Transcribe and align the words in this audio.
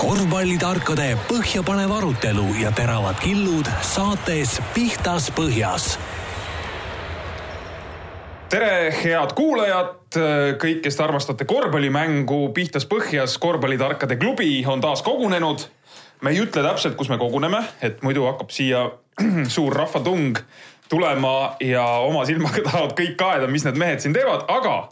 korvpallitarkade 0.00 1.10
põhjapanev 1.28 1.90
arutelu 1.92 2.46
ja 2.62 2.70
teravad 2.72 3.18
killud 3.20 3.68
saates 3.84 4.54
Pihtas 4.72 5.26
Põhjas 5.36 5.90
tere, 8.50 8.88
head 8.96 9.34
kuulajad, 9.36 10.16
kõik, 10.62 10.80
kes 10.86 10.96
te 10.96 11.04
armastate 11.04 11.44
korvpallimängu 11.48 12.38
Pihtas 12.56 12.88
Põhjas, 12.88 13.36
korvpallitarkade 13.42 14.16
klubi 14.20 14.62
on 14.64 14.80
taas 14.80 15.04
kogunenud. 15.04 15.66
me 16.24 16.32
ei 16.32 16.40
ütle 16.40 16.64
täpselt, 16.64 16.96
kus 16.96 17.12
me 17.12 17.18
koguneme, 17.20 17.60
et 17.82 18.00
muidu 18.02 18.24
hakkab 18.24 18.50
siia 18.56 18.86
suur 19.56 19.76
rahvatung 19.76 20.40
tulema 20.88 21.56
ja 21.60 21.84
oma 21.84 22.24
silmaga 22.24 22.64
tahavad 22.70 22.96
kõik 22.96 23.18
kaeda, 23.20 23.52
mis 23.52 23.68
need 23.68 23.76
mehed 23.76 24.00
siin 24.00 24.16
teevad, 24.16 24.48
aga 24.48 24.88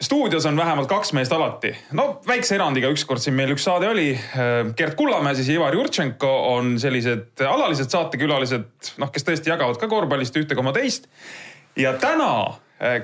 stuudios 0.00 0.46
on 0.46 0.56
vähemalt 0.56 0.88
kaks 0.88 1.12
meest 1.12 1.32
alati. 1.32 1.74
no 1.92 2.20
väikse 2.26 2.54
erandiga, 2.56 2.88
ükskord 2.92 3.20
siin 3.22 3.36
meil 3.36 3.52
üks 3.54 3.66
saade 3.68 3.88
oli. 3.88 4.08
Gert 4.76 4.96
Kullamäe, 4.98 5.34
siis 5.38 5.52
Ivar 5.54 5.76
Jurtšenko 5.76 6.30
on 6.54 6.74
sellised 6.80 7.44
alalised 7.46 7.92
saatekülalised, 7.92 8.94
noh, 9.02 9.12
kes 9.12 9.26
tõesti 9.28 9.52
jagavad 9.52 9.80
ka 9.80 9.88
korvpallist 9.90 10.36
ühte 10.40 10.58
koma 10.58 10.72
teist. 10.76 11.08
ja 11.76 11.94
täna, 12.00 12.32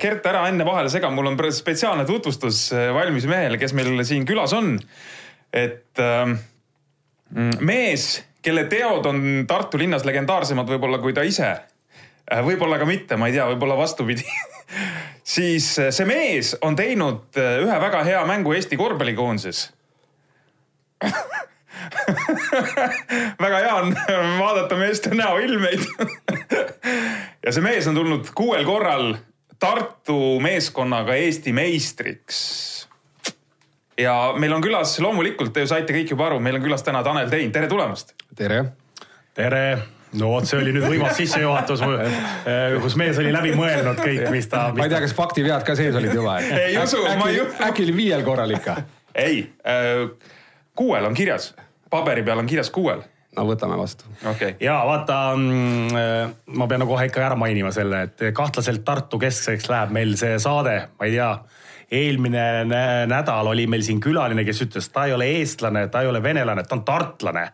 Gert, 0.01 0.25
ära 0.25 0.47
enne 0.49 0.65
vahele 0.65 0.89
sega, 0.89 1.11
mul 1.13 1.35
on 1.35 1.39
spetsiaalne 1.53 2.07
tutvustus 2.09 2.71
valmis 2.97 3.27
mehele, 3.29 3.59
kes 3.61 3.75
meil 3.77 4.01
siin 4.09 4.25
külas 4.25 4.57
on. 4.57 4.79
et 5.53 6.01
äh, 6.01 6.33
mees, 7.61 8.25
kelle 8.43 8.65
teod 8.71 9.07
on 9.07 9.23
Tartu 9.49 9.79
linnas 9.79 10.05
legendaarsemad 10.05 10.69
võib-olla 10.71 10.99
kui 11.03 11.13
ta 11.13 11.25
ise. 11.27 11.53
Võib-olla 12.31 12.79
ka 12.79 12.87
mitte, 12.89 13.17
ma 13.17 13.29
ei 13.31 13.37
tea, 13.37 13.47
võib-olla 13.51 13.77
vastupidi 13.79 14.25
siis 15.37 15.79
eh, 15.79 15.93
see 15.95 16.07
mees 16.09 16.55
on 16.67 16.77
teinud 16.79 17.39
eh, 17.39 17.63
ühe 17.65 17.81
väga 17.83 18.03
hea 18.07 18.23
mängu 18.29 18.55
Eesti 18.57 18.79
korvpallikoondises 18.81 19.71
väga 23.45 23.63
hea 23.63 23.75
on 23.75 23.95
vaadata 24.43 24.79
meeste 24.81 25.15
näoilmeid 25.15 25.87
ja 27.47 27.53
see 27.53 27.65
mees 27.65 27.87
on 27.87 27.95
tulnud 27.99 28.33
kuuel 28.35 28.67
korral 28.67 29.17
Tartu 29.57 30.37
meeskonnaga 30.45 31.15
Eesti 31.17 31.53
meistriks. 31.57 32.39
ja 33.97 34.35
meil 34.37 34.53
on 34.53 34.61
külas 34.61 34.99
loomulikult, 35.01 35.55
te 35.55 35.65
ju 35.65 35.71
saite 35.71 35.97
kõik 35.97 36.13
juba 36.13 36.27
aru, 36.29 36.43
meil 36.45 36.59
on 36.59 36.67
külas 36.67 36.85
täna 36.85 37.01
Tanel 37.07 37.33
Tein, 37.33 37.55
tere 37.55 37.71
tulemast. 37.71 38.13
tere. 38.37 38.65
tere 39.33 39.96
no 40.21 40.31
vot, 40.35 40.47
see 40.49 40.61
oli 40.61 40.75
nüüd 40.77 40.87
võimas 40.89 41.17
sissejuhatus, 41.19 41.83
eh, 41.87 42.77
kus 42.83 42.97
mees 43.01 43.19
oli 43.23 43.33
läbi 43.35 43.55
mõelnud 43.57 44.01
kõik, 44.01 44.29
mis 44.35 44.49
ta 44.53 44.69
ma 44.77 44.87
ei 44.87 44.93
tea, 44.93 45.03
kas 45.05 45.17
faktivead 45.17 45.67
ka 45.67 45.77
sees 45.79 45.97
olid 45.99 46.15
juba 46.17 46.39
ei 46.45 46.77
usu, 46.81 47.03
ma 47.19 47.29
ei 47.33 47.43
usu. 47.43 47.59
äkki 47.69 47.87
oli 47.87 47.97
viiel 47.97 48.25
korral 48.27 48.57
ikka? 48.57 48.79
ei 49.17 49.43
äh,, 49.67 50.07
kuuel 50.77 51.09
on 51.09 51.17
kirjas, 51.17 51.53
paberi 51.91 52.25
peal 52.27 52.43
on 52.43 52.49
kirjas 52.51 52.73
kuuel. 52.75 53.05
No 53.37 53.45
võtame 53.45 53.77
vastu. 53.77 54.09
Okay.. 54.25 54.55
ja 54.65 54.79
vaata, 54.89 55.19
mm, 55.37 55.97
äh, 56.01 56.31
ma 56.57 56.69
pean 56.71 56.87
kohe 56.89 57.05
ikka 57.11 57.21
ära 57.27 57.37
mainima 57.37 57.69
selle, 57.75 58.07
et 58.09 58.27
kahtlaselt 58.37 58.81
Tartu 58.85 59.21
keskseks 59.21 59.69
läheb 59.69 59.93
meil 59.93 60.17
see 60.17 60.39
saade, 60.41 60.79
ma 60.97 61.09
ei 61.09 61.19
tea. 61.19 61.31
Eelmine 61.97 62.65
nädal 63.07 63.47
oli 63.47 63.69
meil 63.71 63.85
siin 63.87 64.01
külaline, 64.03 64.43
kes 64.43 64.65
ütles, 64.65 64.89
ta 64.91 65.05
ei 65.07 65.13
ole 65.15 65.29
eestlane, 65.37 65.85
ta 65.93 66.01
ei 66.03 66.09
ole 66.11 66.19
venelane, 66.25 66.65
ta 66.67 66.75
on 66.75 66.83
tartlane 66.89 67.45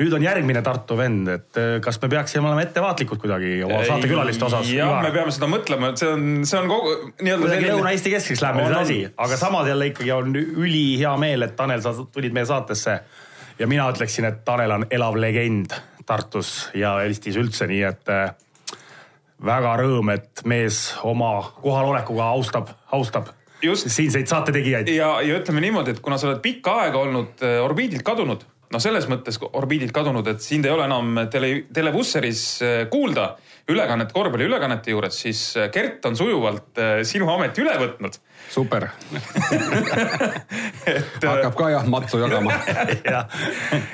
nüüd 0.00 0.12
on 0.12 0.24
järgmine 0.24 0.60
Tartu 0.64 0.96
vend, 0.98 1.28
et 1.32 1.58
äh, 1.60 1.76
kas 1.84 1.98
me 2.02 2.10
peaksime 2.12 2.48
olema 2.48 2.64
ettevaatlikud 2.66 3.20
kuidagi 3.22 3.52
oma 3.64 3.80
saatekülaliste 3.88 4.44
osas? 4.48 4.70
jah, 4.72 4.98
me 5.04 5.12
peame 5.14 5.32
seda 5.34 5.48
mõtlema, 5.50 5.92
et 5.92 6.02
see 6.02 6.10
on, 6.12 6.26
see 6.48 6.58
on 6.60 6.70
kogu 6.70 6.94
nii-öelda 7.24 7.52
selline. 7.52 7.70
Lõuna-Eesti 7.72 8.12
keskseks 8.12 8.44
läheb 8.44 8.60
meil 8.60 8.72
see 8.74 8.82
asi, 8.82 8.98
aga 9.26 9.38
samas 9.40 9.70
jälle 9.70 9.90
ikkagi 9.92 10.12
on 10.16 10.34
ülihea 10.36 11.14
meel, 11.20 11.46
et 11.48 11.54
Tanel, 11.56 11.84
sa 11.84 11.94
tulid 12.12 12.36
meie 12.36 12.48
saatesse. 12.48 12.98
ja 13.58 13.68
mina 13.70 13.88
ütleksin, 13.92 14.28
et 14.28 14.42
Tanel 14.44 14.74
on 14.76 14.88
elav 14.90 15.16
legend 15.20 15.72
Tartus 16.06 16.68
ja 16.74 16.98
Eestis 17.02 17.38
üldse, 17.40 17.66
nii 17.66 17.82
et 17.88 18.12
äh, 18.12 18.28
väga 19.44 19.78
rõõm, 19.80 20.12
et 20.12 20.44
mees 20.44 20.90
oma 21.04 21.38
kohalolekuga 21.62 22.28
austab, 22.36 22.68
austab 22.92 23.32
just 23.64 23.88
siinseid 23.88 24.28
saate 24.28 24.52
tegijaid. 24.52 24.92
ja, 24.92 25.16
ja 25.24 25.40
ütleme 25.40 25.64
niimoodi, 25.64 25.96
et 25.96 26.04
kuna 26.04 26.20
sa 26.20 26.28
oled 26.28 26.44
pikka 26.44 26.82
aega 26.84 27.00
olnud 27.00 27.40
äh, 27.40 27.56
orbiidilt 27.64 28.04
kadunud 28.04 28.44
noh, 28.76 28.82
selles 28.82 29.08
mõttes 29.10 29.38
orbiidilt 29.46 29.94
kadunud, 29.96 30.26
et 30.28 30.44
sind 30.44 30.66
ei 30.66 30.74
ole 30.74 30.86
enam 30.86 31.22
tele, 31.32 31.66
televusseris 31.74 32.42
äh, 32.64 32.78
kuulda 32.92 33.32
ülekannet, 33.72 34.12
korvpalliülekannete 34.14 34.92
juures, 34.92 35.16
siis 35.24 35.40
äh, 35.58 35.70
Gert 35.74 36.04
on 36.06 36.18
sujuvalt 36.18 36.78
äh, 36.82 37.00
sinu 37.08 37.30
ameti 37.32 37.64
üle 37.64 37.74
võtnud. 37.80 38.20
super 38.52 38.86
et, 40.86 41.18
hakkab 41.18 41.56
ka 41.58 41.72
jah 41.72 41.88
matsu 41.90 42.20
jagama 42.22 42.54
ja. 43.12 43.24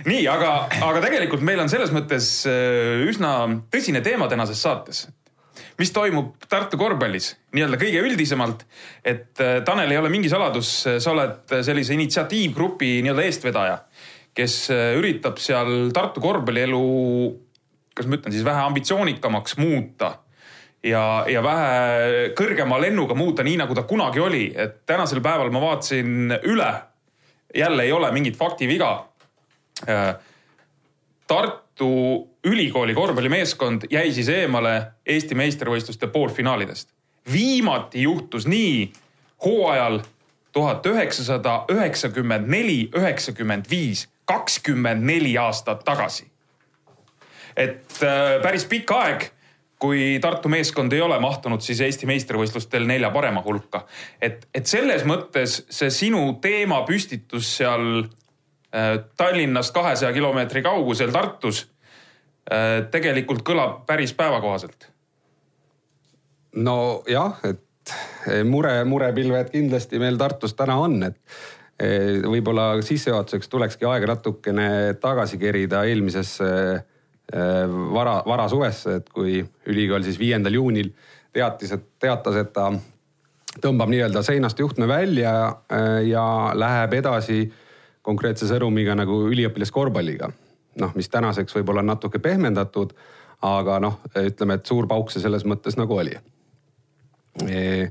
nii, 0.09 0.27
aga, 0.29 0.53
aga 0.83 1.01
tegelikult 1.07 1.45
meil 1.47 1.63
on 1.63 1.73
selles 1.73 1.95
mõttes 1.95 2.45
üsna 3.09 3.33
tõsine 3.73 4.05
teema 4.05 4.29
tänases 4.29 4.61
saates 4.61 5.07
mis 5.81 5.91
toimub 5.95 6.35
Tartu 6.53 6.77
korvpallis 6.79 7.31
nii-öelda 7.57 7.79
kõige 7.81 8.03
üldisemalt. 8.05 8.67
et 9.05 9.41
Tanel 9.65 9.91
ei 9.91 9.99
ole 9.99 10.11
mingi 10.13 10.29
saladus, 10.29 10.69
sa 10.85 11.11
oled 11.15 11.55
sellise 11.65 11.97
initsiatiivgrupi 11.97 12.99
nii-öelda 13.07 13.25
eestvedaja 13.25 13.79
kes 14.35 14.71
äh, 14.73 14.97
üritab 14.99 15.41
seal 15.43 15.91
Tartu 15.95 16.23
korvpallielu, 16.25 16.83
kas 17.95 18.09
ma 18.09 18.19
ütlen 18.19 18.35
siis 18.35 18.45
vähe 18.47 18.65
ambitsioonikamaks 18.69 19.59
muuta 19.61 20.15
ja, 20.85 21.25
ja 21.29 21.43
vähe 21.45 22.33
kõrgema 22.39 22.81
lennuga 22.83 23.17
muuta, 23.19 23.45
nii 23.47 23.59
nagu 23.61 23.77
ta 23.77 23.85
kunagi 23.89 24.23
oli, 24.23 24.47
et 24.57 24.83
tänasel 24.89 25.23
päeval 25.25 25.53
ma 25.55 25.63
vaatasin 25.63 26.39
üle. 26.43 26.73
jälle 27.55 27.83
ei 27.83 27.93
ole 27.93 28.11
mingit 28.13 28.37
faktiviga. 28.37 29.07
Äh, 29.89 30.15
Tartu 31.27 32.29
Ülikooli 32.45 32.95
korvpallimeeskond 32.95 33.85
jäi 33.91 34.13
siis 34.13 34.29
eemale 34.29 34.93
Eesti 35.07 35.35
meistrivõistluste 35.35 36.07
poolfinaalidest. 36.07 36.89
viimati 37.33 38.03
juhtus 38.03 38.47
nii 38.47 38.93
hooajal 39.45 40.01
tuhat 40.53 40.87
üheksasada 40.87 41.65
üheksakümmend 41.71 42.49
neli, 42.49 42.91
üheksakümmend 42.97 43.71
viis 43.71 44.09
kakskümmend 44.25 45.05
neli 45.05 45.37
aastat 45.39 45.85
tagasi. 45.85 46.31
et 47.57 47.99
äh, 48.03 48.41
päris 48.43 48.65
pikk 48.65 48.91
aeg, 48.97 49.25
kui 49.83 50.19
Tartu 50.23 50.49
meeskond 50.49 50.93
ei 50.93 51.01
ole 51.05 51.19
mahtunud 51.21 51.61
siis 51.61 51.81
Eesti 51.85 52.07
meistrivõistlustel 52.07 52.87
nelja 52.87 53.11
parema 53.11 53.43
hulka. 53.45 53.87
et, 54.21 54.47
et 54.55 54.67
selles 54.67 55.05
mõttes 55.05 55.63
see 55.69 55.91
sinu 55.91 56.39
teemapüstitus 56.41 57.57
seal 57.57 58.05
äh, 58.05 58.99
Tallinnast 59.17 59.75
kahesaja 59.75 60.13
kilomeetri 60.13 60.63
kaugusel 60.63 61.13
Tartus 61.13 61.67
äh, 61.67 62.89
tegelikult 62.91 63.43
kõlab 63.43 63.83
päris 63.87 64.15
päevakohaselt. 64.15 64.89
nojah, 66.55 67.41
et 67.45 67.95
mure, 68.45 68.85
murepilved 68.85 69.51
kindlasti 69.51 69.99
meil 69.99 70.17
Tartus 70.17 70.55
täna 70.55 70.79
on, 70.79 71.03
et 71.03 71.19
Eh, 71.19 71.62
võib-olla 72.29 72.67
sissejuhatuseks 72.85 73.49
tulekski 73.51 73.87
aega 73.89 74.13
natukene 74.13 74.69
tagasi 75.03 75.39
kerida 75.41 75.85
eelmisesse 75.89 76.51
vara, 77.95 78.15
varasuvesse, 78.27 78.95
et 79.01 79.09
kui 79.11 79.41
ülikool 79.73 80.05
siis 80.05 80.19
viiendal 80.21 80.55
juunil 80.59 80.93
teatis, 81.33 81.73
et 81.73 81.85
teatas, 82.03 82.37
et 82.39 82.53
ta 82.53 82.69
tõmbab 83.63 83.91
nii-öelda 83.93 84.23
seinast 84.25 84.59
juhtme 84.59 84.89
välja 84.89 85.33
ja 86.07 86.27
läheb 86.55 86.95
edasi 87.01 87.45
konkreetse 88.03 88.49
sõnumiga 88.51 88.95
nagu 88.99 89.25
üliõpilaskorvpalliga. 89.31 90.31
noh, 90.81 90.95
mis 90.97 91.09
tänaseks 91.09 91.55
võib-olla 91.55 91.83
on 91.85 91.91
natuke 91.93 92.19
pehmendatud, 92.19 92.95
aga 93.45 93.79
noh, 93.81 93.99
ütleme, 94.17 94.55
et 94.55 94.67
suur 94.67 94.87
pauk 94.89 95.11
see 95.13 95.21
selles 95.21 95.45
mõttes 95.45 95.77
nagu 95.77 95.97
oli 95.99 96.15
e. 97.45 97.91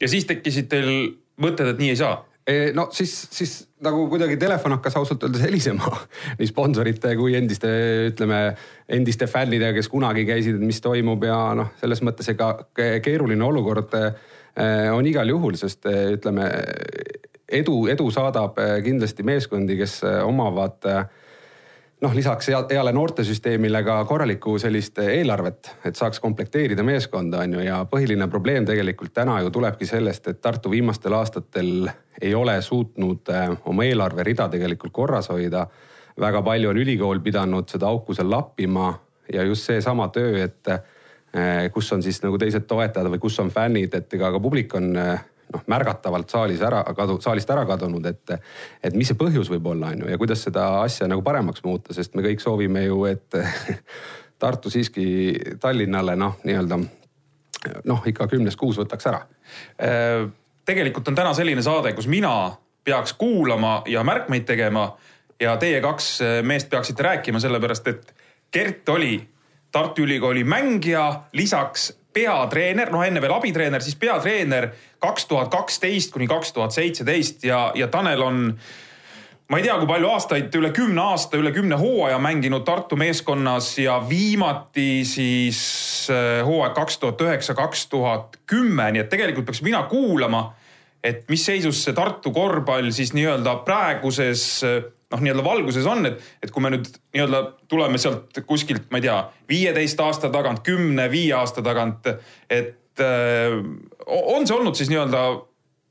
ja 0.00 0.08
siis 0.08 0.26
tekkisid 0.26 0.68
teil 0.68 0.90
mõtted, 1.42 1.72
et 1.72 1.82
nii 1.82 1.94
ei 1.94 2.00
saa? 2.00 2.16
no 2.72 2.86
siis, 2.96 3.12
siis 3.28 3.50
nagu 3.84 4.06
kuidagi 4.08 4.38
telefon 4.40 4.72
hakkas 4.78 4.94
ausalt 4.96 5.26
öeldes 5.26 5.42
helisema 5.44 5.90
nii 6.38 6.48
sponsorite 6.48 7.10
kui 7.18 7.34
endiste, 7.36 7.68
ütleme 8.08 8.38
endiste 8.88 9.28
fännidega, 9.28 9.74
kes 9.76 9.90
kunagi 9.92 10.24
käisid, 10.24 10.56
et 10.56 10.64
mis 10.64 10.80
toimub 10.80 11.26
ja 11.28 11.36
noh, 11.58 11.74
selles 11.80 12.00
mõttes 12.06 12.32
ega 12.32 12.54
keeruline 13.04 13.44
olukord 13.44 13.92
eh, 14.00 14.88
on 14.94 15.06
igal 15.06 15.28
juhul, 15.28 15.60
sest 15.60 15.84
eh, 15.92 16.14
ütleme 16.16 16.48
edu, 17.60 17.82
edu 17.92 18.08
saadab 18.16 18.56
kindlasti 18.84 19.28
meeskondi, 19.28 19.76
kes 19.78 20.00
omavad 20.24 20.88
äh, 20.88 21.04
noh, 22.00 22.14
lisaks 22.14 22.48
heale 22.70 22.92
noortesüsteemile 22.92 23.82
ka 23.86 23.98
korralikku 24.08 24.58
sellist 24.58 24.98
eelarvet, 25.02 25.70
et 25.84 25.96
saaks 25.96 26.20
komplekteerida 26.20 26.84
meeskonda, 26.86 27.42
on 27.44 27.58
ju, 27.58 27.64
ja 27.66 27.80
põhiline 27.90 28.28
probleem 28.30 28.66
tegelikult 28.66 29.12
täna 29.14 29.40
ju 29.42 29.50
tulebki 29.54 29.86
sellest, 29.86 30.28
et 30.28 30.40
Tartu 30.40 30.70
viimastel 30.70 31.16
aastatel 31.18 31.90
ei 32.20 32.34
ole 32.34 32.58
suutnud 32.62 33.30
äh, 33.34 33.50
oma 33.66 33.86
eelarverida 33.86 34.48
tegelikult 34.48 34.92
korras 34.92 35.30
hoida. 35.32 35.66
väga 36.18 36.42
palju 36.42 36.70
on 36.70 36.76
ülikool 36.76 37.20
pidanud 37.20 37.68
seda 37.70 37.86
auku 37.86 38.14
seal 38.14 38.30
lappima 38.30 38.88
ja 39.32 39.42
just 39.42 39.66
seesama 39.66 40.08
töö, 40.08 40.44
et 40.44 40.68
äh, 40.68 41.70
kus 41.72 41.92
on 41.92 42.02
siis 42.02 42.22
nagu 42.22 42.38
teised 42.38 42.66
toetajad 42.66 43.10
või 43.10 43.18
kus 43.18 43.38
on 43.40 43.50
fännid, 43.50 43.94
et 43.94 44.14
ega 44.14 44.32
ka 44.32 44.40
publik 44.40 44.74
on 44.74 44.96
äh, 44.96 45.24
noh, 45.54 45.64
märgatavalt 45.70 46.30
saalis 46.30 46.62
ära 46.64 46.82
kadu, 46.96 47.18
saalist 47.24 47.50
ära 47.50 47.64
kadunud, 47.68 48.06
et, 48.06 48.34
et 48.84 48.96
mis 48.96 49.08
see 49.10 49.18
põhjus 49.18 49.50
võib 49.52 49.70
olla, 49.72 49.92
on 49.94 50.04
ju, 50.04 50.10
ja 50.12 50.18
kuidas 50.20 50.44
seda 50.46 50.68
asja 50.82 51.08
nagu 51.10 51.24
paremaks 51.26 51.64
muuta, 51.66 51.96
sest 51.96 52.16
me 52.18 52.24
kõik 52.26 52.44
soovime 52.44 52.86
ju, 52.88 53.04
et 53.10 53.38
Tartu 54.38 54.70
siiski 54.70 55.04
Tallinnale 55.58 56.14
noh, 56.14 56.36
nii-öelda 56.46 56.76
noh, 57.90 58.04
ikka 58.06 58.28
kümnest 58.30 58.58
kuus 58.60 58.76
võtaks 58.78 59.08
ära. 59.10 59.24
Äh, 59.82 60.28
tegelikult 60.68 61.10
on 61.10 61.18
täna 61.18 61.32
selline 61.34 61.64
saade, 61.66 61.90
kus 61.96 62.06
mina 62.06 62.52
peaks 62.86 63.16
kuulama 63.18 63.80
ja 63.90 64.04
märkmeid 64.06 64.46
tegema 64.46 64.92
ja 65.40 65.56
teie 65.58 65.80
kaks 65.82 66.12
meest 66.46 66.70
peaksite 66.70 67.02
rääkima, 67.02 67.40
sellepärast 67.42 67.90
et 67.90 68.14
Gert 68.52 68.88
oli 68.88 69.18
Tartu 69.72 70.02
Ülikooli 70.02 70.44
mängija, 70.48 71.06
lisaks 71.36 71.92
peatreener, 72.14 72.90
noh 72.92 73.04
enne 73.04 73.20
veel 73.22 73.34
abitreener, 73.36 73.84
siis 73.84 73.96
peatreener 74.00 74.70
kaks 75.02 75.28
tuhat 75.30 75.50
kaksteist 75.52 76.12
kuni 76.14 76.26
kaks 76.30 76.52
tuhat 76.56 76.74
seitseteist 76.74 77.44
ja, 77.46 77.68
ja 77.76 77.88
Tanel 77.92 78.22
on 78.24 78.44
ma 79.48 79.58
ei 79.60 79.64
tea, 79.64 79.78
kui 79.80 79.88
palju 79.88 80.10
aastaid, 80.12 80.52
üle 80.60 80.70
kümne 80.76 81.04
aasta, 81.12 81.38
üle 81.40 81.52
kümne 81.56 81.78
hooaja 81.80 82.18
mänginud 82.20 82.66
Tartu 82.68 82.98
meeskonnas 83.00 83.70
ja 83.80 83.96
viimati 84.08 85.04
siis 85.08 85.60
äh, 86.12 86.42
hooaeg 86.46 86.76
kaks 86.76 86.98
tuhat 87.00 87.24
üheksa, 87.24 87.56
kaks 87.56 87.86
tuhat 87.92 88.40
kümme, 88.48 88.90
nii 88.92 89.04
et 89.04 89.12
tegelikult 89.12 89.48
peaks 89.48 89.62
mina 89.64 89.84
kuulama, 89.88 90.50
et 91.04 91.24
mis 91.32 91.44
seisus 91.48 91.80
see 91.84 91.96
Tartu 91.96 92.32
korvpall 92.34 92.90
siis 92.92 93.14
nii-öelda 93.16 93.60
praeguses 93.68 94.44
äh, 94.68 94.80
noh, 95.12 95.22
nii-öelda 95.24 95.44
valguses 95.44 95.86
on, 95.88 96.06
et, 96.10 96.22
et 96.42 96.52
kui 96.52 96.64
me 96.64 96.72
nüüd 96.74 96.88
nii-öelda 97.16 97.42
tuleme 97.70 98.00
sealt 98.00 98.40
kuskilt, 98.48 98.88
ma 98.92 99.00
ei 99.00 99.06
tea, 99.06 99.18
viieteist 99.48 100.00
aasta 100.04 100.30
tagant, 100.34 100.62
kümne, 100.66 101.08
viie 101.12 101.34
aasta 101.38 101.64
tagant, 101.64 102.10
et 102.50 103.04
äh, 103.04 103.58
on 104.06 104.48
see 104.48 104.56
olnud 104.56 104.78
siis 104.78 104.92
nii-öelda 104.92 105.24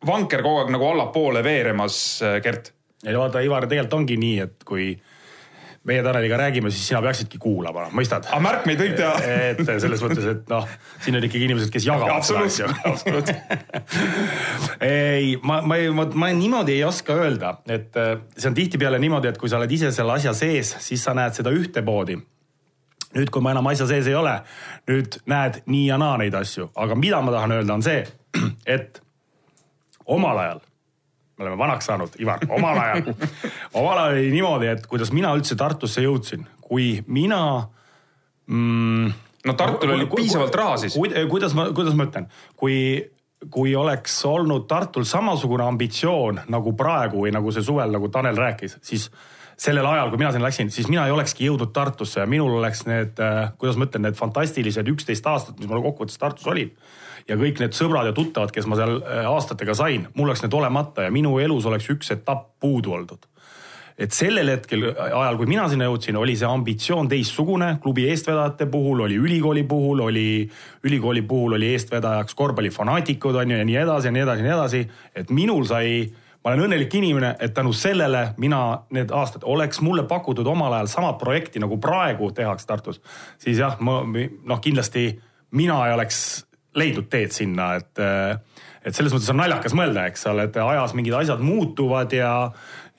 vanker 0.07 0.43
kogu 0.45 0.63
aeg 0.63 0.73
nagu 0.73 0.89
allapoole 0.91 1.43
veeremas, 1.45 2.01
äh, 2.25 2.39
Gert? 2.45 2.73
ei 3.05 3.13
no 3.13 3.21
vaata, 3.23 3.41
Ivar, 3.45 3.67
tegelikult 3.69 4.01
ongi 4.01 4.17
nii, 4.21 4.37
et 4.45 4.65
kui 4.67 4.91
meie 5.87 6.03
Taneliga 6.03 6.37
räägime, 6.37 6.71
siis 6.71 6.87
sina 6.89 7.01
peaksidki 7.03 7.39
kuulama, 7.41 7.87
mõistad? 7.95 8.27
aga 8.27 8.39
märkmeid 8.43 8.81
võib 8.81 8.95
teha. 8.99 9.13
et 9.51 9.61
selles 9.67 10.03
mõttes, 10.03 10.27
et 10.33 10.49
noh, 10.51 10.67
siin 11.03 11.17
on 11.19 11.27
ikkagi 11.27 11.47
inimesed, 11.47 11.71
kes 11.73 11.87
jagavad 11.87 12.27
seda 12.27 12.43
asju. 12.47 12.67
ei, 14.83 15.35
ma, 15.41 15.61
ma, 15.63 15.79
ma, 15.95 16.07
ma 16.25 16.31
niimoodi 16.35 16.75
ei 16.77 16.83
oska 16.87 17.15
öelda, 17.17 17.57
et 17.71 17.95
äh, 17.99 18.15
see 18.35 18.51
on 18.51 18.57
tihtipeale 18.57 18.99
niimoodi, 19.01 19.31
et 19.31 19.39
kui 19.41 19.51
sa 19.51 19.61
oled 19.61 19.71
ise 19.71 19.93
selle 19.95 20.17
asja 20.17 20.35
sees, 20.37 20.75
siis 20.83 21.03
sa 21.03 21.15
näed 21.17 21.37
seda 21.39 21.53
ühtemoodi 21.55 22.19
nüüd, 23.15 23.31
kui 23.31 23.41
ma 23.43 23.55
enam 23.55 23.71
asja 23.71 23.87
sees 23.89 24.07
ei 24.11 24.15
ole, 24.17 24.35
nüüd 24.91 25.21
näed 25.31 25.61
nii 25.65 25.85
ja 25.87 25.97
naa 26.01 26.19
neid 26.21 26.35
asju, 26.37 26.71
aga 26.75 26.97
mida 26.99 27.21
ma 27.23 27.33
tahan 27.33 27.55
öelda, 27.59 27.79
on 27.79 27.85
see, 27.85 28.03
et 28.77 28.99
omal 30.05 30.43
ajal 30.43 30.66
me 31.37 31.45
oleme 31.45 31.57
vanaks 31.57 31.85
saanud, 31.85 32.15
Ivar, 32.21 32.41
omal 32.49 32.79
ajal 32.81 33.11
omal 33.79 33.97
ajal 33.97 34.15
oli 34.15 34.31
niimoodi, 34.33 34.71
et 34.73 34.87
kuidas 34.89 35.13
mina 35.13 35.33
üldse 35.37 35.57
Tartusse 35.59 36.01
jõudsin, 36.01 36.47
kui 36.61 36.97
mina 37.07 37.41
mm,. 38.47 39.13
no 39.45 39.57
Tartul 39.57 39.93
oli 39.95 40.09
piisavalt 40.11 40.55
raha 40.55 40.81
siis. 40.81 40.97
kuidas 41.29 41.55
ma, 41.57 41.69
kuidas 41.77 41.97
ma 41.97 42.09
ütlen, 42.09 42.27
kui, 42.57 42.77
kui 43.53 43.75
oleks 43.77 44.19
olnud 44.25 44.67
Tartul 44.69 45.05
samasugune 45.07 45.67
ambitsioon 45.67 46.45
nagu 46.53 46.73
praegu 46.77 47.25
või 47.27 47.33
nagu 47.35 47.53
see 47.53 47.65
suvel, 47.65 47.93
nagu 47.93 48.09
Tanel 48.13 48.37
rääkis, 48.37 48.79
siis 48.81 49.11
sellel 49.57 49.85
ajal, 49.89 50.11
kui 50.13 50.21
mina 50.21 50.31
sinna 50.33 50.45
läksin, 50.45 50.69
siis 50.73 50.89
mina 50.89 51.07
ei 51.07 51.13
olekski 51.13 51.47
jõudnud 51.47 51.73
Tartusse 51.73 52.21
ja 52.21 52.29
minul 52.29 52.59
oleks 52.59 52.85
need, 52.89 53.17
äh, 53.21 53.51
kuidas 53.57 53.77
ma 53.77 53.87
ütlen, 53.89 54.05
need 54.09 54.17
fantastilised 54.17 54.89
üksteist 54.93 55.29
aastat, 55.29 55.57
mis 55.59 55.69
mul 55.69 55.85
kokkuvõttes 55.85 56.21
Tartus 56.21 56.49
olid 56.49 56.73
ja 57.27 57.37
kõik 57.39 57.59
need 57.63 57.75
sõbrad 57.75 58.09
ja 58.09 58.15
tuttavad, 58.15 58.51
kes 58.55 58.67
ma 58.69 58.79
seal 58.79 58.99
äh, 59.01 59.25
aastatega 59.27 59.75
sain, 59.77 60.07
mul 60.15 60.29
oleks 60.29 60.45
need 60.45 60.53
olemata 60.53 61.07
ja 61.07 61.13
minu 61.13 61.37
elus 61.43 61.65
oleks 61.69 61.89
üks 61.93 62.13
etapp 62.15 62.53
puudu 62.59 62.95
oldud 62.97 63.27
et 63.97 64.13
sellel 64.13 64.51
hetkel, 64.51 64.83
ajal, 64.93 65.39
kui 65.39 65.49
mina 65.49 65.65
sinna 65.69 65.87
jõudsin, 65.87 66.17
oli 66.19 66.35
see 66.37 66.45
ambitsioon 66.47 67.09
teistsugune, 67.09 67.71
klubi 67.81 68.05
eestvedajate 68.11 68.67
puhul, 68.69 69.01
oli 69.07 69.17
ülikooli 69.17 69.63
puhul, 69.67 70.03
oli, 70.05 70.27
ülikooli 70.85 71.23
puhul 71.25 71.57
oli 71.57 71.71
eestvedajaks 71.73 72.37
korvpallifanaatikud 72.37 73.41
on 73.41 73.51
ju 73.51 73.57
ja 73.57 73.65
nii 73.65 73.79
edasi 73.81 74.11
ja 74.11 74.13
nii 74.13 74.23
edasi 74.27 74.43
ja 74.43 74.47
nii 74.47 74.53
edasi. 74.53 74.83
et 75.15 75.33
minul 75.33 75.65
sai, 75.65 76.05
ma 76.43 76.53
olen 76.53 76.67
õnnelik 76.67 76.93
inimene, 76.93 77.35
et 77.41 77.55
tänu 77.57 77.73
sellele 77.73 78.35
mina 78.37 78.61
need 78.93 79.11
aastad, 79.11 79.41
oleks 79.45 79.81
mulle 79.81 80.05
pakutud 80.05 80.47
omal 80.47 80.77
ajal 80.77 80.93
sama 80.93 81.13
projekti 81.17 81.59
nagu 81.59 81.79
praegu 81.81 82.29
tehakse 82.31 82.69
Tartus, 82.69 83.01
siis 83.41 83.57
jah, 83.57 83.79
ma 83.81 84.03
noh, 84.05 84.61
kindlasti 84.61 85.09
mina 85.57 85.81
ei 85.87 85.97
oleks 85.97 86.45
leidnud 86.77 87.09
teed 87.11 87.33
sinna, 87.35 87.71
et, 87.79 88.03
et 88.85 88.95
selles 88.95 89.13
mõttes 89.13 89.31
on 89.33 89.41
naljakas 89.41 89.75
mõelda, 89.77 90.05
eks 90.11 90.27
ole, 90.31 90.47
et 90.49 90.59
ajas 90.63 90.93
mingid 90.97 91.17
asjad 91.17 91.41
muutuvad 91.43 92.13
ja, 92.15 92.33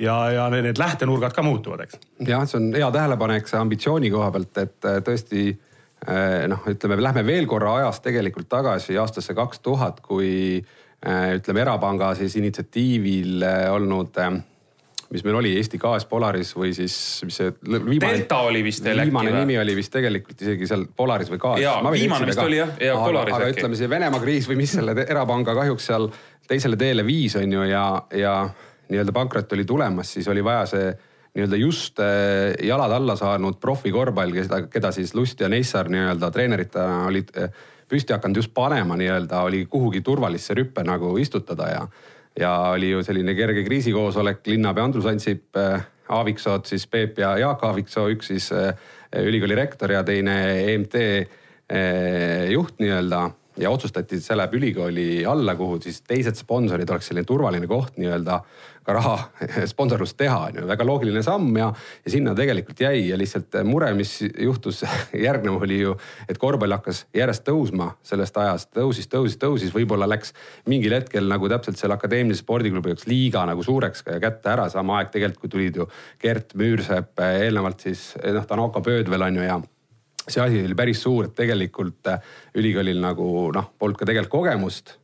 ja, 0.02 0.18
ja 0.34 0.48
need 0.54 0.80
lähtenurgad 0.80 1.36
ka 1.36 1.44
muutuvad, 1.46 1.86
eks. 1.86 2.00
jah, 2.26 2.44
see 2.48 2.60
on 2.60 2.68
hea 2.74 2.90
tähelepanek 2.94 3.48
see 3.50 3.60
ambitsiooni 3.60 4.12
koha 4.14 4.30
pealt, 4.34 4.62
et 4.64 4.90
tõesti 5.06 5.46
noh, 6.52 6.68
ütleme, 6.70 7.00
lähme 7.02 7.24
veel 7.26 7.48
korra 7.50 7.78
ajas 7.80 8.02
tegelikult 8.04 8.48
tagasi 8.50 8.98
aastasse 8.98 9.34
kaks 9.34 9.62
tuhat, 9.64 10.02
kui 10.04 10.60
ütleme, 10.98 11.62
Erapanga 11.62 12.12
siis 12.18 12.36
initsiatiivil 12.38 13.42
olnud 13.74 14.18
mis 15.12 15.24
meil 15.24 15.38
oli, 15.38 15.54
Eesti 15.56 15.78
Gaas, 15.80 16.04
Polaris 16.08 16.50
või 16.56 16.74
siis, 16.76 16.94
mis 17.24 17.38
see 17.40 17.52
viimane. 17.64 18.12
Delta 18.12 18.42
oli 18.44 18.60
vist 18.66 18.84
äkki 18.84 18.96
või? 18.98 19.04
viimane 19.08 19.34
nimi 19.40 19.58
oli 19.60 19.76
vist 19.78 19.92
tegelikult 19.94 20.42
isegi 20.44 20.68
seal 20.68 20.84
Polaris 20.96 21.30
või 21.32 21.40
Gaas. 21.42 21.60
jaa, 21.64 21.92
viimane 21.94 22.28
vist 22.28 22.42
oli 22.42 22.60
jah, 22.60 22.74
ja 22.82 22.96
Polaris 23.00 23.34
aga, 23.34 23.44
aga 23.44 23.52
äkki. 23.52 23.62
ütleme 23.62 23.78
see 23.80 23.90
Venemaa 23.90 24.20
kriis 24.24 24.48
või 24.50 24.58
mis 24.60 24.74
selle 24.76 24.96
erapanga 25.06 25.54
kahjuks 25.56 25.88
seal 25.90 26.10
teisele 26.48 26.76
teele 26.80 27.04
viis, 27.06 27.36
on 27.40 27.52
ju, 27.52 27.64
ja, 27.68 27.84
ja 28.16 28.34
nii-öelda 28.88 29.14
pankrot 29.16 29.52
oli 29.56 29.64
tulemas, 29.68 30.12
siis 30.16 30.28
oli 30.28 30.44
vaja 30.44 30.66
see 30.68 30.92
nii-öelda 31.38 31.56
just 31.60 32.00
äh, 32.00 32.66
jalad 32.66 32.92
alla 32.92 33.16
saanud 33.16 33.58
profikorvpall, 33.60 34.32
keda, 34.36 34.62
keda 34.72 34.92
siis 34.92 35.14
Lust 35.14 35.40
ja 35.40 35.48
Neissar 35.48 35.88
nii-öelda 35.92 36.30
treeneritena 36.34 37.04
olid 37.08 37.32
äh, 37.36 37.52
püsti 37.88 38.12
hakanud 38.12 38.42
just 38.42 38.52
panema 38.54 38.96
nii-öelda, 38.96 39.40
oli 39.48 39.64
kuhugi 39.70 40.00
turvalisse 40.04 40.56
rüppe 40.58 40.84
nagu 40.84 41.16
istutada 41.18 41.72
ja 41.72 41.82
ja 42.38 42.52
oli 42.74 42.92
ju 42.92 43.02
selline 43.04 43.34
kerge 43.34 43.64
kriisikoosolek, 43.66 44.44
linnapea 44.46 44.84
Andrus 44.88 45.08
Ansip, 45.10 45.56
äh, 45.56 45.82
Aaviksood 46.08 46.68
siis 46.68 46.86
Peep 46.86 47.18
ja 47.20 47.34
Jaak 47.38 47.64
Aaviksoo, 47.66 48.08
üks 48.14 48.30
siis 48.32 48.48
äh, 48.54 48.72
ülikooli 49.24 49.56
rektor 49.58 49.92
ja 49.92 50.04
teine 50.06 50.38
EMT 50.72 50.96
äh, 51.02 52.48
juht 52.52 52.78
nii-öelda. 52.82 53.26
Ja 53.58 53.72
otsustati, 53.74 54.20
et 54.20 54.22
see 54.22 54.36
läheb 54.38 54.52
ülikooli 54.54 55.24
alla, 55.26 55.56
kuhu 55.58 55.80
siis 55.82 55.98
teised 56.06 56.38
sponsorid 56.38 56.90
oleks 56.94 57.08
selline 57.10 57.26
turvaline 57.26 57.66
koht 57.66 57.96
nii-öelda 57.98 58.36
raha 58.96 59.16
sponsorlust 59.72 60.16
teha, 60.18 60.38
on 60.48 60.60
ju, 60.60 60.66
väga 60.68 60.86
loogiline 60.86 61.22
samm 61.24 61.56
ja, 61.58 61.68
ja 62.04 62.12
sinna 62.12 62.34
tegelikult 62.38 62.80
jäi 62.80 63.08
ja 63.10 63.18
lihtsalt 63.20 63.58
mure, 63.68 63.90
mis 63.98 64.18
juhtus 64.24 64.82
järgnev 65.26 65.62
oli 65.64 65.80
ju, 65.82 65.94
et 66.28 66.40
korvpall 66.40 66.76
hakkas 66.78 67.04
järjest 67.16 67.46
tõusma 67.48 67.92
sellest 68.06 68.36
ajast, 68.40 68.72
tõusis, 68.76 69.10
tõusis, 69.12 69.38
tõusis, 69.40 69.72
võib-olla 69.74 70.08
läks 70.10 70.34
mingil 70.70 70.96
hetkel 70.96 71.28
nagu 71.30 71.50
täpselt 71.50 71.80
selle 71.80 71.98
akadeemilise 71.98 72.44
spordiklubi 72.44 72.94
jaoks 72.94 73.08
liiga 73.10 73.44
nagu 73.48 73.64
suureks 73.64 74.04
kätte 74.08 74.54
ära, 74.54 74.68
sama 74.72 74.98
aeg 74.98 75.12
tegelikult, 75.14 75.42
kui 75.42 75.52
tulid 75.52 75.82
ju 75.82 75.88
Gert 76.22 76.54
Müürsepp, 76.58 77.18
eelnevalt 77.22 77.84
siis 77.86 78.12
noh, 78.24 78.46
Tanoko 78.48 78.82
Pöödvel 78.84 79.26
on 79.28 79.40
ju 79.40 79.48
ja 79.48 79.58
see 80.28 80.42
asi 80.44 80.62
oli 80.64 80.76
päris 80.76 81.02
suur, 81.02 81.28
et 81.28 81.36
tegelikult 81.36 82.10
ülikoolil 82.58 83.00
nagu 83.00 83.48
noh, 83.54 83.70
polnud 83.78 84.00
ka 84.00 84.08
tegelikult 84.08 84.42
kogemust 84.42 84.96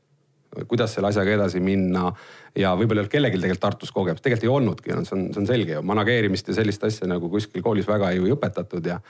kuidas 0.68 0.94
selle 0.94 1.11
asjaga 1.11 1.34
edasi 1.37 1.61
minna 1.64 2.11
ja 2.58 2.75
võib-olla 2.78 3.02
ei 3.02 3.04
olnud 3.04 3.12
kellelgi 3.12 3.40
tegelikult 3.40 3.64
Tartus 3.64 3.92
kogemust, 3.94 4.25
tegelikult 4.25 4.46
ei 4.46 4.52
olnudki, 4.52 4.94
see 4.94 5.16
on, 5.16 5.26
see 5.34 5.42
on 5.42 5.49
selge 5.49 5.76
ju, 5.76 5.82
manageerimist 5.87 6.50
ja 6.50 6.58
sellist 6.61 6.84
asja 6.87 7.08
nagu 7.11 7.30
kuskil 7.32 7.64
koolis 7.64 7.88
väga 7.88 8.12
ju 8.14 8.28
ei 8.28 8.34
õpetatud 8.34 8.90
ja 8.90 9.00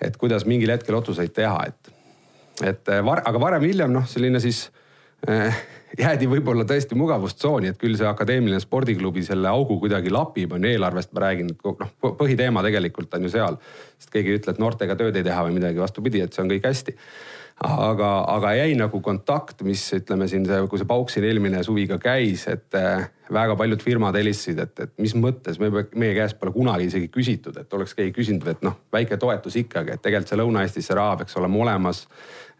et 0.00 0.16
kuidas 0.16 0.46
mingil 0.48 0.72
hetkel 0.72 0.98
otsuseid 0.98 1.34
teha, 1.36 1.66
et, 1.68 1.92
et 2.74 2.94
var, 3.04 3.24
aga 3.28 3.42
varem-hiljem 3.42 3.92
noh, 3.92 4.06
selline 4.08 4.40
siis 4.42 4.68
äh, 5.28 5.62
jäädi 6.04 6.28
võib-olla 6.30 6.66
tõesti 6.68 6.96
mugavustsooni, 6.98 7.72
et 7.72 7.80
küll 7.80 7.96
see 7.98 8.08
akadeemiline 8.08 8.60
spordiklubi 8.62 9.24
selle 9.26 9.50
augu 9.50 9.78
kuidagi 9.82 10.12
lapib, 10.14 10.54
on 10.56 10.64
ju, 10.64 10.76
eelarvest 10.76 11.12
ma 11.16 11.26
räägin, 11.28 11.52
noh, 11.64 11.96
põhiteema 12.04 12.64
tegelikult 12.66 13.18
on 13.18 13.26
ju 13.26 13.34
seal. 13.34 13.58
sest 13.98 14.14
keegi 14.14 14.34
ei 14.34 14.40
ütle, 14.40 14.54
et 14.54 14.62
noortega 14.62 14.96
tööd 14.98 15.16
ei 15.16 15.26
teha 15.26 15.44
või 15.48 15.58
midagi, 15.58 15.80
vastupidi, 15.82 16.22
et 16.24 16.32
see 16.32 16.44
on 16.44 16.52
kõik 16.52 16.70
hästi 16.70 16.96
aga, 17.64 18.10
aga 18.36 18.54
jäi 18.60 18.74
nagu 18.78 19.00
kontakt, 19.02 19.62
mis 19.66 19.82
ütleme 19.96 20.28
siin 20.30 20.46
see, 20.46 20.60
kui 20.70 20.80
see 20.80 20.88
pauk 20.88 21.10
siin 21.10 21.26
eelmine 21.28 21.62
suvi 21.66 21.86
ka 21.90 21.98
käis, 22.02 22.46
et 22.50 22.76
äh, 22.78 23.08
väga 23.34 23.56
paljud 23.58 23.82
firmad 23.82 24.16
helistasid, 24.16 24.60
et, 24.62 24.84
et 24.86 24.92
mis 25.02 25.14
mõttes 25.18 25.58
me, 25.62 25.70
meie 25.94 26.14
käest 26.16 26.38
pole 26.40 26.54
kunagi 26.54 26.90
isegi 26.90 27.10
küsitud, 27.12 27.56
et 27.58 27.78
oleks 27.78 27.96
keegi 27.98 28.14
küsinud, 28.16 28.46
et 28.52 28.62
noh, 28.66 28.78
väike 28.94 29.18
toetus 29.20 29.58
ikkagi, 29.58 29.96
et 29.96 30.04
tegelikult 30.04 30.34
see 30.34 30.42
Lõuna-Eestis 30.42 30.90
see 30.90 30.98
raha 30.98 31.18
peaks 31.22 31.38
olema 31.40 31.64
olemas 31.66 32.06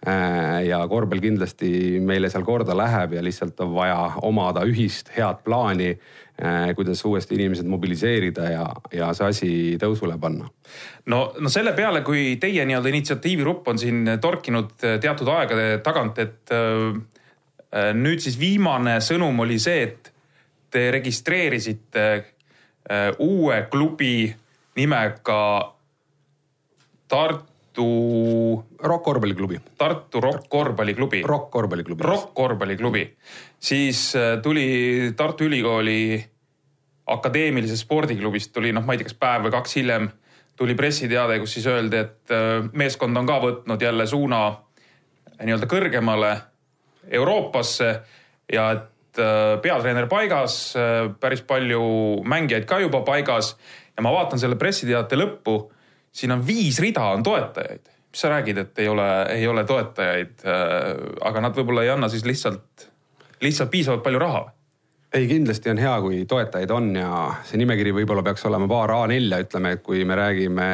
Äh, 0.06 0.68
ja 0.68 0.78
korvpall 0.86 1.18
kindlasti 1.18 1.98
meile 1.98 2.28
seal 2.30 2.44
korda 2.46 2.76
läheb 2.78 3.16
ja 3.16 3.22
lihtsalt 3.24 3.58
on 3.64 3.72
vaja 3.74 4.12
omada 4.22 4.62
ühist 4.62 5.10
head 5.16 5.40
plaani, 5.42 5.96
kuidas 6.78 7.00
uuesti 7.02 7.34
inimesed 7.34 7.66
mobiliseerida 7.66 8.44
ja, 8.52 8.66
ja 8.94 9.08
see 9.16 9.26
asi 9.26 9.48
tõusule 9.82 10.14
panna. 10.22 10.46
no, 11.10 11.18
no 11.34 11.50
selle 11.50 11.72
peale, 11.74 12.04
kui 12.06 12.36
teie 12.38 12.62
nii-öelda 12.68 12.92
initsiatiivirupp 12.92 13.72
on 13.72 13.80
siin 13.82 14.12
torkinud 14.22 14.76
teatud 14.78 15.32
aegade 15.34 15.80
tagant, 15.82 16.20
et 16.22 16.54
nüüd 17.98 18.22
siis 18.22 18.38
viimane 18.38 19.00
sõnum 19.02 19.42
oli 19.42 19.58
see, 19.58 19.82
et 19.88 20.12
te 20.70 20.90
registreerisite 20.90 22.06
äh, 22.14 23.10
uue 23.18 23.62
klubi 23.70 24.28
nimega 24.76 25.74
Tartu, 27.08 28.64
Rock 28.84 29.04
korvpalliklubi, 29.04 29.60
Tartu 29.78 30.20
Rock 30.20 30.48
korvpalliklubi. 30.48 31.22
Rock 31.24 31.50
korvpalliklubi. 31.50 32.04
Rock 32.04 32.34
korvpalliklubi. 32.34 33.04
Siis 33.60 34.16
äh, 34.16 34.38
tuli 34.42 35.12
Tartu 35.16 35.44
Ülikooli 35.44 36.24
akadeemilisest 37.06 37.86
spordiklubist 37.86 38.52
tuli 38.52 38.72
noh, 38.72 38.84
ma 38.84 38.94
ei 38.94 39.00
tea, 39.00 39.08
kas 39.08 39.18
päev 39.18 39.46
või 39.46 39.54
kaks 39.54 39.78
hiljem 39.80 40.10
tuli 40.58 40.74
pressiteade, 40.78 41.38
kus 41.40 41.56
siis 41.56 41.66
öeldi, 41.70 42.02
et 42.04 42.34
äh, 42.34 42.68
meeskond 42.72 43.16
on 43.16 43.26
ka 43.26 43.40
võtnud 43.42 43.82
jälle 43.82 44.06
suuna 44.06 44.42
nii-öelda 45.38 45.68
kõrgemale 45.70 46.32
Euroopasse 47.18 47.90
ja 48.52 48.70
et 48.76 49.22
äh, 49.22 49.56
peatreener 49.62 50.08
paigas, 50.10 50.60
päris 51.20 51.42
palju 51.46 51.82
mängijaid 52.26 52.66
ka 52.68 52.80
juba 52.82 53.02
paigas 53.06 53.54
ja 53.96 54.04
ma 54.04 54.12
vaatan 54.14 54.38
selle 54.38 54.58
pressiteate 54.58 55.18
lõppu, 55.18 55.60
siin 56.12 56.34
on 56.34 56.44
viis 56.46 56.78
rida 56.82 57.06
on 57.14 57.22
toetajaid. 57.22 57.94
mis 58.08 58.20
sa 58.20 58.30
räägid, 58.32 58.58
et 58.58 58.78
ei 58.78 58.88
ole, 58.88 59.08
ei 59.34 59.46
ole 59.46 59.64
toetajaid, 59.68 60.44
aga 61.20 61.40
nad 61.44 61.56
võib-olla 61.56 61.82
ei 61.84 61.90
anna 61.92 62.08
siis 62.08 62.24
lihtsalt, 62.24 62.88
lihtsalt 63.40 63.70
piisavalt 63.70 64.02
palju 64.02 64.22
raha? 64.22 64.46
Ei, 65.14 65.24
kindlasti 65.24 65.70
on 65.72 65.78
hea, 65.80 65.92
kui 66.04 66.18
toetajaid 66.28 66.72
on 66.76 66.90
ja 66.98 67.10
see 67.48 67.56
nimekiri 67.56 67.94
võib-olla 67.96 68.20
peaks 68.26 68.44
olema 68.44 68.66
paar 68.68 68.92
A4-a, 68.92 69.38
ütleme, 69.46 69.70
kui 69.80 70.02
me 70.04 70.18
räägime 70.18 70.66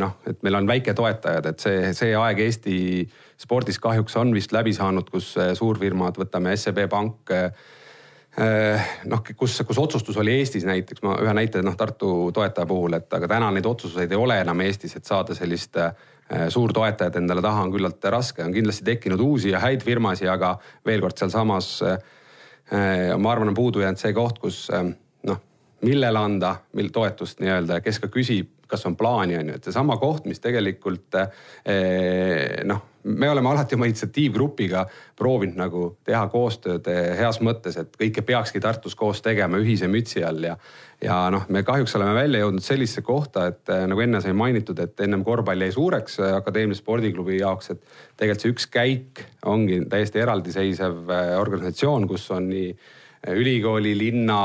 noh, 0.00 0.16
et 0.26 0.42
meil 0.42 0.58
on 0.58 0.66
väiketoetajad, 0.66 1.46
et 1.52 1.62
see, 1.62 1.92
see 1.94 2.16
aeg 2.18 2.42
Eesti 2.42 2.78
spordis 3.38 3.78
kahjuks 3.78 4.18
on 4.18 4.34
vist 4.34 4.50
läbi 4.56 4.74
saanud, 4.74 5.06
kus 5.12 5.36
suurfirmad, 5.54 6.18
võtame 6.18 6.56
SEB 6.58 6.82
Pank 6.90 7.30
noh, 9.06 9.22
kus, 9.36 9.60
kus 9.68 9.78
otsustus 9.78 10.18
oli 10.18 10.34
Eestis 10.40 10.66
näiteks, 10.66 11.04
ma 11.06 11.14
ühe 11.22 11.36
näite 11.38 11.62
noh 11.62 11.78
Tartu 11.78 12.32
toetaja 12.34 12.66
puhul, 12.66 12.98
et 12.98 13.14
aga 13.14 13.30
täna 13.36 13.54
neid 13.54 13.70
otsuseid 13.70 14.10
ei 14.10 14.18
ole 14.18 14.40
enam 14.42 14.66
Eestis, 14.66 14.96
et 14.98 15.06
saada 15.06 15.34
sellist 15.38 15.78
suurtoetajat 16.50 17.20
endale 17.20 17.42
taha 17.44 17.62
on 17.62 17.70
küllalt 17.70 18.04
raske, 18.10 18.42
on 18.42 18.54
kindlasti 18.54 18.84
tekkinud 18.84 19.20
uusi 19.22 19.52
ja 19.52 19.60
häid 19.62 19.84
firmasid, 19.86 20.26
aga 20.32 20.56
veel 20.86 21.04
kord 21.04 21.18
sealsamas 21.20 21.68
äh, 21.86 21.98
ma 23.14 23.30
arvan, 23.32 23.52
on 23.52 23.54
puudu 23.54 23.84
jäänud 23.84 24.00
see 24.00 24.14
koht, 24.16 24.40
kus 24.42 24.64
noh, 24.74 25.38
millele 25.86 26.18
anda, 26.18 26.56
mil 26.74 26.90
toetust 26.94 27.38
nii-öelda 27.42 27.78
kes 27.84 28.00
ka 28.02 28.10
küsib, 28.10 28.50
kas 28.66 28.86
on 28.88 28.96
plaani, 28.98 29.38
on 29.38 29.52
ju, 29.52 29.56
et 29.58 29.68
seesama 29.68 29.96
koht, 30.00 30.26
mis 30.26 30.40
tegelikult 30.42 31.16
noh, 32.66 32.82
me 33.06 33.30
oleme 33.30 33.50
alati 33.50 33.76
oma 33.76 33.86
initsiatiivgrupiga 33.86 34.82
proovinud 35.18 35.58
nagu 35.60 35.84
teha 36.04 36.24
koostööd 36.32 36.88
heas 37.18 37.38
mõttes, 37.44 37.78
et 37.78 37.94
kõike 37.98 38.24
peakski 38.26 38.60
Tartus 38.62 38.96
koos 38.98 39.22
tegema 39.22 39.60
ühise 39.62 39.88
mütsi 39.90 40.24
all 40.26 40.42
ja 40.50 40.56
ja 41.02 41.16
noh, 41.30 41.44
me 41.52 41.60
kahjuks 41.66 41.94
oleme 41.98 42.14
välja 42.16 42.40
jõudnud 42.40 42.64
sellisesse 42.64 43.02
kohta, 43.04 43.46
et 43.50 43.72
nagu 43.88 44.00
enne 44.00 44.20
sai 44.24 44.32
mainitud, 44.36 44.78
et 44.80 45.00
ennem 45.04 45.24
korvpall 45.26 45.66
jäi 45.66 45.74
suureks 45.74 46.20
akadeemilise 46.24 46.80
spordiklubi 46.80 47.40
jaoks, 47.40 47.74
et 47.74 47.82
tegelikult 48.16 48.44
see 48.46 48.54
üks 48.54 48.68
käik 48.72 49.24
ongi 49.44 49.82
täiesti 49.92 50.22
eraldiseisev 50.24 51.12
organisatsioon, 51.40 52.08
kus 52.08 52.30
on 52.32 52.48
nii 52.48 52.70
ülikooli, 53.34 53.94
linna, 53.98 54.38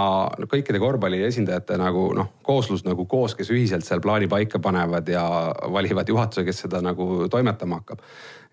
kõikide 0.50 0.80
korvpalli 0.82 1.22
esindajate 1.28 1.78
nagu 1.82 2.08
noh, 2.18 2.32
kooslus 2.46 2.86
nagu 2.88 3.06
koos, 3.10 3.36
kes 3.38 3.52
ühiselt 3.54 3.86
seal 3.88 4.02
plaani 4.04 4.30
paika 4.32 4.62
panevad 4.64 5.10
ja 5.12 5.24
valivad 5.74 6.10
juhatuse, 6.10 6.46
kes 6.48 6.66
seda 6.66 6.82
nagu 6.86 7.28
toimetama 7.32 7.82
hakkab. 7.82 8.02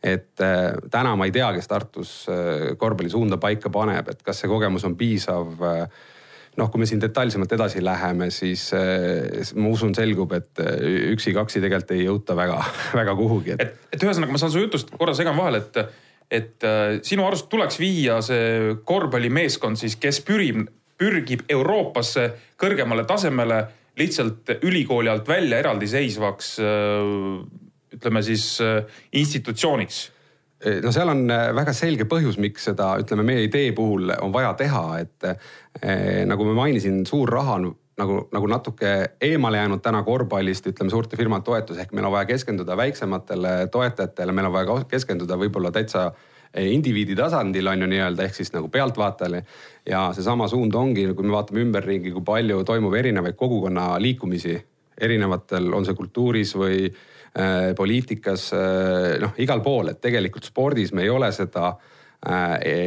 et 0.03 0.41
äh, 0.41 0.75
täna 0.91 1.17
ma 1.17 1.27
ei 1.27 1.33
tea, 1.35 1.49
kes 1.57 1.69
Tartus 1.69 2.13
äh, 2.31 2.77
korvpalli 2.79 3.11
suunda 3.11 3.37
paika 3.37 3.71
paneb, 3.71 4.09
et 4.09 4.23
kas 4.23 4.41
see 4.41 4.49
kogemus 4.49 4.85
on 4.85 4.97
piisav 4.97 5.65
äh, 5.67 5.89
noh, 6.59 6.71
kui 6.71 6.83
me 6.83 6.87
siin 6.87 7.01
detailsemalt 7.03 7.53
edasi 7.55 7.83
läheme, 7.85 8.31
siis 8.31 8.69
äh, 8.75 9.55
ma 9.55 9.73
usun, 9.75 9.95
selgub, 9.95 10.33
et 10.39 10.63
üksi-kaksi 11.15 11.63
tegelikult 11.63 11.97
ei 11.97 12.05
jõuta 12.05 12.37
väga, 12.39 12.61
väga 13.01 13.17
kuhugi 13.19 13.57
et.... 13.57 13.65
et, 13.65 13.89
et 13.97 14.07
ühesõnaga, 14.07 14.35
ma 14.35 14.43
saan 14.43 14.55
su 14.55 14.63
jutust 14.63 14.95
korra 14.99 15.17
segan 15.19 15.39
vahele, 15.39 15.65
et, 15.65 16.07
et 16.31 16.65
äh, 16.65 16.99
sinu 17.03 17.25
arust 17.27 17.49
tuleks 17.49 17.79
viia 17.81 18.21
see 18.25 18.75
korvpallimeeskond 18.85 19.81
siis, 19.81 19.97
kes 20.01 20.21
pürib, 20.27 20.67
pürgib 20.99 21.47
Euroopasse 21.49 22.29
kõrgemale 22.61 23.07
tasemele 23.09 23.63
lihtsalt 23.99 24.59
ülikooli 24.63 25.11
alt 25.11 25.29
välja 25.29 25.63
eraldiseisvaks 25.63 26.53
äh, 26.61 27.99
ütleme 27.99 28.23
siis 28.23 28.53
äh, 28.65 28.85
institutsiooniks? 29.13 30.07
No 30.83 30.91
seal 30.91 31.07
on 31.07 31.21
väga 31.31 31.71
selge 31.71 32.03
põhjus, 32.11 32.35
miks 32.43 32.65
seda, 32.67 32.97
ütleme 32.99 33.23
meie 33.23 33.45
idee 33.47 33.69
puhul 33.77 34.11
on 34.17 34.33
vaja 34.35 34.57
teha, 34.59 34.81
et 34.99 35.27
eh, 35.29 36.25
nagu 36.27 36.49
ma 36.49 36.57
mainisin, 36.65 37.05
suur 37.07 37.31
raha 37.31 37.55
on 37.61 37.69
nagu, 37.99 38.23
nagu 38.33 38.49
natuke 38.51 38.95
eemale 39.21 39.61
jäänud 39.61 39.83
täna 39.83 40.03
korvpallist, 40.07 40.67
ütleme 40.71 40.91
suurte 40.91 41.19
firmade 41.19 41.47
toetus, 41.47 41.79
ehk 41.83 41.93
meil 41.97 42.07
on 42.09 42.15
vaja 42.15 42.29
keskenduda 42.31 42.77
väiksematele 42.79 43.55
toetajatele, 43.75 44.35
meil 44.35 44.49
on 44.51 44.55
vaja 44.55 44.81
keskenduda 44.89 45.39
võib-olla 45.41 45.73
täitsa 45.75 46.11
indiviidi 46.59 47.17
tasandil 47.17 47.67
on 47.69 47.85
ju 47.85 47.91
nii-öelda 47.91 48.25
ehk 48.25 48.39
siis 48.39 48.53
nagu 48.55 48.71
pealtvaatajale. 48.73 49.43
ja 49.87 50.09
seesama 50.17 50.49
suund 50.49 50.75
ongi, 50.75 51.07
kui 51.15 51.27
me 51.27 51.33
vaatame 51.33 51.61
ümberringi, 51.67 52.13
kui 52.13 52.25
palju 52.25 52.65
toimub 52.65 52.95
erinevaid 52.95 53.37
kogukonna 53.37 53.99
liikumisi 54.01 54.57
erinevatel, 55.01 55.73
on 55.75 55.85
see 55.85 55.95
kultuuris 55.95 56.55
või 56.57 56.89
äh, 56.89 57.75
poliitikas 57.77 58.51
äh,, 58.57 59.21
noh 59.21 59.37
igal 59.39 59.61
pool, 59.63 59.93
et 59.93 60.01
tegelikult 60.01 60.49
spordis 60.49 60.93
me 60.93 61.05
ei 61.05 61.11
ole 61.11 61.31
seda 61.33 61.69
äh, 61.69 61.98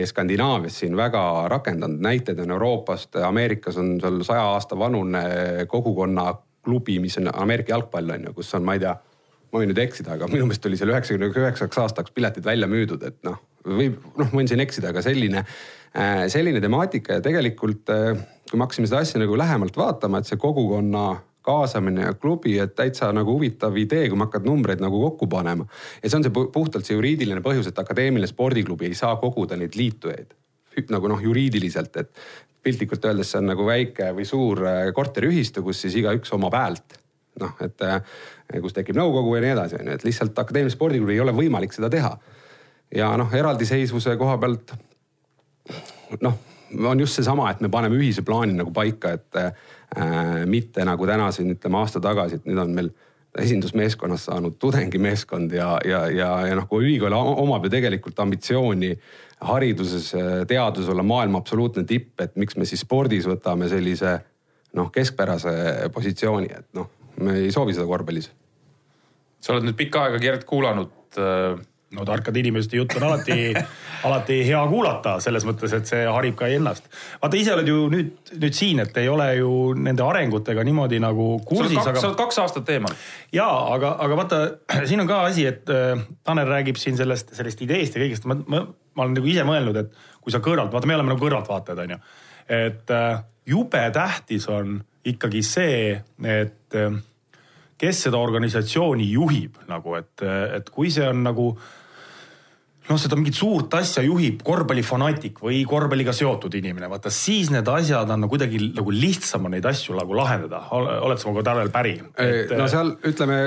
Skandinaavias 0.05 0.81
siin 0.81 0.95
väga 0.99 1.21
rakendanud, 1.47 2.01
näiteid 2.03 2.39
on 2.43 2.51
Euroopast, 2.51 3.15
Ameerikas 3.23 3.77
on 3.79 3.93
seal 4.01 4.17
saja 4.27 4.41
aasta 4.51 4.75
vanune 4.75 5.21
kogukonna 5.71 6.33
klubi, 6.65 6.97
mis 6.99 7.15
on 7.21 7.29
Ameerika 7.31 7.71
jalgpall 7.71 8.11
on 8.11 8.27
ju, 8.27 8.33
kus 8.35 8.51
on, 8.57 8.65
ma 8.67 8.75
ei 8.75 8.83
tea, 8.83 8.91
ma 9.53 9.61
võin 9.61 9.71
nüüd 9.71 9.79
eksida, 9.85 10.17
aga 10.17 10.27
minu 10.27 10.49
meelest 10.49 10.67
oli 10.67 10.79
seal 10.79 10.91
üheksakümne 10.91 11.31
üheksaks 11.31 11.79
aastaks 11.79 12.11
piletid 12.11 12.45
välja 12.45 12.67
müüdud, 12.67 13.07
et 13.07 13.17
noh, 13.23 13.39
võib, 13.63 14.03
noh, 14.19 14.35
võin 14.35 14.51
siin 14.51 14.61
eksida, 14.63 14.91
aga 14.91 15.05
selline, 15.05 15.45
äh, 15.95 16.25
selline 16.33 16.59
temaatika 16.63 17.21
ja 17.21 17.23
tegelikult 17.23 17.95
äh, 17.95 18.19
kui 18.51 18.59
me 18.59 18.67
hakkasime 18.67 18.89
seda 18.89 18.99
asja 19.05 19.19
nagu 19.21 19.37
lähemalt 19.39 19.77
vaatama, 19.79 20.19
et 20.19 20.27
see 20.27 20.39
kogukonna 20.39 21.05
kaasamine 21.41 22.05
ja 22.05 22.13
klubi, 22.13 22.57
et 22.59 22.75
täitsa 22.75 23.11
nagu 23.15 23.33
huvitav 23.33 23.77
idee, 23.77 24.07
kui 24.09 24.19
ma 24.19 24.27
hakkad 24.27 24.45
numbreid 24.45 24.83
nagu 24.83 24.99
kokku 25.07 25.27
panema. 25.27 25.65
ja 26.03 26.09
see 26.09 26.19
on 26.19 26.27
see 26.27 26.35
puhtalt 26.53 26.85
see 26.85 26.97
juriidiline 26.97 27.41
põhjus, 27.45 27.71
et 27.71 27.79
akadeemiline 27.79 28.29
spordiklubi 28.29 28.89
ei 28.89 28.97
saa 28.97 29.15
koguda 29.21 29.57
neid 29.57 29.77
liitujaid 29.77 30.37
nagu 30.91 31.09
noh, 31.11 31.19
juriidiliselt, 31.19 31.97
et 31.99 32.19
piltlikult 32.63 33.05
öeldes 33.05 33.31
see 33.33 33.41
on 33.41 33.49
nagu 33.51 33.65
väike 33.67 34.11
või 34.15 34.25
suur 34.27 34.61
äh, 34.67 34.83
korteriühistu, 34.95 35.63
kus 35.65 35.81
siis 35.83 35.97
igaüks 35.99 36.31
omab 36.37 36.55
häält. 36.55 36.99
noh, 37.41 37.55
et 37.63 37.79
kus 38.61 38.73
tekib 38.75 38.97
nõukogu 38.99 39.37
ja 39.37 39.41
nii 39.41 39.53
edasi, 39.53 39.77
on 39.79 39.87
ju, 39.87 39.97
et 39.97 40.03
lihtsalt 40.03 40.39
akadeemiline 40.39 40.73
spordiklubi 40.73 41.15
ei 41.15 41.23
ole 41.23 41.33
võimalik 41.35 41.73
seda 41.73 41.89
teha. 41.89 42.15
ja 42.95 43.11
noh, 43.17 43.33
eraldiseisvuse 43.33 44.15
koha 44.19 44.37
pealt 44.37 44.73
noh, 46.21 46.39
on 46.87 46.99
just 46.99 47.19
seesama, 47.19 47.49
et 47.51 47.61
me 47.61 47.69
paneme 47.71 47.97
ühise 47.99 48.23
plaani 48.25 48.55
nagu 48.57 48.71
paika, 48.75 49.15
et 49.17 49.39
äh, 49.39 49.51
mitte 50.47 50.85
nagu 50.87 51.07
täna 51.07 51.31
siin 51.35 51.51
ütleme 51.51 51.81
aasta 51.81 51.99
tagasi, 51.99 52.39
et 52.39 52.45
nüüd 52.47 52.59
on 52.61 52.75
meil 52.75 52.91
esindusmeeskonnast 53.39 54.27
saanud 54.29 54.57
tudengimeeskond 54.59 55.51
ja, 55.55 55.73
ja, 55.87 56.05
ja, 56.11 56.29
ja 56.47 56.55
noh, 56.55 56.67
kui 56.67 56.83
ülikool 56.85 57.15
omab 57.15 57.65
ju 57.67 57.71
tegelikult 57.71 58.19
ambitsiooni 58.19 58.91
hariduses, 59.47 60.11
teaduses 60.47 60.89
olla 60.91 61.03
maailma 61.03 61.39
absoluutne 61.41 61.83
tipp, 61.87 62.19
et 62.21 62.35
miks 62.39 62.57
me 62.59 62.67
siis 62.67 62.83
spordis 62.85 63.27
võtame 63.27 63.69
sellise 63.71 64.17
noh, 64.79 64.91
keskpärase 64.91 65.53
positsiooni, 65.93 66.51
et 66.59 66.67
noh, 66.77 66.91
me 67.23 67.39
ei 67.45 67.51
soovi 67.51 67.75
seda 67.75 67.87
korvpallis. 67.87 68.31
sa 69.41 69.55
oled 69.55 69.67
nüüd 69.67 69.79
pikka 69.79 70.05
aega 70.05 70.19
Gerd 70.21 70.47
kuulanud 70.47 71.19
äh 71.19 71.67
no 71.91 72.05
tarkade 72.05 72.39
inimeste 72.39 72.77
juttu 72.77 72.97
on 72.97 73.03
alati 73.03 73.53
alati 74.07 74.37
hea 74.47 74.61
kuulata 74.69 75.15
selles 75.23 75.45
mõttes, 75.47 75.73
et 75.75 75.89
see 75.89 76.03
harib 76.07 76.35
ka 76.39 76.47
ennast. 76.51 76.87
vaata, 77.21 77.37
ise 77.37 77.53
oled 77.55 77.67
ju 77.67 77.87
nüüd, 77.91 78.11
nüüd 78.41 78.57
siin, 78.57 78.81
et 78.83 78.97
ei 79.01 79.09
ole 79.11 79.27
ju 79.37 79.51
nende 79.77 80.05
arengutega 80.05 80.63
niimoodi 80.67 81.01
nagu 81.03 81.33
kursis. 81.45 81.77
sa 81.77 81.89
oled 81.89 81.99
kaks, 81.99 82.05
aga... 82.07 82.19
kaks 82.23 82.39
aastat 82.45 82.71
eemal. 82.75 82.95
ja, 83.35 83.47
aga, 83.75 83.95
aga 84.05 84.19
vaata, 84.21 84.41
siin 84.89 85.03
on 85.03 85.09
ka 85.11 85.23
asi, 85.29 85.45
et 85.51 85.69
äh, 85.73 86.05
Tanel 86.23 86.49
räägib 86.49 86.79
siin 86.81 86.97
sellest, 86.99 87.35
sellest 87.37 87.61
ideest 87.67 87.97
ja 87.97 88.03
kõigest. 88.05 88.29
ma, 88.29 88.39
ma, 88.45 88.63
ma 88.95 89.05
olen 89.05 89.19
nagu 89.19 89.31
ise 89.31 89.45
mõelnud, 89.47 89.83
et 89.83 90.07
kui 90.21 90.33
sa 90.33 90.41
kõrvalt, 90.43 90.73
vaata, 90.73 90.89
me 90.89 90.97
oleme 90.97 91.13
nagu 91.13 91.23
kõrvaltvaatajad, 91.23 91.85
onju. 91.85 92.01
et 92.61 92.95
äh, 92.97 93.21
jube 93.51 93.85
tähtis 93.93 94.47
on 94.51 94.79
ikkagi 95.11 95.43
see, 95.45 95.93
et 96.29 96.79
äh, 96.79 96.99
kes 97.81 98.05
seda 98.07 98.19
organisatsiooni 98.21 99.07
juhib 99.11 99.61
nagu, 99.69 99.95
et, 99.97 100.25
et 100.55 100.67
kui 100.73 100.91
see 100.93 101.07
on 101.09 101.23
nagu 101.25 101.51
noh, 102.91 102.99
seda 103.01 103.17
mingit 103.17 103.37
suurt 103.37 103.73
asja 103.79 104.03
juhib 104.05 104.43
korvpallifanaatik 104.45 105.41
või 105.43 105.61
korvpalliga 105.67 106.13
seotud 106.15 106.55
inimene, 106.59 106.89
vaata 106.91 107.11
siis 107.13 107.51
need 107.53 107.67
asjad 107.71 108.09
on 108.11 108.25
no, 108.25 108.29
kuidagi 108.31 108.59
nagu 108.75 108.93
lihtsam 108.95 109.47
on 109.47 109.55
neid 109.55 109.67
asju 109.71 109.95
nagu 109.97 110.17
lahendada. 110.17 110.63
oled 110.71 111.21
sa 111.21 111.29
minuga 111.29 111.45
Tanel 111.51 111.71
päri 111.73 111.97
et...? 112.19 112.53
no 112.57 112.67
seal 112.71 112.95
ütleme 113.07 113.39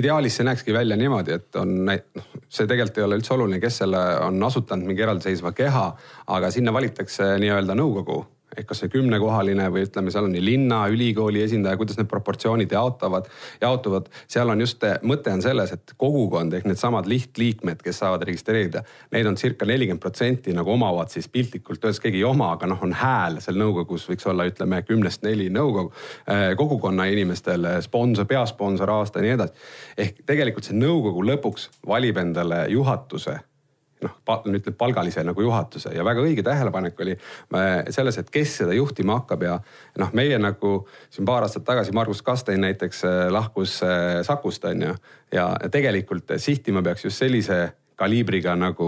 ideaalis 0.00 0.38
see 0.38 0.48
näekski 0.48 0.74
välja 0.76 0.96
niimoodi, 0.98 1.38
et 1.38 1.60
on 1.60 1.74
noh, 1.88 2.28
see 2.48 2.68
tegelikult 2.68 3.00
ei 3.00 3.08
ole 3.08 3.18
üldse 3.20 3.34
oluline, 3.36 3.60
kes 3.62 3.82
selle 3.84 4.02
on 4.26 4.42
asutanud 4.48 4.88
mingi 4.88 5.04
eraldiseisva 5.04 5.54
keha, 5.56 5.88
aga 6.36 6.52
sinna 6.54 6.74
valitakse 6.74 7.34
nii-öelda 7.42 7.76
nõukogu 7.78 8.22
ehk 8.56 8.68
kas 8.68 8.82
see 8.82 8.90
kümnekohaline 8.92 9.68
või 9.72 9.86
ütleme, 9.86 10.12
seal 10.12 10.26
on 10.28 10.34
nii 10.34 10.44
linna, 10.44 10.82
ülikooli 10.92 11.42
esindaja, 11.44 11.78
kuidas 11.80 11.98
need 11.98 12.08
proportsioonid 12.10 12.72
jaotavad, 12.72 13.28
jaotuvad. 13.60 14.08
seal 14.28 14.52
on 14.52 14.60
just, 14.60 14.84
mõte 15.08 15.32
on 15.32 15.42
selles, 15.44 15.72
et 15.72 15.94
kogukond 15.96 16.52
ehk 16.56 16.66
needsamad 16.68 17.08
lihtliikmed, 17.10 17.82
kes 17.84 18.02
saavad 18.02 18.26
registreerida, 18.28 18.84
neid 19.14 19.28
on 19.30 19.38
circa 19.40 19.68
nelikümmend 19.68 20.02
protsenti 20.02 20.54
nagu 20.56 20.74
omavad 20.74 21.12
siis 21.12 21.28
piltlikult 21.32 21.84
öeldes 21.84 22.00
keegi 22.02 22.20
ei 22.20 22.26
oma, 22.28 22.52
aga 22.56 22.68
noh, 22.70 22.82
on 22.84 22.92
hääl 22.96 23.40
seal 23.44 23.60
nõukogus 23.60 24.08
võiks 24.10 24.28
olla, 24.28 24.46
ütleme 24.48 24.82
kümnest 24.88 25.24
neli 25.26 25.48
nõukogu 25.52 25.92
eh,, 26.26 26.50
kogukonna 26.58 27.08
inimestele 27.12 27.78
sponsor, 27.84 28.28
peasponsor 28.28 28.90
aasta 28.98 29.20
ja 29.22 29.28
nii 29.28 29.36
edasi. 29.38 29.70
ehk 29.96 30.26
tegelikult 30.26 30.68
see 30.68 30.76
nõukogu 30.76 31.24
lõpuks 31.32 31.70
valib 31.88 32.20
endale 32.20 32.66
juhatuse 32.72 33.38
noh, 34.04 34.14
ütleb 34.58 34.76
palgalise 34.78 35.24
nagu 35.26 35.44
juhatuse. 35.44 35.92
Ja 35.96 36.04
väga 36.06 36.22
õige 36.24 36.44
tähelepanek 36.46 37.00
oli 37.04 37.16
äh, 37.16 37.68
selles, 37.90 38.18
et 38.20 38.30
kes 38.32 38.56
seda 38.62 38.76
juhtima 38.76 39.20
hakkab. 39.20 39.44
Ja 39.46 39.58
noh, 40.00 40.14
meie 40.16 40.38
nagu 40.42 40.74
siin 41.10 41.28
paar 41.28 41.46
aastat 41.46 41.66
tagasi 41.68 41.94
Margus 41.96 42.22
Kastein 42.22 42.62
näiteks 42.64 43.04
äh, 43.08 43.20
lahkus 43.32 43.80
äh, 43.86 44.22
Sakust 44.26 44.64
on 44.68 44.88
ju. 44.88 44.96
ja 45.32 45.46
tegelikult 45.72 46.34
sihtima 46.36 46.82
peaks 46.82 47.04
just 47.04 47.22
sellise 47.22 47.72
kaliibriga 47.96 48.54
nagu 48.58 48.86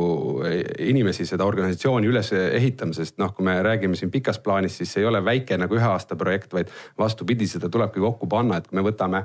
inimesi 0.83 1.27
seda 1.29 1.45
organisatsiooni 1.47 2.09
üles 2.09 2.33
ehitama, 2.35 2.97
sest 2.97 3.19
noh, 3.21 3.31
kui 3.37 3.45
me 3.47 3.55
räägime 3.63 3.97
siin 3.97 4.11
pikas 4.11 4.41
plaanis, 4.43 4.77
siis 4.81 4.91
see 4.93 5.05
ei 5.05 5.07
ole 5.07 5.21
väike 5.25 5.59
nagu 5.61 5.77
ühe 5.77 5.87
aasta 5.87 6.17
projekt, 6.19 6.53
vaid 6.57 6.73
vastupidi, 6.99 7.47
seda 7.47 7.69
tulebki 7.71 8.03
kokku 8.03 8.27
panna, 8.27 8.59
et 8.59 8.67
kui 8.67 8.81
me 8.81 8.87
võtame 8.89 9.23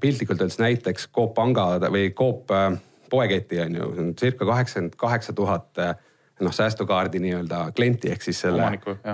piltlikult 0.00 0.40
öeldes 0.40 0.58
näiteks 0.58 1.08
Coop 1.14 1.34
Panga 1.34 1.66
või 1.86 2.10
Coop 2.14 2.50
äh, 2.50 2.74
poeketi 3.14 3.62
on 3.64 3.78
ju, 3.78 3.92
circa 4.18 4.50
kaheksakümmend 4.50 4.98
kaheksa 5.00 5.32
tuhat 5.32 5.82
eh, 5.82 5.94
noh, 6.42 6.52
säästukaardi 6.54 7.20
nii-öelda 7.22 7.60
klienti 7.76 8.10
ehk 8.10 8.22
siis 8.22 8.40
selle. 8.42 8.66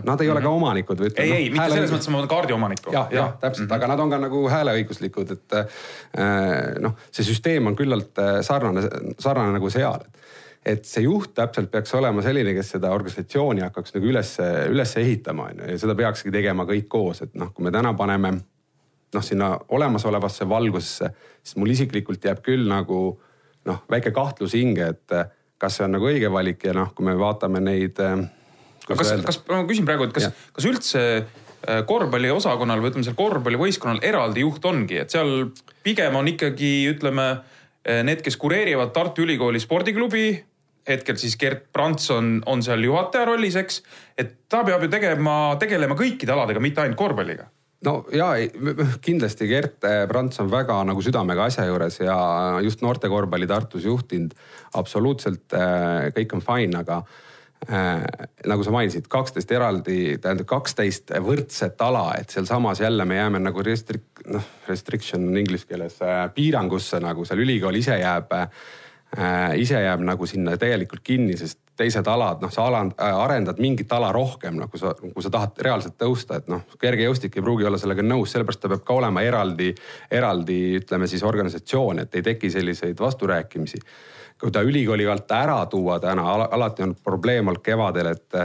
Nad 0.04 0.21
ei 0.21 0.30
ole 0.30 0.40
ka 0.40 0.49
mhm. 0.49 0.57
omanikud 0.57 1.02
või 1.02 1.11
ütleme. 1.11 1.26
ei 1.26 1.33
ei, 1.37 1.50
mitte 1.50 1.62
hääle... 1.62 1.78
selles 1.78 1.92
mõttes, 1.95 2.09
et 2.09 2.14
ma 2.14 2.23
olen 2.23 2.33
kaardi 2.33 2.57
omanikku. 2.57 2.95
jah, 2.97 3.11
jah, 3.12 3.35
täpselt 3.40 3.66
mm, 3.66 3.71
-hmm. 3.71 3.76
aga 3.76 3.90
nad 3.92 4.04
on 4.04 4.11
ka 4.14 4.21
nagu 4.25 4.45
hääleõiguslikud, 4.54 5.35
et 5.37 5.59
äh, 5.61 5.83
noh, 6.80 6.97
see 7.12 7.26
süsteem 7.28 7.69
on 7.69 7.76
küllalt 7.76 8.23
eh, 8.25 8.40
sarnane, 8.47 8.87
sarnane 9.19 9.59
nagu 9.59 9.71
seal 9.71 10.07
et 10.66 10.85
see 10.85 11.07
juht 11.07 11.33
täpselt 11.35 11.71
peaks 11.73 11.95
olema 11.97 12.23
selline, 12.23 12.52
kes 12.52 12.75
seda 12.76 12.90
organisatsiooni 12.92 13.62
hakkaks 13.64 13.95
nagu 13.95 14.09
üles, 14.11 14.35
üles 14.69 14.90
ehitama 15.00 15.47
on 15.49 15.62
ju 15.62 15.71
ja 15.73 15.78
seda 15.80 15.95
peakski 15.97 16.33
tegema 16.35 16.66
kõik 16.69 16.88
koos, 16.88 17.23
et 17.25 17.35
noh, 17.40 17.52
kui 17.57 17.64
me 17.64 17.73
täna 17.73 17.95
paneme 17.97 18.35
noh, 19.14 19.25
sinna 19.25 19.54
olemasolevasse 19.69 20.49
valgusesse, 20.49 21.11
siis 21.42 21.57
mul 21.57 21.73
isiklikult 21.73 22.25
jääb 22.25 22.42
küll 22.45 22.69
nagu 22.69 23.00
noh, 23.70 23.84
väike 23.90 24.12
kahtlus 24.14 24.56
hinge, 24.58 24.90
et 24.94 25.16
eh, 25.16 25.30
kas 25.60 25.78
see 25.78 25.86
on 25.86 25.96
nagu 25.96 26.08
õige 26.10 26.30
valik 26.32 26.66
ja 26.66 26.74
noh, 26.76 26.92
kui 26.96 27.06
me 27.06 27.16
vaatame 27.20 27.62
neid. 27.64 28.00
Eh, 28.00 28.26
kas, 28.90 29.14
kas 29.26 29.40
ma 29.48 29.62
küsin 29.68 29.88
praegu, 29.88 30.08
et 30.08 30.16
kas, 30.16 30.30
kas 30.56 30.68
üldse 30.68 31.04
eh, 31.20 31.80
korvpalliosakonnal 31.88 32.82
või 32.82 32.92
ütleme 32.92 33.06
seal 33.06 33.18
korvpallivõistkonnal 33.18 34.02
eraldi 34.06 34.44
juht 34.44 34.68
ongi, 34.68 35.00
et 35.04 35.14
seal 35.14 35.50
pigem 35.86 36.18
on 36.18 36.28
ikkagi 36.30 36.74
ütleme 36.90 37.32
need, 37.80 38.20
kes 38.20 38.36
kureerivad 38.36 38.90
Tartu 38.92 39.24
Ülikooli 39.24 39.60
spordiklubi 39.62 40.24
hetkel 40.84 41.16
siis 41.20 41.38
Gert 41.40 41.62
Prants 41.72 42.10
on, 42.12 42.34
on 42.48 42.60
seal 42.64 42.82
juhataja 42.84 43.24
rollis, 43.28 43.56
eks. 43.56 43.80
et 44.20 44.34
ta 44.52 44.60
peab 44.66 44.84
ju 44.84 44.90
tegema, 44.92 45.36
tegelema 45.60 45.96
kõikide 45.96 46.34
aladega, 46.34 46.60
mitte 46.60 46.82
ainult 46.84 46.98
korvpalliga 47.00 47.48
no 47.87 47.94
ja 48.12 48.32
kindlasti 49.04 49.49
Gert 49.50 49.80
Prants 50.08 50.40
on 50.42 50.50
väga 50.52 50.76
nagu 50.88 51.02
südamega 51.04 51.49
asja 51.49 51.66
juures 51.68 52.00
ja 52.02 52.18
just 52.64 52.84
noortekorvpalli 52.84 53.49
Tartus 53.50 53.84
juhtinud. 53.88 54.34
absoluutselt 54.75 55.56
äh, 55.56 56.10
kõik 56.16 56.37
on 56.37 56.44
fine, 56.44 56.82
aga 56.82 57.00
äh, 57.68 58.04
nagu 58.50 58.64
sa 58.64 58.75
mainisid, 58.75 59.08
kaksteist 59.08 59.52
eraldi, 59.52 60.18
tähendab 60.20 60.49
kaksteist 60.50 61.14
võrdset 61.25 61.80
ala, 61.84 62.10
et 62.20 62.30
sealsamas 62.30 62.80
jälle 62.80 63.04
me 63.04 63.16
jääme 63.16 63.40
nagu 63.42 63.64
restrik-, 63.64 64.25
noh 64.28 64.44
restriction 64.68 65.26
inglise 65.37 65.66
keeles 65.68 65.98
äh, 66.05 66.26
piirangusse 66.35 67.00
nagu 67.00 67.24
seal 67.24 67.42
ülikool 67.46 67.81
ise 67.81 67.98
jääb 68.00 68.37
äh, 68.37 68.48
ise 69.59 69.81
jääb 69.83 70.05
nagu 70.07 70.26
sinna 70.28 70.57
tegelikult 70.61 71.02
kinni, 71.07 71.37
sest 71.40 71.59
teised 71.76 72.06
alad, 72.09 72.42
noh, 72.42 72.50
sa 72.52 72.66
aland, 72.68 72.92
äh, 73.00 73.16
arendad 73.24 73.61
mingit 73.62 73.92
ala 73.92 74.12
rohkem, 74.12 74.59
noh, 74.61 74.68
kui 74.70 74.80
sa, 74.80 74.94
kui 75.00 75.24
sa 75.24 75.33
tahad 75.33 75.59
reaalselt 75.64 75.96
tõusta, 76.00 76.40
et 76.40 76.48
noh, 76.52 76.62
kergejõustik 76.80 77.37
ei 77.38 77.44
pruugi 77.44 77.68
olla 77.68 77.78
sellega 77.80 78.04
nõus, 78.04 78.33
sellepärast 78.35 78.62
ta 78.64 78.72
peab 78.72 78.85
ka 78.87 78.96
olema 79.00 79.24
eraldi, 79.24 79.72
eraldi 80.11 80.61
ütleme 80.80 81.09
siis 81.11 81.24
organisatsioon, 81.26 82.04
et 82.04 82.18
ei 82.20 82.26
teki 82.33 82.50
selliseid 82.50 83.00
vasturääkimisi. 83.00 83.85
kui 84.40 84.50
ta 84.50 84.62
ülikooli 84.64 85.04
alt 85.06 85.30
ära 85.37 85.66
tuua 85.66 85.98
täna, 86.00 86.22
alati 86.33 86.83
on 86.83 86.94
probleem 87.04 87.48
olnud 87.48 87.61
kevadel, 87.61 88.06
et 88.06 88.37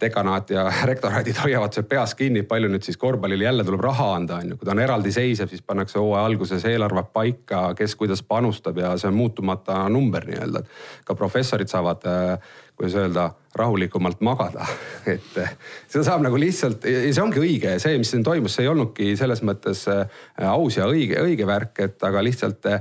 dekanaat 0.00 0.50
ja 0.50 0.64
rektoraadid 0.90 1.36
hoiavad 1.42 1.74
seal 1.74 1.86
peas 1.88 2.14
kinni, 2.16 2.42
palju 2.48 2.70
nüüd 2.72 2.84
siis 2.86 2.96
korvpallile 3.00 3.44
jälle 3.44 3.64
tuleb 3.66 3.82
raha 3.84 4.14
anda, 4.16 4.38
on 4.40 4.54
ju. 4.54 4.56
kui 4.56 4.68
ta 4.68 4.72
on 4.72 4.80
eraldiseisev, 4.80 5.50
siis 5.50 5.62
pannakse 5.62 5.98
hooaja 6.00 6.24
alguses 6.24 6.64
eelarve 6.70 7.04
paika, 7.12 7.66
kes 7.76 7.96
kuidas 8.00 8.22
panustab 8.22 8.80
ja 8.80 8.94
see 9.00 9.10
on 9.10 9.18
muutumata 9.18 9.82
number 9.92 10.24
nii-öelda. 10.28 10.64
ka 11.04 11.14
professorid 11.14 11.68
saavad, 11.68 12.06
äh, 12.08 12.54
kuidas 12.76 12.96
öelda, 13.02 13.28
rahulikumalt 13.54 14.24
magada 14.24 14.66
et 15.16 15.36
äh, 15.38 15.52
seda 15.88 16.06
saab 16.08 16.24
nagu 16.24 16.40
lihtsalt 16.40 16.88
ja 16.88 17.04
see 17.10 17.22
ongi 17.22 17.42
õige, 17.42 17.76
see, 17.82 17.98
mis 18.00 18.14
siin 18.14 18.24
toimus, 18.24 18.56
see 18.56 18.64
ei 18.64 18.72
olnudki 18.72 19.12
selles 19.20 19.44
mõttes 19.44 19.84
aus 20.40 20.80
ja 20.80 20.88
õige, 20.88 21.20
õige 21.20 21.46
värk, 21.46 21.84
et 21.84 22.08
aga 22.08 22.24
lihtsalt 22.24 22.72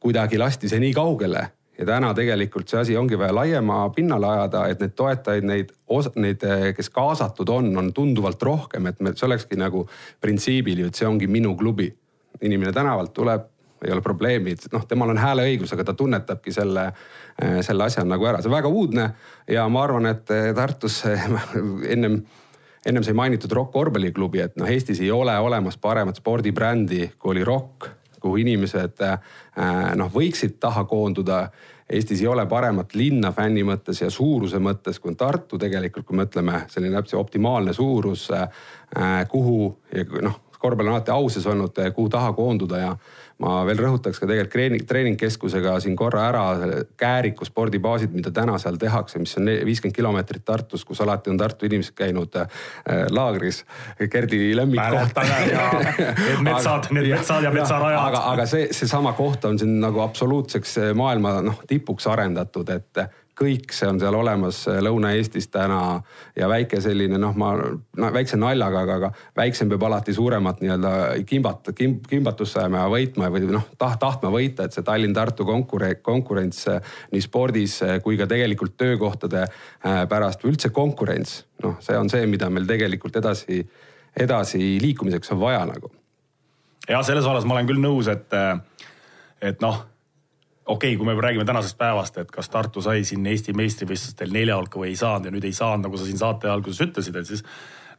kuidagi 0.00 0.40
lasti 0.40 0.70
see 0.70 0.80
nii 0.80 0.96
kaugele 0.96 1.48
ja 1.78 1.86
täna 1.86 2.10
tegelikult 2.14 2.68
see 2.68 2.80
asi 2.80 2.96
ongi 2.98 3.18
vaja 3.18 3.34
laiema 3.34 3.82
pinnale 3.94 4.26
ajada, 4.26 4.64
et 4.70 4.80
neid 4.82 4.94
toetajaid, 4.98 5.46
neid, 5.46 5.70
neid, 6.18 6.46
kes 6.76 6.90
kaasatud 6.94 7.50
on, 7.54 7.70
on 7.78 7.92
tunduvalt 7.94 8.42
rohkem, 8.42 8.88
et 8.90 8.98
me, 9.00 9.14
see 9.14 9.28
olekski 9.28 9.58
nagu 9.60 9.84
printsiibil 10.20 10.82
ju, 10.82 10.90
et 10.90 10.98
see 10.98 11.08
ongi 11.08 11.30
minu 11.30 11.54
klubi. 11.56 11.92
inimene 12.42 12.72
tänavalt 12.72 13.12
tuleb, 13.14 13.46
ei 13.86 13.92
ole 13.92 14.02
probleemi, 14.02 14.52
noh, 14.72 14.84
temal 14.86 15.10
on 15.10 15.18
hääleõigus, 15.18 15.72
aga 15.74 15.84
ta 15.84 15.94
tunnetabki 15.94 16.52
selle, 16.54 16.92
selle 17.66 17.84
asja 17.84 18.04
nagu 18.06 18.26
ära, 18.26 18.42
see 18.42 18.50
on 18.50 18.54
väga 18.54 18.70
uudne 18.70 19.08
ja 19.50 19.64
ma 19.68 19.82
arvan, 19.82 20.06
et 20.06 20.30
Tartus 20.54 21.00
ennem 21.94 22.20
ennem 22.86 23.02
sai 23.04 23.12
mainitud 23.12 23.52
Rock 23.52 23.72
korvpalliklubi, 23.74 24.40
et 24.40 24.54
noh, 24.56 24.68
Eestis 24.70 25.00
ei 25.02 25.10
ole 25.10 25.34
olemas 25.38 25.76
paremat 25.76 26.16
spordibrändi 26.16 27.10
kui 27.18 27.34
oli 27.34 27.44
Rock 27.44 27.88
kuhu 28.28 28.42
inimesed 28.44 29.02
äh, 29.04 29.18
noh, 29.96 30.12
võiksid 30.12 30.58
taha 30.60 30.84
koonduda. 30.88 31.48
Eestis 31.88 32.20
ei 32.20 32.26
ole 32.28 32.44
paremat 32.46 32.92
linna 32.94 33.30
fänni 33.32 33.62
mõttes 33.64 34.02
ja 34.02 34.10
suuruse 34.12 34.58
mõttes 34.60 34.98
kui 35.00 35.14
Tartu 35.16 35.56
tegelikult, 35.58 36.04
kui 36.04 36.18
me 36.18 36.26
mõtleme 36.26 36.66
selline 36.68 36.98
täpselt 36.98 37.22
optimaalne 37.22 37.72
suurus, 37.72 38.26
äh, 38.36 39.24
kuhu 39.32 39.72
ja 39.94 40.04
noh, 40.26 40.36
korvpall 40.58 40.90
on 40.90 40.98
alati 40.98 41.14
auses 41.14 41.46
olnud, 41.46 41.80
kuhu 41.94 42.10
taha 42.12 42.32
koonduda 42.36 42.82
ja 42.82 42.92
ma 43.42 43.60
veel 43.68 43.78
rõhutaks 43.84 44.18
ka 44.18 44.26
tegelikult 44.26 44.52
treening, 44.52 44.86
treeningkeskusega 44.88 45.76
siin 45.82 45.96
korra 45.98 46.24
ära 46.30 46.44
Kääriku 46.98 47.46
spordibaasid, 47.46 48.10
mida 48.14 48.32
täna 48.34 48.56
seal 48.58 48.78
tehakse, 48.80 49.20
mis 49.22 49.36
on 49.38 49.50
viiskümmend 49.68 49.96
kilomeetrit 49.96 50.44
Tartust, 50.44 50.86
kus 50.88 51.00
alati 51.04 51.30
on 51.30 51.38
Tartu 51.38 51.68
inimesed 51.68 51.94
käinud 51.98 52.34
äh, 52.40 52.48
laagris. 53.14 53.64
Gerdi 54.10 54.56
lemmikkoht. 54.56 55.14
Need 56.28 56.42
metsad, 56.42 56.90
need 56.94 57.10
metsad 57.12 57.46
ja 57.46 57.52
metsarajad. 57.54 58.02
aga, 58.10 58.24
aga 58.32 58.46
see, 58.48 58.68
seesama 58.74 59.12
koht 59.18 59.44
on 59.48 59.58
siin 59.60 59.78
nagu 59.82 60.02
absoluutseks 60.02 60.76
maailma 60.98 61.38
noh 61.44 61.62
tipuks 61.68 62.06
arendatud, 62.10 62.70
et 62.74 63.02
kõik 63.38 63.72
see 63.74 63.88
on 63.88 63.98
seal 64.00 64.16
olemas 64.18 64.60
äh, 64.70 64.80
Lõuna-Eestis 64.82 65.48
täna 65.52 66.00
ja 66.36 66.48
väike 66.50 66.80
selline 66.82 67.18
noh, 67.20 67.34
ma 67.38 67.52
no, 67.58 68.10
väikse 68.14 68.38
naljaga, 68.40 68.82
aga, 68.84 68.96
aga 68.98 69.10
väiksem 69.38 69.70
peab 69.70 69.84
alati 69.88 70.14
suuremat 70.16 70.62
nii-öelda 70.62 70.92
kimbat- 71.28 71.72
kim,, 71.78 71.98
kimbatusse 72.08 72.62
ajama 72.62 72.84
ja 72.84 72.92
võitma 72.92 73.30
või 73.34 73.50
noh 73.52 73.68
taht, 73.78 74.00
tahtma 74.02 74.32
võita, 74.34 74.66
et 74.66 74.76
see 74.76 74.86
Tallinn-Tartu 74.86 75.46
konkurents, 75.48 76.02
konkurents 76.06 76.64
äh, 76.72 76.96
nii 77.14 77.24
spordis 77.24 77.78
äh, 77.86 77.98
kui 78.04 78.18
ka 78.18 78.26
tegelikult 78.30 78.76
töökohtade 78.78 79.46
pärast 80.08 80.42
või 80.42 80.54
üldse 80.54 80.72
konkurents. 80.74 81.44
noh, 81.62 81.76
see 81.84 81.96
on 81.98 82.10
see, 82.10 82.26
mida 82.26 82.50
meil 82.50 82.66
tegelikult 82.66 83.16
edasi, 83.20 83.62
edasi 84.18 84.78
liikumiseks 84.82 85.32
on 85.34 85.40
vaja 85.40 85.62
nagu. 85.68 85.92
ja 86.88 87.02
selles 87.06 87.24
vallas 87.24 87.46
ma 87.46 87.58
olen 87.58 87.70
küll 87.70 87.82
nõus, 87.82 88.10
et, 88.10 88.34
et 89.42 89.62
noh 89.62 89.84
okei 90.68 90.94
okay,, 90.94 90.96
kui 91.00 91.08
me 91.08 91.16
räägime 91.20 91.44
tänasest 91.48 91.78
päevast, 91.78 92.18
et 92.20 92.30
kas 92.30 92.48
Tartu 92.52 92.82
sai 92.84 93.04
siin 93.04 93.26
Eesti 93.26 93.54
meistrivõistlustel 93.56 94.32
nelja 94.32 94.56
hulka 94.60 94.80
või 94.80 94.92
ei 94.92 95.00
saanud 95.00 95.28
ja 95.28 95.34
nüüd 95.34 95.48
ei 95.48 95.56
saanud, 95.56 95.88
nagu 95.88 95.98
sa 95.98 96.06
siin 96.06 96.20
saate 96.20 96.50
alguses 96.52 96.84
ütlesid, 96.84 97.16
et 97.16 97.30
siis 97.30 97.44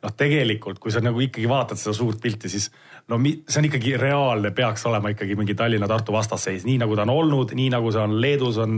noh, 0.04 0.14
tegelikult, 0.16 0.80
kui 0.80 0.94
sa 0.94 1.02
nagu 1.04 1.20
ikkagi 1.24 1.50
vaatad 1.50 1.80
seda 1.80 1.96
suurt 1.98 2.22
pilti, 2.24 2.52
siis 2.52 2.70
no 3.10 3.20
see 3.20 3.62
on 3.62 3.70
ikkagi 3.70 3.96
reaalne, 4.00 4.52
peaks 4.56 4.86
olema 4.90 5.12
ikkagi 5.16 5.38
mingi 5.40 5.56
Tallinna-Tartu 5.58 6.16
vastasseis, 6.16 6.68
nii 6.68 6.78
nagu 6.84 6.96
ta 6.96 7.08
on 7.08 7.16
olnud, 7.16 7.56
nii 7.58 7.72
nagu 7.74 7.92
see 7.96 8.04
on 8.04 8.20
Leedus 8.22 8.60
on 8.62 8.78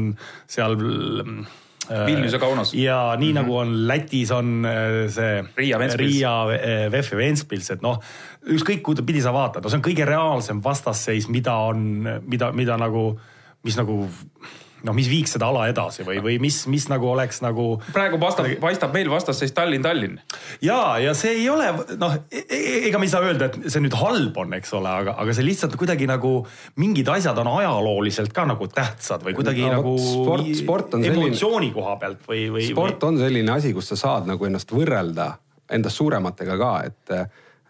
seal 0.50 0.78
äh, 0.80 2.06
Vilnius 2.08 2.38
ja 2.38 2.40
Kaunas. 2.40 2.74
ja 2.74 3.00
nii 3.18 3.32
mm 3.32 3.38
-hmm. 3.38 3.42
nagu 3.42 3.58
on 3.58 3.88
Lätis 3.88 4.32
on 4.32 4.66
äh, 4.66 5.12
see 5.12 5.44
Riia. 5.58 5.78
Riia, 5.78 6.34
äh, 6.44 6.92
VEF 6.92 7.12
ja 7.12 7.18
Ventspils, 7.18 7.72
et 7.72 7.82
noh, 7.82 8.00
ükskõik 8.46 8.82
kuhu 8.82 9.04
pidi 9.06 9.22
sa 9.22 9.34
vaatad, 9.34 9.64
no 9.64 9.70
see 9.70 9.78
on 9.78 9.86
kõige 9.86 10.06
reaalsem 10.06 10.64
vastasseis, 10.64 11.30
mida 11.30 11.54
on, 11.54 12.08
mida, 12.26 12.52
mida 12.52 12.78
nagu, 12.78 13.20
mis 13.64 13.78
nagu 13.78 14.08
noh, 14.82 14.96
mis 14.98 15.06
viiks 15.06 15.36
seda 15.36 15.46
ala 15.52 15.68
edasi 15.70 16.02
või, 16.02 16.16
või 16.26 16.40
mis, 16.42 16.56
mis 16.72 16.88
nagu 16.90 17.06
oleks 17.12 17.38
nagu. 17.46 17.76
praegu 17.94 18.18
paistab, 18.18 18.48
paistab 18.64 18.96
meil 18.96 19.12
vastasseis 19.14 19.54
Tallinn-Tallinn. 19.54 20.16
ja, 20.66 20.98
ja 20.98 21.14
see 21.14 21.36
ei 21.38 21.44
ole 21.54 21.68
noh, 22.02 22.16
ega 22.32 22.98
me 22.98 23.06
ei 23.06 23.12
saa 23.14 23.22
öelda, 23.28 23.52
et 23.52 23.70
see 23.70 23.84
nüüd 23.84 23.94
halb 24.00 24.40
on, 24.42 24.56
eks 24.58 24.74
ole, 24.80 24.90
aga, 25.04 25.14
aga 25.22 25.36
see 25.38 25.46
lihtsalt 25.46 25.78
kuidagi 25.78 26.08
nagu 26.10 26.34
mingid 26.82 27.12
asjad 27.14 27.38
on 27.44 27.52
ajalooliselt 27.60 28.34
ka 28.34 28.48
nagu 28.50 28.66
tähtsad 28.74 29.22
või 29.28 29.38
kuidagi 29.38 29.68
No 29.70 29.76
nagu 29.78 29.94
sport- 30.02 30.50
sport 30.64 30.98
on 30.98 31.06
selline- 31.06 31.28
emotsiooni 31.30 31.70
koha 31.78 31.96
pealt 32.02 32.26
või, 32.26 32.48
või. 32.58 32.66
sport 32.72 33.04
on 33.12 33.22
selline 33.22 33.54
asi, 33.54 33.76
kus 33.78 33.94
sa 33.94 34.00
saad 34.08 34.26
nagu 34.34 34.50
ennast 34.50 34.74
võrrelda 34.74 35.36
endast 35.72 36.02
suurematega 36.02 36.58
ka, 36.58 36.74
et 36.90 37.14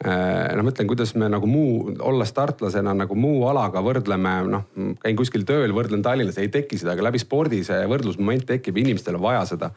noh, 0.02 0.64
ma 0.66 0.72
ütlen, 0.74 0.88
kuidas 0.90 1.14
me 1.20 1.28
nagu 1.30 1.48
muu, 1.50 1.92
olles 2.10 2.32
tartlasena 2.34 2.94
nagu 2.98 3.18
muu 3.18 3.44
alaga 3.50 3.84
võrdleme, 3.86 4.36
noh, 4.50 4.70
käin 5.02 5.18
kuskil 5.20 5.46
tööl, 5.48 5.74
võrdlen 5.78 6.02
Tallinnas, 6.06 6.40
ei 6.42 6.50
teki 6.54 6.80
seda, 6.82 6.96
aga 6.96 7.10
läbi 7.10 7.22
spordi 7.22 7.62
see 7.68 7.84
võrdlusmoment 7.90 8.48
tekib, 8.50 8.80
inimestel 8.82 9.20
on 9.20 9.28
vaja 9.28 9.44
seda. 9.54 9.74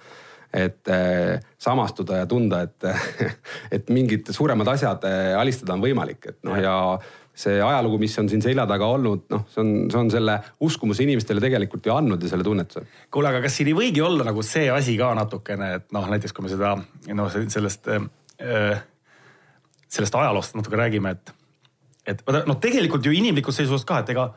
et 0.55 0.87
äh, 0.87 1.41
samastuda 1.59 2.21
ja 2.21 2.27
tunda, 2.31 2.61
et, 2.63 2.85
et 3.75 3.89
mingid 3.91 4.29
suuremad 4.31 4.69
asjad 4.71 5.03
äh, 5.09 5.33
alistada 5.35 5.75
on 5.75 5.83
võimalik, 5.83 6.29
et 6.31 6.39
noh, 6.47 6.55
ja 6.55 6.75
see 7.35 7.59
ajalugu, 7.59 7.99
mis 7.99 8.15
on 8.23 8.29
siin 8.31 8.43
selja 8.45 8.63
taga 8.71 8.87
olnud, 8.95 9.25
noh, 9.35 9.43
see 9.51 9.61
on, 9.65 9.73
see 9.91 9.99
on 9.99 10.11
selle 10.15 10.37
uskumuse 10.63 11.03
inimestele 11.03 11.43
tegelikult 11.43 11.89
ju 11.89 11.95
andnud 11.97 12.23
ja 12.23 12.31
selle 12.31 12.47
tunnetuse. 12.47 12.87
kuule, 13.11 13.33
aga 13.33 13.43
kas 13.43 13.59
siin 13.59 13.73
ei 13.73 13.77
võigi 13.77 14.05
olla 14.07 14.27
nagu 14.29 14.47
see 14.47 14.69
asi 14.71 14.95
ka 15.01 15.11
natukene, 15.19 15.73
et 15.81 15.89
noh, 15.95 16.07
näiteks 16.15 16.37
kui 16.37 16.47
me 16.47 16.55
seda 16.55 16.77
noh, 16.79 17.35
sellest 17.51 17.91
äh, 17.91 18.79
sellest 19.95 20.15
ajaloost 20.19 20.57
natuke 20.59 20.79
räägime, 20.79 21.15
et, 21.15 21.35
et 22.11 22.25
noh, 22.49 22.59
tegelikult 22.61 23.07
ju 23.07 23.15
inimlikust 23.15 23.63
seisukohast 23.63 23.89
ka, 23.89 24.01
et 24.03 24.15
ega 24.15 24.29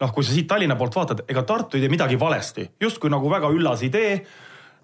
noh, 0.00 0.12
kui 0.14 0.26
sa 0.26 0.34
siit 0.34 0.48
Tallinna 0.50 0.76
poolt 0.78 0.96
vaatad, 0.98 1.24
ega 1.30 1.44
Tartu 1.46 1.78
ei 1.78 1.84
tee 1.84 1.92
midagi 1.92 2.18
valesti, 2.20 2.66
justkui 2.82 3.12
nagu 3.12 3.30
väga 3.30 3.50
üllas 3.54 3.84
idee. 3.86 4.24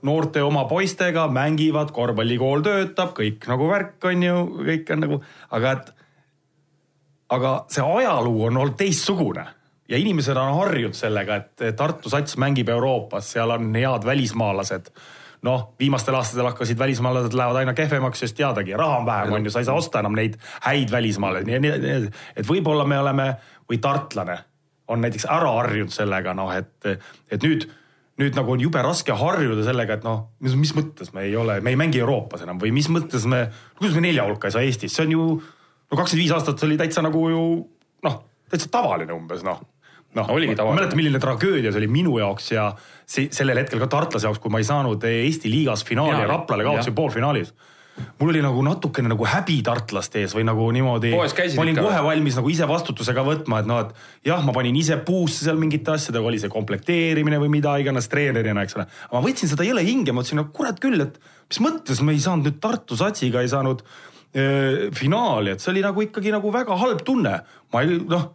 noorte 0.02 0.40
oma 0.42 0.62
poistega 0.64 1.26
mängivad, 1.28 1.90
korvpallikool 1.92 2.62
töötab, 2.64 3.10
kõik 3.12 3.44
nagu 3.50 3.66
värk 3.68 4.04
on 4.08 4.22
ju, 4.22 4.36
kõik 4.64 4.92
on 4.94 5.02
nagu, 5.04 5.22
aga 5.50 5.72
et. 5.72 5.90
aga 7.30 7.50
see 7.68 7.82
ajalugu 7.84 8.46
on 8.46 8.56
olnud 8.56 8.76
teistsugune 8.76 9.44
ja 9.88 9.98
inimesed 9.98 10.36
on 10.36 10.54
harjunud 10.56 10.96
sellega, 10.96 11.36
et 11.36 11.76
Tartu 11.76 12.10
Sats 12.10 12.36
mängib 12.36 12.68
Euroopas, 12.68 13.32
seal 13.32 13.50
on 13.50 13.74
head 13.74 14.06
välismaalased 14.06 14.90
noh, 15.46 15.62
viimastel 15.80 16.14
aastatel 16.18 16.50
hakkasid 16.50 16.78
välismaalased 16.78 17.34
lähevad 17.36 17.62
aina 17.62 17.74
kehvemaks, 17.76 18.20
sest 18.24 18.36
teadagi, 18.36 18.74
raha 18.76 19.00
on 19.00 19.06
vähem, 19.06 19.32
on 19.32 19.44
ju, 19.44 19.52
sa 19.52 19.62
ei 19.62 19.68
saa 19.68 19.78
osta 19.78 20.02
enam 20.02 20.16
neid 20.16 20.36
häid 20.66 20.92
välismaalasi, 20.92 21.48
nii, 21.48 21.60
nii, 21.64 21.76
nii, 21.84 22.14
et 22.36 22.48
võib-olla 22.48 22.84
me 22.88 22.98
oleme 23.00 23.28
või 23.70 23.80
tartlane 23.80 24.38
on 24.90 25.04
näiteks 25.04 25.28
ära 25.30 25.52
harjunud 25.60 25.94
sellega, 25.94 26.34
noh, 26.36 26.50
et, 26.52 26.88
et 27.30 27.46
nüüd, 27.46 27.68
nüüd 28.20 28.36
nagu 28.36 28.52
on 28.52 28.60
jube 28.60 28.82
raske 28.84 29.14
harjuda 29.16 29.64
sellega, 29.64 29.96
et 29.96 30.04
noh, 30.04 30.26
mis, 30.44 30.74
mõttes 30.76 31.14
me 31.16 31.24
ei 31.28 31.36
ole, 31.38 31.60
me 31.64 31.72
ei 31.72 31.78
mängi 31.78 32.02
Euroopas 32.02 32.44
enam 32.44 32.60
või 32.60 32.74
mis 32.74 32.90
mõttes 32.92 33.24
me, 33.30 33.46
kuidas 33.78 33.96
me 33.96 34.04
nelja 34.08 34.26
hulka 34.28 34.50
ei 34.50 34.56
saa 34.56 34.66
Eestis, 34.66 34.96
see 34.96 35.06
on 35.08 35.16
ju 35.16 35.26
no 35.40 35.98
kakskümmend 35.98 36.24
viis 36.24 36.34
aastat 36.34 36.66
oli 36.66 36.78
täitsa 36.80 37.04
nagu 37.06 37.22
ju 37.32 37.44
noh, 38.06 38.22
täitsa 38.50 38.70
tavaline 38.72 39.14
umbes 39.16 39.46
noh 39.46 39.62
noh, 40.18 40.30
mäletan, 40.34 40.96
milline 40.98 41.20
tragöödia 41.22 41.72
see 41.72 41.82
oli 41.84 41.90
minu 41.90 42.18
jaoks 42.18 42.52
ja 42.54 42.70
see, 43.06 43.28
sellel 43.34 43.62
hetkel 43.62 43.82
ka 43.82 43.90
tartlase 43.90 44.26
jaoks, 44.26 44.40
kui 44.42 44.52
ma 44.52 44.60
ei 44.62 44.66
saanud 44.66 45.04
Eesti 45.06 45.50
liigas 45.52 45.84
finaali 45.86 46.16
ja 46.16 46.24
Finaali, 46.24 46.32
Raplale 46.32 46.66
kaotasin 46.66 46.96
poolfinaalis. 46.96 47.52
mul 48.18 48.30
oli 48.32 48.40
nagu 48.40 48.62
natukene 48.64 49.10
nagu 49.12 49.26
häbi 49.28 49.58
tartlaste 49.62 50.22
ees 50.22 50.32
või 50.32 50.46
nagu 50.48 50.64
niimoodi. 50.72 51.10
Ma 51.12 51.26
olin 51.62 51.74
ikka 51.74 51.84
kohe 51.84 52.02
valmis 52.06 52.38
nagu 52.38 52.50
ise 52.50 52.68
vastutuse 52.68 53.14
ka 53.14 53.24
võtma, 53.26 53.60
et 53.60 53.68
noh, 53.68 53.82
et 53.84 54.28
jah, 54.30 54.40
ma 54.46 54.54
panin 54.56 54.76
ise 54.80 54.96
puusse 55.04 55.44
seal 55.44 55.60
mingite 55.60 55.92
asjadega, 55.92 56.24
oli 56.26 56.40
see 56.40 56.52
komplekteerimine 56.52 57.38
või 57.42 57.52
mida 57.58 57.76
iganes 57.82 58.08
treenerina, 58.08 58.64
eks 58.64 58.78
ole. 58.78 58.86
ma 59.12 59.22
võtsin 59.26 59.52
seda 59.52 59.66
jõle 59.68 59.84
hinge, 59.84 60.14
mõtlesin, 60.16 60.40
no 60.40 60.48
kurat 60.54 60.80
küll, 60.80 61.02
et 61.04 61.20
mis 61.50 61.60
mõttes 61.66 62.00
me 62.02 62.16
ei 62.16 62.22
saanud 62.24 62.48
nüüd 62.48 62.62
Tartu 62.62 62.96
satsiga 62.96 63.44
ei 63.44 63.52
saanud 63.52 63.84
öö, 63.84 64.88
finaali, 64.96 65.52
et 65.54 65.60
see 65.60 65.74
oli 65.74 65.84
nagu 65.84 66.06
ikkagi 66.06 66.32
nagu 66.32 66.54
väga 66.54 66.80
halb 66.80 67.04
tunne. 67.04 67.42
ma 67.74 67.84
ei 67.84 68.00
noh 68.00 68.30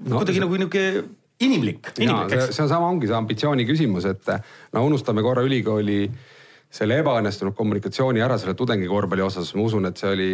No, 0.00 0.14
no, 0.14 0.20
kuidagi 0.20 0.38
see- 0.38 0.44
nagu 0.46 0.56
niisugune 0.56 1.08
inimlik, 1.40 1.90
ja 1.96 2.04
inimlik, 2.04 2.34
see, 2.34 2.44
eks. 2.44 2.56
see 2.56 2.64
on 2.66 2.70
sama, 2.72 2.88
ongi 2.92 3.08
see 3.08 3.16
ambitsiooni 3.16 3.66
küsimus, 3.68 4.06
et 4.08 4.30
no 4.76 4.84
unustame 4.84 5.24
korra 5.24 5.44
ülikooli 5.46 6.04
selle 6.70 7.00
ebaõnnestunud 7.02 7.56
kommunikatsiooni 7.58 8.22
ära 8.22 8.38
selle 8.38 8.54
tudengikorvpalli 8.58 9.24
osas, 9.24 9.54
ma 9.56 9.66
usun, 9.66 9.88
et 9.90 10.00
see 10.00 10.10
oli 10.14 10.32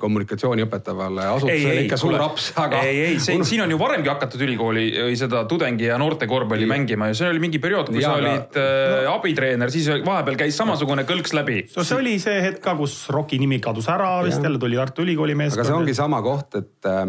kommunikatsiooni 0.00 0.64
õpetavale 0.66 1.24
asutusele 1.32 1.84
ikka 1.86 1.98
suur 2.00 2.20
aps, 2.20 2.50
aga. 2.60 2.82
ei, 2.84 2.98
ei, 3.04 3.20
see, 3.22 3.36
siin 3.48 3.62
on 3.64 3.72
ju 3.72 3.78
varemgi 3.80 4.10
hakatud 4.12 4.42
ülikooli 4.44 4.86
seda 5.16 5.44
tudengi 5.48 5.88
ja 5.88 5.96
noorte 6.00 6.28
korvpalli 6.28 6.66
Nii. 6.66 6.72
mängima 6.72 7.08
ja 7.10 7.16
see 7.16 7.30
oli 7.32 7.40
mingi 7.42 7.60
periood, 7.62 7.88
kui 7.92 8.02
Jaa, 8.02 8.12
sa 8.12 8.20
olid 8.20 8.58
äh, 8.60 9.08
abitreener, 9.12 9.72
siis 9.72 9.88
vahepeal 10.04 10.36
käis 10.42 10.58
samasugune 10.60 11.06
kõlks 11.08 11.32
läbi. 11.36 11.62
no 11.76 11.84
see 11.86 12.00
oli 12.00 12.18
see 12.22 12.42
hetk 12.44 12.60
ka, 12.64 12.76
kus 12.78 12.98
Rocki 13.14 13.40
nimi 13.40 13.60
kadus 13.64 13.88
ära, 13.92 14.18
vist 14.26 14.44
jälle 14.44 14.60
tuli 14.60 14.76
Tartu 14.76 15.06
Ülikooli 15.06 15.38
meeskond. 15.38 15.64
aga 15.64 15.70
see 15.72 15.80
ongi 15.80 15.96
sama 15.96 16.20
koht, 16.24 16.60
et 16.60 16.90
äh, 16.92 17.08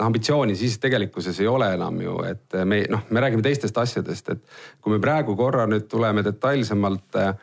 ambitsiooni 0.00 0.56
siis 0.56 0.78
tegelikkuses 0.78 1.40
ei 1.40 1.46
ole 1.46 1.74
enam 1.74 2.00
ju, 2.00 2.16
et 2.24 2.54
äh, 2.56 2.64
me 2.64 2.84
noh, 2.88 3.04
me 3.10 3.20
räägime 3.20 3.44
teistest 3.44 3.76
asjadest, 3.78 4.28
et 4.32 4.42
kui 4.80 4.94
me 4.94 5.00
praegu 5.02 5.36
korra 5.36 5.66
nüüd 5.68 5.84
tuleme 5.90 6.24
detailsemalt 6.24 7.18
äh, 7.20 7.34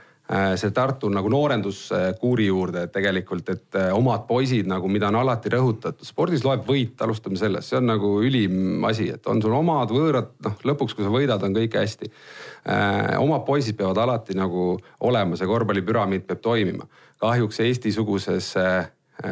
see 0.58 0.74
Tartu 0.76 1.12
nagu 1.14 1.30
noorenduskuuri 1.32 2.48
juurde, 2.50 2.88
et 2.88 2.92
tegelikult, 2.96 3.52
et 3.54 3.78
äh, 3.78 3.92
omad 3.96 4.26
poisid 4.28 4.68
nagu, 4.68 4.90
mida 4.92 5.12
on 5.12 5.20
alati 5.22 5.52
rõhutatud, 5.54 6.08
spordis 6.10 6.44
loeb 6.44 6.66
võit, 6.68 6.98
alustame 7.06 7.38
sellest, 7.40 7.70
see 7.70 7.78
on 7.80 7.88
nagu 7.94 8.16
ülim 8.26 8.86
asi, 8.90 9.12
et 9.14 9.30
on 9.30 9.42
sul 9.44 9.54
omad 9.56 9.94
võõrad, 9.94 10.34
noh 10.44 10.58
lõpuks, 10.72 10.98
kui 10.98 11.06
sa 11.06 11.14
võidad, 11.14 11.46
on 11.46 11.56
kõik 11.56 11.78
hästi 11.78 12.10
äh,. 12.10 13.14
omad 13.22 13.46
poisid 13.46 13.78
peavad 13.78 14.02
alati 14.08 14.36
nagu 14.38 14.74
olema, 15.06 15.38
see 15.38 15.48
korvpallipüramiid 15.48 16.26
peab 16.26 16.42
toimima. 16.42 16.90
kahjuks 17.22 17.62
Eesti-suguses 17.62 18.56
äh, 18.58 18.90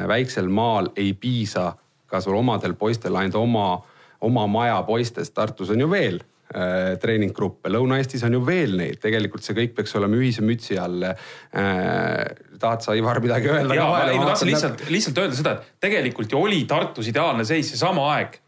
väiksel 0.07 0.47
maal 0.49 0.93
ei 0.95 1.13
piisa 1.13 1.73
ka 2.09 2.21
sul 2.21 2.37
omadel 2.37 2.75
poistel 2.79 3.15
ainult 3.19 3.37
oma, 3.39 3.67
oma 4.25 4.45
maja 4.47 4.79
poistest. 4.87 5.33
Tartus 5.35 5.71
on 5.73 5.81
ju 5.81 5.89
veel 5.91 6.19
äh, 6.53 6.95
treeninggruppe, 7.01 7.71
Lõuna-Eestis 7.73 8.25
on 8.27 8.37
ju 8.37 8.41
veel 8.45 8.77
neid, 8.79 8.99
tegelikult 9.03 9.45
see 9.45 9.57
kõik 9.57 9.75
peaks 9.77 9.95
olema 9.99 10.19
ühise 10.19 10.45
mütsi 10.45 10.79
all 10.81 11.09
äh,. 11.09 12.23
tahad 12.61 12.85
sa, 12.85 12.95
Ivar, 12.97 13.19
midagi 13.23 13.51
öelda? 13.51 13.77
ja, 13.77 13.89
ma, 13.89 14.05
ma 14.05 14.29
tahtsin 14.31 14.51
lihtsalt, 14.51 14.85
lihtsalt 14.93 15.21
öelda 15.23 15.39
seda, 15.39 15.55
et 15.57 15.87
tegelikult 15.87 16.31
ju 16.31 16.41
oli 16.45 16.63
Tartus 16.69 17.09
ideaalne 17.11 17.47
seis 17.47 17.73
seesama 17.73 18.07
aeg, 18.15 18.39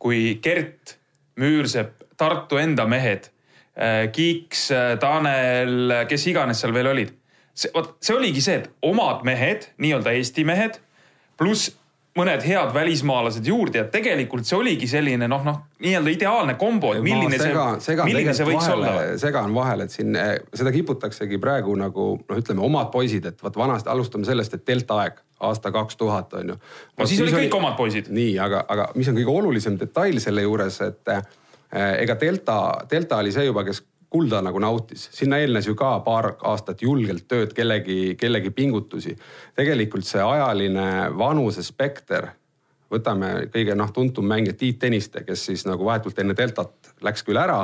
kui 0.00 0.38
Gert, 0.42 0.96
Müürsepp, 1.40 2.04
Tartu 2.20 2.60
enda 2.60 2.84
mehed, 2.88 3.30
Kiiks, 4.12 4.66
Tanel, 5.00 5.94
kes 6.10 6.26
iganes 6.28 6.58
seal 6.60 6.74
veel 6.76 6.90
olid. 6.90 7.12
see, 7.56 7.70
vot 7.72 7.94
see 8.04 8.16
oligi 8.16 8.42
see, 8.44 8.58
et 8.60 8.66
omad 8.84 9.22
mehed, 9.24 9.70
nii-öelda 9.80 10.12
Eesti 10.18 10.44
mehed, 10.44 10.76
pluss 11.40 11.70
mõned 12.18 12.42
head 12.42 12.72
välismaalased 12.74 13.46
juurde 13.46 13.78
ja 13.78 13.86
tegelikult 13.90 14.46
see 14.46 14.56
oligi 14.58 14.88
selline 14.90 15.28
noh, 15.30 15.44
noh 15.46 15.58
nii-öelda 15.80 16.12
ideaalne 16.12 16.54
kombo, 16.58 16.92
et 16.96 17.04
milline 17.04 17.38
Ma 17.38 17.44
segan, 17.44 17.82
see, 17.84 17.98
milline 18.02 18.34
see 18.36 18.46
võiks 18.48 18.66
vahele, 18.66 18.88
olla. 18.90 19.18
segan 19.22 19.54
vahele, 19.54 19.86
et 19.86 19.94
siin 19.94 20.18
eh, 20.18 20.32
seda 20.54 20.72
kiputaksegi 20.74 21.38
praegu 21.42 21.74
nagu 21.78 22.06
noh, 22.18 22.40
ütleme 22.42 22.64
omad 22.66 22.90
poisid, 22.94 23.28
et 23.30 23.44
vot 23.44 23.60
vanasti 23.62 23.92
alustame 23.92 24.26
sellest, 24.26 24.58
et 24.58 24.66
delta 24.66 24.98
aeg 25.04 25.22
aasta 25.46 25.70
kaks 25.72 25.96
tuhat 26.00 26.34
on 26.40 26.54
ju. 26.54 26.58
no 26.98 27.08
siis 27.08 27.22
olid 27.24 27.38
kõik 27.38 27.60
omad 27.60 27.78
poisid. 27.78 28.10
nii, 28.12 28.34
aga, 28.42 28.64
aga 28.68 28.90
mis 28.98 29.08
on 29.12 29.20
kõige 29.20 29.36
olulisem 29.42 29.78
detail 29.80 30.18
selle 30.20 30.42
juures, 30.44 30.80
et 30.88 31.14
eh, 31.14 31.22
ega 32.02 32.18
delta, 32.18 32.58
delta 32.90 33.22
oli 33.22 33.32
see 33.32 33.46
juba, 33.46 33.64
kes 33.68 33.84
kulda 34.10 34.40
nagu 34.42 34.58
nautis, 34.58 35.06
sinna 35.14 35.38
eelnes 35.38 35.68
ju 35.68 35.76
ka 35.78 35.92
paar 36.06 36.32
aastat 36.50 36.82
julgelt 36.82 37.28
tööd, 37.30 37.54
kellegi, 37.54 38.16
kellegi 38.18 38.50
pingutusi. 38.50 39.14
tegelikult 39.54 40.04
see 40.04 40.22
ajaline 40.22 41.10
vanusespekter 41.18 42.32
võtame 42.90 43.46
kõige 43.54 43.76
noh, 43.78 43.92
tuntum 43.94 44.26
mängija 44.26 44.56
Tiit 44.58 44.80
Tõniste, 44.82 45.22
kes 45.26 45.44
siis 45.46 45.64
nagu 45.68 45.86
vahetult 45.86 46.18
enne 46.18 46.34
deltat 46.36 46.90
läks 47.06 47.22
küll 47.26 47.38
ära, 47.38 47.62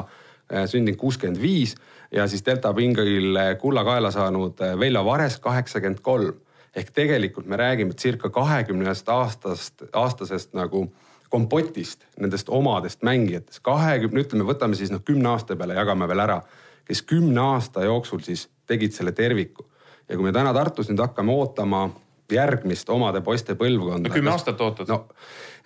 sündinud 0.71 0.99
kuuskümmend 1.01 1.41
viis 1.43 1.75
ja 2.15 2.29
siis 2.31 2.45
delta 2.47 2.73
pingil 2.75 3.39
kulla 3.61 3.83
kaela 3.85 4.13
saanud 4.15 4.61
eh, 4.63 4.77
Veljo 4.79 5.03
Vares 5.05 5.41
kaheksakümmend 5.43 6.03
kolm. 6.03 6.35
ehk 6.77 6.91
tegelikult 6.93 7.47
me 7.47 7.57
räägime 7.57 7.95
circa 7.97 8.29
kahekümnest 8.31 9.09
aastast, 9.09 9.83
aastasest 9.93 10.53
nagu 10.55 10.87
kompotist, 11.31 12.05
nendest 12.21 12.49
omadest 12.49 13.03
mängijatest. 13.03 13.61
kahekümne, 13.67 14.23
ütleme, 14.23 14.47
võtame 14.49 14.79
siis 14.79 14.93
noh, 14.95 15.03
kümne 15.05 15.29
aasta 15.35 15.57
peale 15.57 15.75
jagame 15.75 16.09
veel 16.09 16.23
ära, 16.25 16.41
kes 16.87 17.03
kümne 17.03 17.41
aasta 17.41 17.85
jooksul 17.85 18.23
siis 18.27 18.49
tegid 18.67 18.93
selle 18.93 19.13
terviku. 19.13 19.67
ja 20.09 20.17
kui 20.17 20.25
me 20.25 20.33
täna 20.33 20.55
Tartus 20.55 20.91
nüüd 20.91 21.03
hakkame 21.03 21.33
ootama 21.33 21.89
järgmist 22.33 22.91
omade 22.91 23.21
poiste 23.21 23.55
põlvkonda. 23.55 24.11
kümme 24.11 24.31
aastat 24.31 24.61
ootad. 24.61 24.89
no 24.89 25.07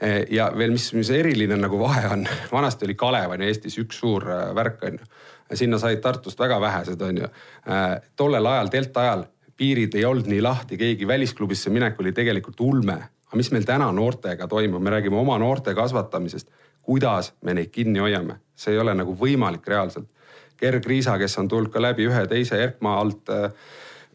eh, 0.01 0.27
ja 0.31 0.51
veel, 0.57 0.71
mis, 0.71 0.93
mis 0.93 1.11
eriline 1.11 1.57
nagu 1.57 1.79
vahe 1.79 2.07
on, 2.09 2.27
vanasti 2.53 2.89
oli 2.89 2.95
Kalev 2.95 3.37
on 3.37 3.43
ju 3.43 3.49
Eestis 3.49 3.79
üks 3.79 4.01
suur 4.01 4.29
äh, 4.31 4.55
värk 4.55 4.85
on 4.85 5.01
ju. 5.01 5.11
sinna 5.55 5.79
said 5.79 6.01
Tartust 6.01 6.39
väga 6.39 6.61
vähesed 6.61 7.01
on 7.03 7.17
ju. 7.25 7.29
tollel 8.17 8.47
ajal, 8.47 8.73
delta 8.73 9.01
ajal 9.01 9.25
piirid 9.61 9.95
ei 9.99 10.05
olnud 10.09 10.29
nii 10.31 10.41
lahti, 10.45 10.79
keegi 10.81 11.07
välisklubisse 11.09 11.71
minek 11.73 11.99
oli 12.01 12.15
tegelikult 12.17 12.61
ulme. 12.65 12.97
Aga 13.31 13.39
mis 13.39 13.53
meil 13.55 13.67
täna 13.67 13.87
noortega 13.95 14.49
toimub, 14.51 14.83
me 14.83 14.91
räägime 14.91 15.17
oma 15.17 15.39
noorte 15.39 15.75
kasvatamisest, 15.75 16.49
kuidas 16.83 17.33
me 17.47 17.55
neid 17.55 17.71
kinni 17.71 18.03
hoiame, 18.03 18.41
see 18.59 18.75
ei 18.75 18.83
ole 18.83 18.95
nagu 18.99 19.15
võimalik 19.15 19.69
reaalselt. 19.71 20.09
Gerg 20.61 20.85
Riisa, 20.87 21.15
kes 21.19 21.39
on 21.41 21.49
tulnud 21.49 21.71
ka 21.73 21.81
läbi 21.81 22.05
ühe 22.11 22.27
teise 22.29 22.59
Erkmaa 22.61 22.99
alt 23.01 23.31
äh, 23.33 23.55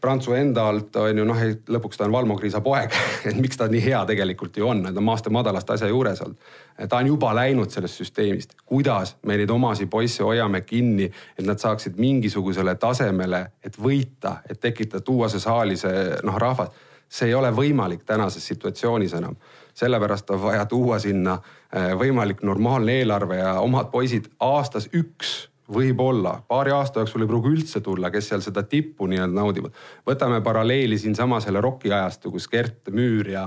Prantsu 0.00 0.32
enda 0.36 0.68
alt 0.68 0.96
on 1.00 1.18
ju 1.18 1.24
noh, 1.24 1.38
lõpuks 1.72 1.96
ta 1.96 2.04
on 2.04 2.12
Valmo 2.12 2.36
Kriisa 2.36 2.60
poeg 2.60 2.92
et 3.28 3.36
miks 3.40 3.56
ta 3.56 3.68
nii 3.70 3.80
hea 3.80 4.02
tegelikult 4.06 4.58
ju 4.60 4.68
on, 4.68 4.84
ta 4.84 4.92
on 4.92 5.06
maast 5.08 5.26
ja 5.26 5.32
madalast 5.32 5.70
asja 5.72 5.88
juures 5.88 6.20
olnud. 6.22 6.50
ta 6.88 7.00
on 7.00 7.08
juba 7.08 7.32
läinud 7.34 7.72
sellest 7.72 8.02
süsteemist, 8.02 8.52
kuidas 8.68 9.16
me 9.26 9.38
neid 9.40 9.50
omasi 9.50 9.88
poisse 9.90 10.22
hoiame 10.22 10.60
kinni, 10.60 11.08
et 11.38 11.46
nad 11.46 11.58
saaksid 11.58 11.96
mingisugusele 11.98 12.76
tasemele, 12.78 13.40
et 13.64 13.78
võita, 13.80 14.36
et 14.50 14.60
tekitada, 14.60 15.00
tuua 15.04 15.30
see 15.32 15.40
saali 15.40 15.80
see 15.80 16.04
noh, 16.22 16.36
rahvas. 16.38 16.84
See 17.08 17.28
ei 17.28 17.34
ole 17.34 17.50
võimalik 17.54 18.04
tänases 18.04 18.46
situatsioonis 18.46 19.14
enam 19.18 19.36
sellepärast 19.76 20.30
on 20.30 20.42
vaja 20.42 20.64
tuua 20.66 20.98
sinna 20.98 21.36
eh, 21.72 21.92
võimalik 21.98 22.42
normaalne 22.42 23.00
eelarve 23.00 23.36
ja 23.42 23.58
omad 23.60 23.90
poisid 23.92 24.30
aastas 24.40 24.88
üks 24.96 25.48
võib-olla 25.72 26.36
paari 26.48 26.72
aasta 26.72 27.02
jooksul 27.02 27.24
ei 27.24 27.30
pruugi 27.30 27.50
üldse 27.56 27.82
tulla, 27.84 28.10
kes 28.14 28.30
seal 28.30 28.44
seda 28.44 28.62
tippu 28.62 29.08
nii-öelda 29.10 29.40
naudivad. 29.40 29.74
võtame 30.06 30.40
paralleeli 30.40 30.98
siinsama 30.98 31.40
selle 31.42 31.60
Rocki 31.60 31.92
ajastu, 31.92 32.30
kus 32.30 32.48
Gert 32.48 32.92
Müür 32.94 33.30
ja 33.32 33.46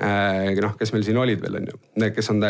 äh, 0.00 0.48
noh, 0.60 0.76
kes 0.78 0.94
meil 0.96 1.04
siin 1.06 1.20
olid 1.20 1.42
veel 1.44 1.60
on 1.60 1.68
ju, 1.72 1.80
need, 2.00 2.14
kes 2.16 2.32
on. 2.32 2.40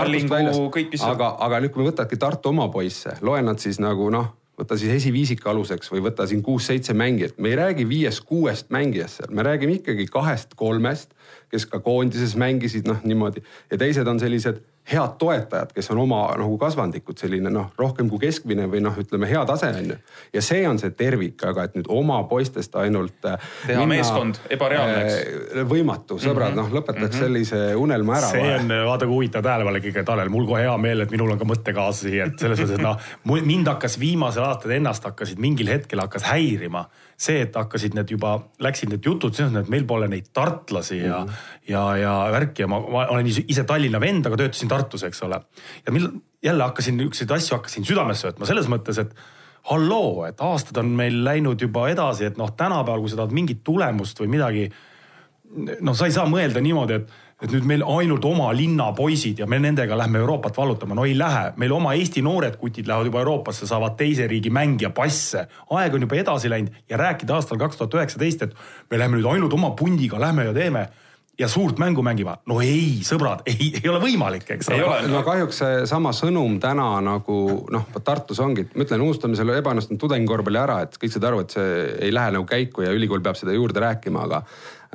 Allingu, 0.00 0.66
kõik, 0.74 0.90
mis. 0.92 1.06
aga, 1.06 1.36
aga 1.46 1.62
nüüd, 1.62 1.74
kui 1.76 1.86
võtadki 1.86 2.18
Tartu 2.20 2.50
oma 2.50 2.68
poisse, 2.74 3.16
loe 3.22 3.42
nad 3.46 3.62
siis 3.62 3.80
nagu 3.82 4.10
noh, 4.12 4.34
võta 4.56 4.78
siis 4.78 4.92
esiviisika 4.96 5.50
aluseks 5.52 5.90
või 5.92 6.04
võta 6.06 6.26
siin 6.28 6.42
kuus-seitse 6.44 6.94
mängijat, 6.96 7.36
me 7.38 7.52
ei 7.52 7.58
räägi 7.58 7.88
viiest-kuuest 7.88 8.70
mängijast 8.74 9.20
seal, 9.20 9.34
me 9.36 9.44
räägime 9.46 9.78
ikkagi 9.80 10.08
kahest-kolmest, 10.12 11.12
kes 11.52 11.68
ka 11.70 11.80
koondises 11.84 12.36
mängisid 12.40 12.88
noh 12.88 13.04
niimoodi. 13.04 13.44
Ja 13.70 13.78
teised 13.80 14.08
on 14.08 14.20
sellised 14.22 14.62
head 14.92 15.16
toetajad, 15.18 15.72
kes 15.74 15.90
on 15.90 15.98
oma 15.98 16.20
nagu 16.38 16.58
kasvandikud 16.58 17.18
selline 17.18 17.50
noh, 17.50 17.72
rohkem 17.78 18.10
kui 18.10 18.20
keskmine 18.22 18.68
või 18.70 18.82
noh, 18.84 18.94
ütleme 19.02 19.26
hea 19.30 19.42
tase 19.48 19.72
on 19.74 19.90
ju. 19.90 19.96
ja 20.36 20.42
see 20.44 20.62
on 20.68 20.78
see 20.78 20.92
tervik, 20.94 21.42
aga 21.48 21.66
et 21.66 21.74
nüüd 21.78 21.90
oma 21.90 22.20
poistest 22.30 22.76
ainult. 22.78 23.18
Äh, 23.26 23.48
teha 23.66 23.80
minna, 23.82 23.96
meeskond 23.96 24.38
ebareaalne, 24.50 25.00
eks. 25.02 25.56
Äh, 25.56 25.66
võimatu, 25.66 26.20
sõbrad 26.22 26.54
mm, 26.54 26.60
-hmm. 26.60 26.70
noh 26.70 26.78
lõpetaks 26.78 27.02
mm 27.02 27.10
-hmm. 27.10 27.24
sellise 27.24 27.74
unelma 27.74 28.18
ära. 28.20 28.30
see 28.30 28.54
on 28.58 28.70
vaata 28.90 29.06
kui 29.06 29.14
huvitav 29.14 29.42
tähelepanek 29.42 29.90
ikka, 29.90 30.04
Tanel, 30.04 30.28
mul 30.28 30.46
kohe 30.46 30.62
hea 30.62 30.76
meel, 30.78 31.00
et 31.00 31.10
minul 31.10 31.34
on 31.34 31.38
ka 31.38 31.44
mõttekaaslasi, 31.44 32.20
et 32.22 32.38
selles 32.38 32.60
mõttes, 32.60 32.78
et 32.78 32.82
noh, 32.82 32.96
mind 33.24 33.66
hakkas 33.66 33.98
viimasel 33.98 34.44
aastal 34.44 34.70
ennast 34.70 35.04
hakkasid 35.04 35.38
mingil 35.42 35.68
hetkel 35.72 36.00
hakkas 36.00 36.30
häirima 36.30 36.86
see, 37.16 37.40
et 37.46 37.54
hakkasid 37.56 37.94
need 37.96 38.10
juba, 38.12 38.34
läksid 38.62 38.90
need 38.92 39.06
jutud 39.06 39.34
selles 39.34 39.52
mõttes, 39.54 39.70
et 39.70 39.72
meil 39.72 39.86
pole 39.88 40.08
neid 40.12 40.28
tartlasi 40.36 40.98
ja 40.98 41.22
mm, 41.22 41.30
-hmm. 41.30 41.70
ja, 41.72 41.84
ja 41.96 42.12
värki 42.32 42.64
ja 42.66 42.68
ma, 42.68 42.80
ma 42.80 43.06
olen 43.14 43.26
ise 43.26 43.64
Tallinna 43.64 44.00
vend, 44.00 44.26
aga 44.26 44.36
töötasin 44.36 44.68
Tartus, 44.68 45.06
eks 45.08 45.22
ole. 45.22 45.40
ja 45.86 45.92
mil 45.92 46.10
jälle 46.44 46.62
hakkasin 46.62 46.96
niisuguseid 46.96 47.30
asju 47.30 47.56
hakkasin 47.56 47.88
südamesse 47.88 48.28
võtma 48.28 48.46
selles 48.46 48.68
mõttes, 48.68 49.00
et 49.00 49.16
halloo, 49.70 50.24
et 50.28 50.40
aastad 50.40 50.76
on 50.82 50.92
meil 50.98 51.24
läinud 51.24 51.60
juba 51.60 51.88
edasi, 51.90 52.28
et 52.28 52.36
noh, 52.38 52.52
tänapäeval, 52.56 53.00
kui 53.02 53.10
sa 53.10 53.22
tahad 53.22 53.34
mingit 53.34 53.64
tulemust 53.64 54.20
või 54.20 54.30
midagi. 54.36 54.68
noh, 55.80 55.94
sa 55.94 56.06
ei 56.06 56.12
saa 56.12 56.26
mõelda 56.26 56.60
niimoodi, 56.60 57.00
et 57.00 57.10
et 57.42 57.52
nüüd 57.52 57.66
meil 57.68 57.82
ainult 57.84 58.24
oma 58.24 58.48
linna 58.56 58.88
poisid 58.96 59.42
ja 59.42 59.46
me 59.48 59.58
nendega 59.60 59.96
lähme 59.98 60.22
Euroopat 60.22 60.56
vallutama, 60.56 60.96
no 60.96 61.04
ei 61.04 61.12
lähe, 61.18 61.50
meil 61.60 61.74
oma 61.76 61.92
Eesti 61.96 62.22
noored 62.24 62.56
kutid 62.60 62.88
lähevad 62.88 63.10
juba 63.10 63.20
Euroopasse, 63.20 63.68
saavad 63.68 63.98
teise 63.98 64.28
riigi 64.30 64.50
mängija 64.50 64.90
passe. 64.96 65.46
aeg 65.70 65.94
on 65.94 66.06
juba 66.06 66.16
edasi 66.16 66.50
läinud 66.50 66.72
ja 66.88 66.96
rääkida 66.96 67.36
aastal 67.36 67.60
kaks 67.60 67.76
tuhat 67.76 67.98
üheksateist, 67.98 68.46
et 68.46 68.54
me 68.90 68.98
läheme 68.98 69.18
nüüd 69.18 69.28
ainult 69.34 69.52
oma 69.52 69.74
pundiga, 69.76 70.20
lähme 70.20 70.48
ja 70.48 70.54
teeme 70.56 70.86
ja 71.38 71.48
suurt 71.52 71.78
mängu 71.78 72.02
mängima. 72.02 72.38
no 72.46 72.60
ei, 72.64 73.02
sõbrad, 73.04 73.42
ei, 73.50 73.72
ei 73.82 73.90
ole 73.90 74.00
võimalik, 74.02 74.48
eks 74.56 74.70
ole. 74.72 75.02
no 75.12 75.22
kahjuks 75.26 75.60
seesama 75.62 76.14
sõnum 76.16 76.58
täna 76.62 76.88
nagu 77.04 77.40
noh, 77.72 77.90
Tartus 78.04 78.40
ongi, 78.40 78.68
ma 78.74 78.86
ütlen, 78.86 79.04
unustame 79.04 79.36
selle 79.38 79.58
ebaõnnestunud 79.60 80.00
tudengikorvpalli 80.00 80.62
ära, 80.62 80.80
et 80.86 80.96
kõik 81.00 81.12
saavad 81.12 81.28
aru, 81.32 81.44
et 81.44 81.58
see 81.58 81.76
ei 82.08 82.14
lähe 82.14 82.32
nagu 82.38 82.48
käiku 82.48 82.86
ja 82.86 82.94
ülikool 82.96 83.24
peab 83.24 83.38
seda 83.38 83.56
juurde 83.56 83.84
rääkima, 83.84 84.24
aga 84.28 84.42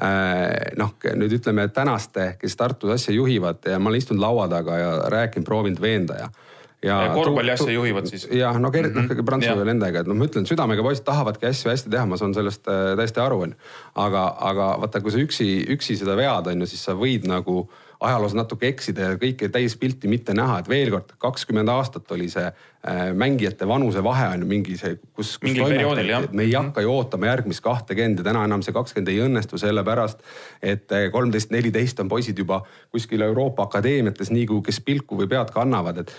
Äh, 0.01 0.71
noh, 0.79 0.95
nüüd 1.19 1.33
ütleme 1.35 1.67
tänaste, 1.69 2.31
kes 2.41 2.55
Tartus 2.57 2.89
asja 2.95 3.13
juhivad 3.13 3.67
ja 3.69 3.77
ma 3.77 3.91
olen 3.91 4.01
istunud 4.01 4.23
laua 4.23 4.47
taga 4.49 4.77
ja 4.79 4.91
rääkinud, 5.13 5.45
proovinud 5.45 5.81
veenda 5.83 6.15
ja 6.17 6.29
ja, 6.85 7.03
ja 7.05 7.13
korvpalli 7.13 7.51
asja 7.51 7.71
juhivad 7.71 8.09
siis? 8.09 8.27
jah, 8.31 8.57
no 8.59 8.71
Gert 8.71 8.93
mm 8.93 9.01
-hmm. 9.01 9.15
noh, 9.15 9.25
Prantsusmaa 9.25 9.65
nendega, 9.65 10.01
et 10.01 10.09
noh, 10.09 10.17
ma 10.17 10.25
ütlen 10.25 10.47
südamega 10.49 10.83
poisid 10.83 11.05
tahavadki 11.05 11.45
asju 11.45 11.71
hästi 11.71 11.93
teha, 11.93 12.05
ma 12.05 12.17
saan 12.17 12.33
sellest 12.33 12.67
äh, 12.67 12.95
täiesti 12.97 13.19
aru, 13.19 13.41
onju. 13.47 13.55
aga, 13.95 14.25
aga 14.39 14.73
vaata, 14.81 15.01
kui 15.01 15.11
sa 15.11 15.21
üksi, 15.21 15.47
üksi 15.75 15.97
seda 15.97 16.17
vead, 16.17 16.47
onju, 16.47 16.65
siis 16.65 16.83
sa 16.83 16.97
võid 16.97 17.27
nagu 17.29 17.69
ajaloos 18.01 18.33
natuke 18.33 18.67
eksida 18.67 19.11
ja 19.11 19.17
kõike 19.21 19.49
täispilti 19.53 20.09
mitte 20.09 20.33
näha, 20.33 20.59
et 20.59 20.69
veel 20.69 20.89
kord, 20.89 21.13
kakskümmend 21.21 21.69
aastat 21.69 22.11
oli 22.11 22.29
see 22.33 22.47
äh, 22.47 23.13
mängijate 23.13 23.67
vanusevahe 23.67 24.31
on 24.33 24.41
ju 24.41 24.49
mingi 24.49 24.77
see, 24.77 24.97
kus, 25.13 25.37
kus 25.37 25.45
mingil 25.45 25.67
perioodil 25.69 26.09
jah. 26.09 26.25
me 26.31 26.47
ei 26.47 26.55
hakka 26.57 26.81
ju 26.81 26.95
ootama 26.95 27.29
järgmist 27.29 27.61
kahtekümmend 27.61 28.23
ja 28.23 28.25
täna 28.31 28.45
enam 28.49 28.65
see 28.65 28.73
kakskümmend 28.73 29.13
ei 29.13 29.21
õnnestu 29.21 29.61
sellepärast, 29.61 30.25
et 30.61 30.91
äh, 30.97 31.11
kolmteist, 31.13 31.53
neliteist 31.53 32.01
on 32.01 32.09
poisid 32.09 32.41
juba 32.41 32.63
kuskil 32.89 33.21
Euroopa 33.21 33.69
akadeemiates 33.69 34.33
nii 34.33 34.49
kui, 34.49 34.65
kes 34.65 34.81
pilku 34.81 35.21
või 35.21 35.29
pead 35.29 35.53
kannavad, 35.53 36.01
et 36.01 36.15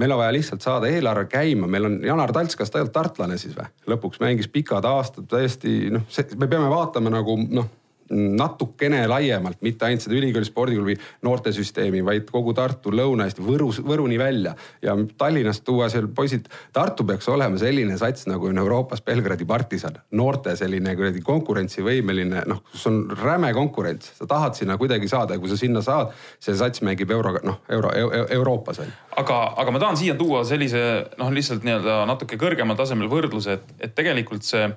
meil 0.00 0.12
on 0.12 0.18
vaja 0.18 0.32
lihtsalt 0.34 0.64
saada 0.64 0.90
eelarve 0.90 1.28
käima, 1.30 1.68
meil 1.70 1.88
on 1.88 2.00
Janar 2.04 2.32
Talts, 2.32 2.56
kas 2.58 2.70
ta 2.70 2.78
ei 2.78 2.84
olnud 2.86 2.94
tartlane 2.94 3.38
siis 3.38 3.54
või? 3.56 3.68
lõpuks 3.94 4.20
mängis 4.22 4.50
pikad 4.50 4.84
aastad 4.88 5.28
täiesti 5.30 5.90
noh, 5.94 6.06
me 6.38 6.50
peame 6.50 6.70
vaatama 6.72 7.12
nagu 7.14 7.38
noh 7.44 7.70
natukene 8.10 9.04
laiemalt, 9.08 9.60
mitte 9.64 9.86
ainult 9.86 10.04
seda 10.04 10.16
ülikooli 10.18 10.46
spordiklubi 10.46 10.96
noortesüsteemi, 11.24 12.02
vaid 12.04 12.28
kogu 12.30 12.52
Tartu, 12.56 12.92
Lõuna-Eesti, 12.94 13.44
Võru, 13.44 13.70
Võruni 13.86 14.18
välja 14.20 14.54
ja 14.84 14.96
Tallinnast 15.18 15.64
tuua 15.64 15.88
seal 15.92 16.08
poisid. 16.14 16.50
Tartu 16.74 17.06
peaks 17.08 17.28
olema 17.32 17.58
selline 17.60 17.96
sats 18.00 18.28
nagu 18.30 18.50
on 18.50 18.60
Euroopas 18.60 19.02
Belgradi 19.04 19.46
partisan, 19.48 19.96
noorte 20.12 20.56
selline 20.58 20.94
kuradi 20.98 21.24
konkurentsivõimeline, 21.24 22.44
noh, 22.50 22.62
kus 22.70 22.86
on 22.90 23.02
räme 23.22 23.54
konkurents, 23.56 24.12
sa 24.18 24.28
tahad 24.30 24.58
sinna 24.58 24.78
kuidagi 24.80 25.08
saada 25.10 25.38
ja 25.38 25.42
kui 25.42 25.52
sa 25.52 25.58
sinna 25.60 25.82
saad, 25.84 26.12
see 26.42 26.56
sats 26.58 26.84
mängib 26.84 27.10
euro, 27.14 27.36
noh 27.44 27.60
euro, 27.72 27.92
euro, 27.96 28.24
Euroopas 28.38 28.82
on. 28.84 28.92
aga, 29.16 29.40
aga 29.62 29.74
ma 29.74 29.82
tahan 29.82 29.98
siia 30.00 30.16
tuua 30.18 30.44
sellise 30.48 30.84
noh, 31.20 31.32
lihtsalt 31.32 31.64
nii-öelda 31.64 32.02
natuke 32.10 32.38
kõrgemal 32.40 32.76
tasemel 32.78 33.08
võrdluse, 33.12 33.58
et, 33.58 33.74
et 33.88 33.94
tegelikult 33.96 34.44
see, 34.46 34.68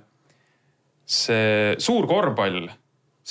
see 1.04 1.76
suur 1.84 2.08
korvpall 2.08 2.68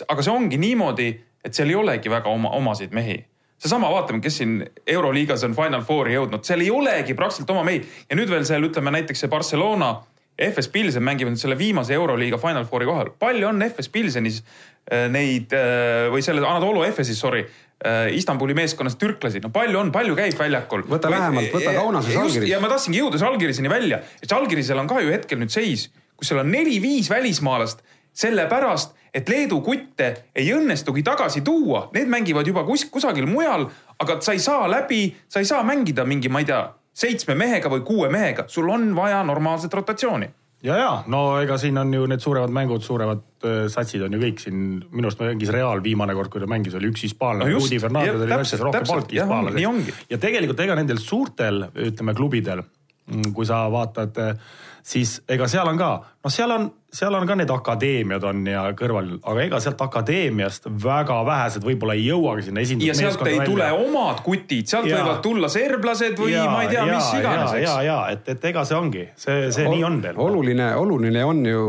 aga 0.04 0.24
see 0.24 0.34
ongi 0.34 0.58
niimoodi, 0.60 1.08
et 1.44 1.56
seal 1.56 1.70
ei 1.72 1.78
olegi 1.78 2.12
väga 2.12 2.32
oma, 2.32 2.52
omasid 2.58 2.94
mehi. 2.96 3.16
seesama, 3.56 3.88
vaatame, 3.88 4.20
kes 4.20 4.42
siin 4.42 4.58
Euroliigas 4.92 5.46
on 5.46 5.54
Final 5.56 5.80
Fouri 5.86 6.12
jõudnud, 6.12 6.44
seal 6.44 6.60
ei 6.60 6.70
olegi 6.70 7.14
praktiliselt 7.16 7.50
oma 7.54 7.62
mehi 7.64 7.80
ja 7.80 8.18
nüüd 8.18 8.28
veel 8.28 8.44
seal 8.44 8.66
ütleme 8.68 8.92
näiteks 8.92 9.24
see 9.24 9.32
Barcelona, 9.32 9.94
FS 10.36 10.68
Pilsen 10.68 11.04
mängivad 11.06 11.32
nüüd 11.32 11.40
selle 11.40 11.56
viimase 11.56 11.96
Euroliiga 11.96 12.36
Final 12.42 12.66
Fouri 12.68 12.88
kohal. 12.88 13.14
palju 13.18 13.48
on 13.48 13.64
FS 13.64 13.88
Pilsenis 13.88 14.42
äh, 14.42 15.06
neid 15.08 15.54
äh, 15.56 16.10
või 16.12 16.20
selle 16.24 16.44
Anadolu 16.44 16.84
FS-is, 16.90 17.16
sorry 17.16 17.46
äh, 17.46 18.12
Istanbuli 18.18 18.54
meeskonnas 18.58 18.98
türklasi, 19.00 19.40
no 19.40 19.48
palju 19.54 19.80
on, 19.80 19.92
palju 19.94 20.18
käib 20.18 20.36
väljakul. 20.36 20.84
võta 20.90 21.12
lähemalt, 21.12 21.48
võta 21.56 21.72
Kaunases 21.78 22.12
Žalgiris. 22.12 22.52
ja 22.52 22.60
ma 22.60 22.68
tahtsingi 22.74 23.00
jõuda 23.00 23.22
Žalgiriseni 23.24 23.72
välja, 23.72 24.02
et 24.20 24.28
Žalgirisel 24.28 24.84
on 24.84 24.92
ka 24.92 25.00
ju 25.00 25.16
hetkel 25.16 25.40
nüüd 25.40 25.56
seis, 25.56 25.88
kus 26.12 26.28
seal 26.28 26.44
on 26.44 26.52
neli-viis 26.52 27.08
välismaalast 27.08 27.80
sellepärast, 28.16 28.94
et 29.14 29.28
Leedu 29.28 29.60
kutte 29.64 30.08
ei 30.36 30.48
õnnestugi 30.54 31.04
tagasi 31.04 31.42
tuua, 31.44 31.86
need 31.94 32.08
mängivad 32.12 32.48
juba 32.48 32.64
kus, 32.68 32.86
kusagil 32.92 33.28
mujal, 33.28 33.68
aga 34.02 34.18
sa 34.24 34.34
ei 34.36 34.42
saa 34.42 34.66
läbi, 34.70 35.08
sa 35.28 35.40
ei 35.40 35.48
saa 35.48 35.62
mängida 35.66 36.04
mingi, 36.08 36.32
ma 36.32 36.42
ei 36.42 36.48
tea, 36.48 36.64
seitsme 36.96 37.36
mehega 37.36 37.70
või 37.72 37.84
kuue 37.84 38.10
mehega, 38.12 38.46
sul 38.48 38.68
on 38.72 38.90
vaja 38.96 39.22
normaalset 39.26 39.74
rotatsiooni. 39.74 40.32
Ja, 40.64 40.76
ja. 40.80 40.92
No 41.12 41.36
ega 41.38 41.58
siin 41.60 41.76
on 41.78 41.92
ju 41.94 42.06
need 42.08 42.22
suuremad 42.24 42.52
mängud, 42.54 42.82
suuremad 42.82 43.44
äh, 43.44 43.66
satsid 43.70 44.06
on 44.06 44.16
ju 44.16 44.20
kõik 44.22 44.40
siin, 44.40 44.62
minu 44.88 45.10
arust 45.10 45.20
mängis 45.20 45.52
Real 45.52 45.82
viimane 45.84 46.16
kord, 46.16 46.32
kui 46.32 46.42
ta 46.42 46.48
mängis, 46.50 46.74
oli 46.78 46.88
üks 46.90 47.04
hispaanlane 47.06 47.52
no, 47.52 47.60
Rudi 47.60 47.80
Fernandez 47.82 48.24
oli 48.24 48.36
asjas 48.38 48.64
rohkem 48.64 48.88
palki 48.88 49.20
hispaanlaseks. 49.20 50.06
ja 50.10 50.18
tegelikult 50.22 50.62
ega 50.64 50.78
nendel 50.78 51.02
suurtel, 51.02 51.66
ütleme 51.90 52.16
klubidel, 52.16 52.64
mm, 53.12 53.34
kui 53.36 53.46
sa 53.48 53.66
vaatad 53.72 54.22
äh, 54.24 54.56
siis 54.86 55.16
ega 55.28 55.48
seal 55.50 55.66
on 55.66 55.78
ka, 55.78 55.88
noh, 56.22 56.32
seal 56.32 56.52
on, 56.54 56.66
seal 56.94 57.14
on 57.18 57.26
ka 57.26 57.36
need 57.38 57.50
akadeemiad 57.50 58.24
on 58.28 58.44
ja 58.46 58.62
kõrval, 58.78 59.08
aga 59.18 59.42
ega 59.42 59.60
sealt 59.62 59.82
akadeemiast 59.82 60.68
väga 60.84 61.18
vähesed 61.26 61.66
võib-olla 61.66 61.96
ei 61.98 62.06
jõuagi 62.06 62.46
sinna 62.46 62.62
esindusmeeskonda 62.62 63.02
välja. 63.02 63.08
ja 63.08 63.16
sealt 63.16 63.32
ei 63.32 63.40
välja. 63.40 63.72
tule 63.74 63.88
omad 63.88 64.22
kutid, 64.26 64.70
sealt 64.70 64.88
ja. 64.90 65.00
võivad 65.00 65.20
tulla 65.26 65.50
serblased 65.52 66.22
või 66.22 66.32
ja, 66.36 66.46
ma 66.52 66.62
ei 66.64 66.70
tea, 66.70 66.86
mis 66.90 67.10
iganes, 67.18 67.56
eks. 67.58 67.66
ja, 67.66 67.76
ja 67.88 67.98
et, 68.14 68.32
et 68.36 68.48
ega 68.52 68.64
see 68.68 68.78
ongi, 68.78 69.04
see, 69.18 69.50
see 69.56 69.66
Ol, 69.66 69.74
nii 69.74 69.86
on 69.90 70.00
veel. 70.06 70.22
oluline, 70.28 70.70
oluline 70.78 71.26
on 71.26 71.44
ju 71.50 71.66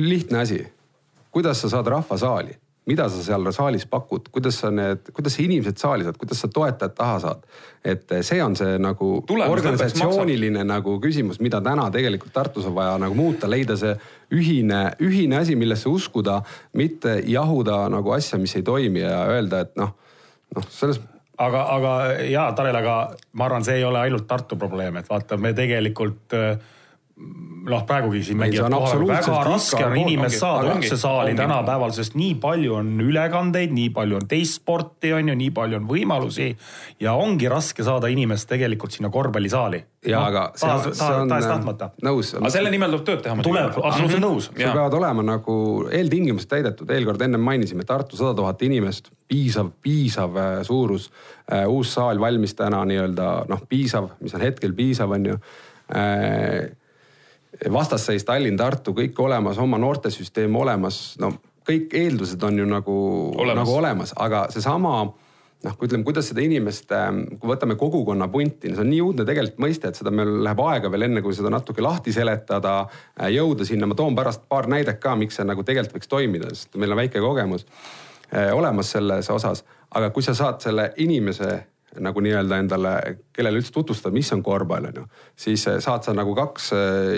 lihtne 0.00 0.44
asi. 0.46 0.62
kuidas 1.34 1.60
sa 1.60 1.72
saad 1.76 1.92
rahva 1.92 2.18
saali? 2.18 2.56
Mida 2.86 3.06
sa 3.08 3.22
seal 3.24 3.48
saalis 3.52 3.86
pakud, 3.88 4.28
kuidas 4.32 4.58
sa 4.60 4.70
need, 4.74 5.08
kuidas 5.16 5.36
sa 5.36 5.42
inimesed 5.44 5.80
saali 5.80 6.04
saad, 6.04 6.18
kuidas 6.20 6.42
sa 6.44 6.50
toetajad 6.52 6.96
taha 6.96 7.18
saad. 7.22 7.46
et 7.84 8.12
see 8.24 8.42
on 8.42 8.56
see 8.56 8.78
nagu 8.80 9.08
Tulemus 9.26 9.58
organisatsiooniline 9.58 10.64
nagu 10.64 10.98
küsimus, 11.00 11.40
mida 11.40 11.60
täna 11.60 11.90
tegelikult 11.92 12.32
Tartus 12.32 12.66
on 12.68 12.74
vaja 12.74 12.98
nagu 12.98 13.14
muuta, 13.14 13.50
leida 13.50 13.76
see 13.76 13.94
ühine, 14.32 14.82
ühine 15.00 15.40
asi, 15.40 15.56
millesse 15.56 15.88
uskuda, 15.88 16.40
mitte 16.72 17.18
jahuda 17.26 17.84
nagu 17.92 18.14
asja, 18.16 18.38
mis 18.38 18.56
ei 18.56 18.62
toimi 18.62 19.04
ja 19.04 19.24
öelda, 19.32 19.64
et 19.64 19.76
noh, 19.80 19.92
noh 20.56 20.70
selles 20.70 21.00
aga, 21.38 21.64
aga 21.76 21.92
ja 22.28 22.46
Tanel, 22.56 22.76
aga 22.78 22.96
ma 23.32 23.48
arvan, 23.48 23.64
see 23.66 23.78
ei 23.80 23.84
ole 23.84 24.00
ainult 24.00 24.26
Tartu 24.28 24.56
probleem, 24.60 24.96
et 25.00 25.08
vaata, 25.10 25.38
me 25.40 25.52
tegelikult 25.56 26.36
äh, 26.36 26.56
noh, 27.64 27.84
praegugi 27.86 28.24
siin 28.26 28.38
mängijad 28.40 28.72
kohal, 28.74 29.04
väga 29.06 29.36
raske 29.46 29.84
on 29.86 29.94
inimest 29.96 30.40
saada 30.42 30.72
üldse 30.74 30.96
saali 30.98 31.36
tänapäeval, 31.38 31.92
sest 31.94 32.16
nii 32.18 32.34
palju 32.42 32.74
on 32.80 32.90
ülekandeid, 33.04 33.72
nii 33.74 33.92
palju 33.94 34.18
on 34.18 34.26
teist 34.28 34.58
sporti, 34.58 35.12
on 35.14 35.30
ju, 35.30 35.36
nii 35.38 35.52
palju 35.54 35.78
on 35.78 35.86
võimalusi 35.88 36.50
ja 37.04 37.14
ongi 37.14 37.48
raske 37.50 37.86
saada 37.86 38.10
inimest 38.12 38.50
tegelikult 38.50 38.96
sinna 38.98 39.12
korvpallisaali. 39.14 39.84
ja 40.04 40.18
no, 40.18 40.26
aga 40.26 40.42
see, 40.52 40.68
tahes, 40.68 40.98
see 40.98 41.20
on 41.22 41.30
tahes-tahtmata. 41.32 41.90
nõus. 42.04 42.34
aga 42.40 42.52
selle 42.52 42.74
nimel 42.74 42.92
tuleb 42.92 43.06
tööd 43.06 43.24
teha. 43.28 43.38
tuleb, 43.46 43.72
absoluutselt 43.78 44.20
Mhm. 44.20 44.26
nõus. 44.26 44.50
sul 44.50 44.74
peavad 44.74 45.00
olema 45.00 45.22
nagu 45.30 45.88
eeltingimused 45.92 46.50
täidetud, 46.50 46.90
eelkord 46.90 47.22
ennem 47.22 47.40
mainisime 47.40 47.84
Tartu 47.84 48.16
sada 48.16 48.34
tuhat 48.34 48.62
inimest, 48.62 49.10
piisav, 49.28 49.70
piisav 49.82 50.36
äh, 50.36 50.62
suurus. 50.62 51.10
uus 51.68 51.92
saal 51.94 52.18
valmis 52.18 52.54
täna 52.54 52.84
nii-öelda 52.88 53.44
noh, 53.48 53.60
piisav, 53.68 54.10
mis 54.20 54.34
on 54.34 54.40
hetkel 54.40 54.72
piisav, 54.72 55.10
on 55.12 55.26
ju 55.26 55.38
vastasseis 57.72 58.24
Tallinn-Tartu 58.24 58.94
kõik 58.96 59.18
olemas, 59.20 59.58
oma 59.62 59.78
noortesüsteem 59.78 60.56
olemas, 60.56 61.14
no 61.22 61.32
kõik 61.64 61.94
eeldused 61.96 62.42
on 62.44 62.58
ju 62.58 62.66
nagu 62.68 62.96
nagu 63.56 63.76
olemas, 63.78 64.12
aga 64.20 64.46
seesama 64.52 64.96
noh, 65.64 65.76
kui 65.78 65.88
ütleme, 65.88 66.04
kuidas 66.04 66.28
seda 66.28 66.42
inimest, 66.44 66.90
kui 67.40 67.48
võtame 67.48 67.76
kogukonna 67.80 68.28
punti, 68.32 68.68
see 68.68 68.82
on 68.84 68.90
nii 68.90 69.00
uudne 69.04 69.24
tegelikult 69.28 69.62
mõiste, 69.64 69.90
et 69.90 70.00
seda 70.00 70.12
meil 70.14 70.34
läheb 70.44 70.60
aega 70.66 70.90
veel 70.92 71.06
enne, 71.08 71.22
kui 71.24 71.36
seda 71.36 71.52
natuke 71.52 71.84
lahti 71.84 72.12
seletada, 72.12 72.82
jõuda 73.32 73.66
sinna, 73.68 73.88
ma 73.88 73.96
toon 73.98 74.16
pärast 74.18 74.44
paar 74.50 74.68
näidet 74.70 75.00
ka, 75.02 75.14
miks 75.16 75.40
see 75.40 75.48
nagu 75.48 75.64
tegelikult 75.64 75.96
võiks 75.98 76.10
toimida, 76.10 76.50
sest 76.52 76.76
meil 76.80 76.92
on 76.92 77.00
väike 77.00 77.22
kogemus 77.24 77.64
eh, 77.64 78.50
olemas 78.52 78.92
selles 78.96 79.30
osas. 79.32 79.64
aga 79.94 80.10
kui 80.10 80.26
sa 80.26 80.34
saad 80.34 80.60
selle 80.60 80.90
inimese 80.98 81.50
nagu 82.02 82.22
nii-öelda 82.24 82.58
endale, 82.62 82.92
kellele 83.32 83.60
üldse 83.60 83.72
tutvustada, 83.74 84.14
mis 84.14 84.32
on 84.34 84.42
korvpall, 84.42 84.90
on 84.90 85.00
ju. 85.02 85.06
siis 85.36 85.66
saad 85.84 86.06
sa 86.06 86.14
nagu 86.16 86.34
kaks 86.34 86.70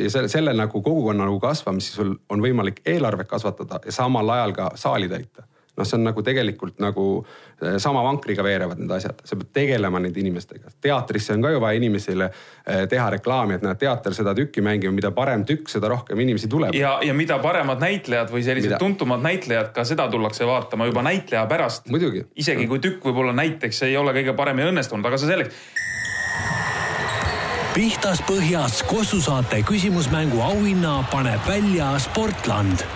ja 0.03 0.11
selle, 0.13 0.29
selle 0.33 0.55
nagu 0.57 0.83
kogukonna 0.83 1.25
nagu 1.25 1.41
kasvamist, 1.41 1.91
siis 1.91 2.01
sul 2.01 2.15
on 2.33 2.45
võimalik 2.45 2.83
eelarvet 2.85 3.29
kasvatada 3.31 3.81
ja 3.85 3.95
samal 3.95 4.31
ajal 4.37 4.57
ka 4.57 4.71
saali 4.81 5.09
täita 5.13 5.47
noh, 5.77 5.87
see 5.87 5.99
on 5.99 6.07
nagu 6.09 6.23
tegelikult 6.25 6.81
nagu 6.83 7.07
sama 7.83 8.03
vankriga 8.07 8.45
veerevad 8.45 8.81
need 8.81 8.93
asjad, 8.97 9.21
sa 9.25 9.39
pead 9.39 9.53
tegelema 9.57 10.01
nende 10.03 10.21
inimestega. 10.21 10.73
teatrisse 10.81 11.35
on 11.37 11.45
ka 11.45 11.53
ju 11.55 11.61
vaja 11.61 11.81
inimesele 11.81 12.31
teha 12.91 13.09
reklaami, 13.17 13.59
et 13.59 13.67
näed, 13.67 13.81
teater 13.81 14.17
seda 14.17 14.35
tükki 14.37 14.65
mängib, 14.65 14.95
mida 14.97 15.13
parem 15.17 15.45
tükk, 15.49 15.71
seda 15.73 15.91
rohkem 15.93 16.21
inimesi 16.21 16.51
tuleb. 16.53 16.75
ja, 16.75 16.99
ja 17.05 17.15
mida 17.15 17.39
paremad 17.43 17.83
näitlejad 17.83 18.33
või 18.33 18.45
sellised 18.47 18.73
mida? 18.73 18.81
tuntumad 18.83 19.25
näitlejad, 19.25 19.73
ka 19.77 19.85
seda 19.89 20.09
tullakse 20.13 20.47
vaatama 20.49 20.89
juba 20.91 21.05
näitleja 21.07 21.47
pärast. 21.51 21.91
isegi 22.37 22.67
kui 22.67 22.83
tükk 22.83 23.05
võib-olla 23.05 23.37
näiteks 23.37 23.83
ei 23.89 23.97
ole 23.97 24.17
kõige 24.17 24.37
paremini 24.37 24.71
õnnestunud, 24.73 25.07
aga 25.07 25.21
see 25.21 25.33
selleks 25.33 25.85
pihtas 27.77 28.23
põhjas 28.25 28.81
Kossu 28.89 29.19
saate 29.21 29.61
küsimusmängu 29.69 30.41
auhinna 30.41 31.03
paneb 31.13 31.43
välja 31.49 31.91
Sportland 32.01 32.87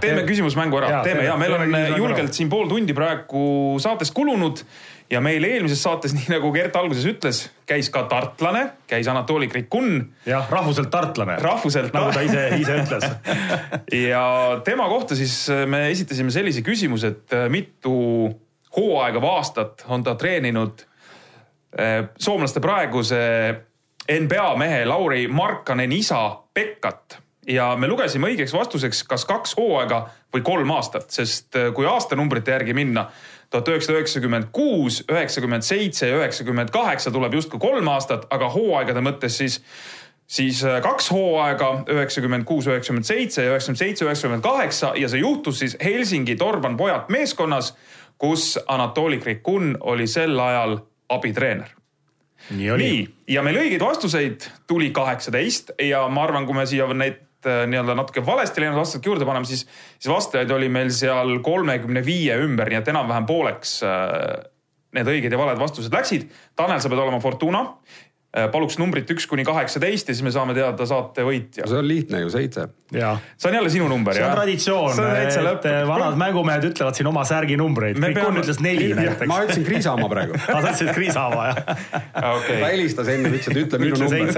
teeme 0.00 0.24
küsimusmängu 0.28 0.80
ära, 0.80 1.02
teeme 1.04 1.24
ja 1.26 1.36
meil 1.40 1.54
on 1.56 1.74
julgelt 1.96 2.36
siin 2.36 2.50
pool 2.52 2.68
tundi 2.70 2.94
praegu 2.96 3.42
saatest 3.82 4.14
kulunud 4.16 4.62
ja 5.10 5.20
meil 5.24 5.44
eelmises 5.44 5.82
saates, 5.82 6.14
nii 6.16 6.30
nagu 6.32 6.52
Gert 6.54 6.76
alguses 6.78 7.06
ütles, 7.10 7.42
käis 7.68 7.90
ka 7.92 8.04
tartlane, 8.10 8.66
käis 8.90 9.08
Anatoli 9.10 9.48
Krikun. 9.50 10.04
jah, 10.26 10.50
rahvuselt 10.50 10.90
tartlane. 10.92 11.38
rahvuselt. 11.42 11.92
nagu 11.96 12.12
ta 12.14 12.24
ise, 12.26 12.46
ise 12.60 12.76
ütles 12.82 13.08
ja 13.94 14.24
tema 14.66 14.88
kohta 14.90 15.18
siis 15.18 15.42
me 15.66 15.88
esitasime 15.90 16.34
sellise 16.34 16.64
küsimuse, 16.66 17.14
et 17.14 17.40
mitu 17.52 17.96
hooaega 18.76 19.22
või 19.22 19.34
aastat 19.38 19.84
on 19.90 20.04
ta 20.06 20.14
treeninud 20.18 20.86
soomlaste 22.18 22.58
praeguse 22.62 23.18
NBA 24.10 24.46
mehe 24.58 24.84
Lauri 24.90 25.26
Markkanen 25.30 25.92
isa 25.94 26.22
Pekkat 26.54 27.20
ja 27.48 27.72
me 27.76 27.88
lugesime 27.88 28.30
õigeks 28.30 28.52
vastuseks 28.54 29.04
kas 29.08 29.24
kaks 29.28 29.54
hooaega 29.58 30.02
või 30.34 30.42
kolm 30.44 30.72
aastat, 30.76 31.10
sest 31.10 31.56
kui 31.74 31.86
aastanumbrite 31.88 32.52
järgi 32.52 32.74
minna, 32.76 33.06
tuhat 33.50 33.68
üheksasada 33.68 33.98
üheksakümmend 33.98 34.50
kuus, 34.52 35.00
üheksakümmend 35.10 35.66
seitse 35.66 36.08
ja 36.08 36.20
üheksakümmend 36.20 36.70
kaheksa 36.70 37.10
tuleb 37.10 37.34
justkui 37.34 37.60
kolm 37.60 37.88
aastat, 37.90 38.26
aga 38.30 38.50
hooaegade 38.52 39.02
mõttes 39.04 39.38
siis, 39.40 39.60
siis 40.30 40.62
kaks 40.82 41.10
hooaega, 41.10 41.70
üheksakümmend 41.90 42.46
kuus, 42.48 42.68
üheksakümmend 42.70 43.08
seitse 43.08 43.46
ja 43.46 43.54
üheksakümmend 43.54 43.82
seitse, 43.82 44.04
üheksakümmend 44.06 44.44
kaheksa 44.44 44.92
ja 44.96 45.08
see 45.10 45.24
juhtus 45.24 45.64
siis 45.64 45.76
Helsingi 45.82 46.36
Torban 46.38 46.76
pojad 46.76 47.10
meeskonnas, 47.10 47.74
kus 48.20 48.58
Anatoli 48.68 49.18
Krikun 49.18 49.76
oli 49.80 50.06
sel 50.06 50.38
ajal 50.38 50.78
abitreener. 51.08 51.72
Nii 52.50 52.70
nii, 52.80 53.00
ja 53.30 53.42
meil 53.46 53.58
õigeid 53.60 53.82
vastuseid 53.82 54.46
tuli 54.66 54.88
kaheksateist 54.94 55.74
ja 55.84 56.06
ma 56.08 56.24
arvan, 56.24 56.46
kui 56.48 56.56
me 56.56 56.64
siia 56.66 56.86
neid 56.94 57.18
nii-öelda 57.46 57.96
natuke 57.98 58.22
valesti 58.26 58.62
läinud 58.62 58.80
vastused 58.80 59.06
juurde 59.06 59.26
paneme, 59.28 59.48
siis, 59.48 59.66
siis 59.96 60.10
vastajaid 60.12 60.50
oli 60.54 60.68
meil 60.72 60.92
seal 60.94 61.38
kolmekümne 61.44 62.02
viie 62.06 62.36
ümber, 62.44 62.70
nii 62.70 62.80
et 62.82 62.90
enam-vähem 62.92 63.28
pooleks 63.28 63.78
need 64.96 65.10
õiged 65.10 65.32
ja 65.32 65.38
valed 65.38 65.60
vastused 65.60 65.94
läksid. 65.94 66.28
Tanel, 66.58 66.80
sa 66.82 66.90
pead 66.90 67.02
olema 67.02 67.20
Fortuna. 67.22 67.62
Paluks 68.30 68.76
numbrit 68.78 69.10
üks 69.10 69.26
kuni 69.26 69.42
kaheksateist 69.46 70.10
ja 70.10 70.14
siis 70.14 70.22
me 70.22 70.30
saame 70.30 70.54
teada 70.54 70.84
saate 70.86 71.24
võitja. 71.26 71.66
see 71.66 71.78
on 71.80 71.88
lihtne 71.88 72.20
ju, 72.22 72.28
seitse. 72.30 72.68
see 72.92 73.48
on 73.50 73.56
jälle 73.56 73.72
sinu 73.74 73.88
number, 73.90 74.14
jah? 74.14 74.20
see 74.20 74.30
on 74.30 74.38
traditsioon, 74.38 75.00
et 75.18 75.88
vanad 75.88 76.18
mängumehed 76.20 76.68
ütlevad 76.70 76.98
siin 76.98 77.10
oma 77.10 77.24
särginumbreid. 77.26 77.98
kõik 77.98 78.14
peame... 78.20 78.28
on 78.30 78.38
ütles 78.44 78.62
neli 78.62 78.92
näiteks. 78.94 79.26
ma 79.30 79.40
ütlesin 79.42 79.66
Kriisamaa 79.66 80.12
praegu 80.12 80.38
aa, 80.38 80.46
sa 80.62 80.62
ütlesid 80.62 80.92
Kriisamaa, 80.94 81.48
jah 81.50 81.58
okay.? 82.36 82.60
ta 82.60 82.70
helistas 82.70 83.10
enne, 83.16 83.34
ütles, 83.34 83.50
et 83.50 83.60
ütle 83.64 83.82
minu 83.82 83.98
number. 83.98 84.32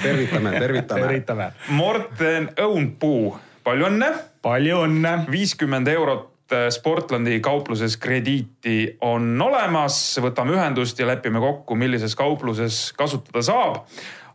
tervitame, 0.00 0.56
tervitame, 0.56 1.04
tervitame.. 1.04 1.52
Morten 1.76 2.48
Õunpuu, 2.64 3.36
palju 3.68 3.90
õnne. 3.92 4.12
palju 4.48 4.82
õnne. 4.88 5.14
viiskümmend 5.28 5.92
eurot 5.92 6.32
Sportlandi 6.70 7.40
kaupluses 7.44 7.96
krediiti 8.00 8.96
on 9.04 9.34
olemas, 9.42 9.98
võtame 10.22 10.54
ühendust 10.56 10.98
ja 11.00 11.08
lepime 11.10 11.42
kokku, 11.42 11.76
millises 11.76 12.14
kaupluses 12.16 12.92
kasutada 12.96 13.42
saab. 13.44 13.82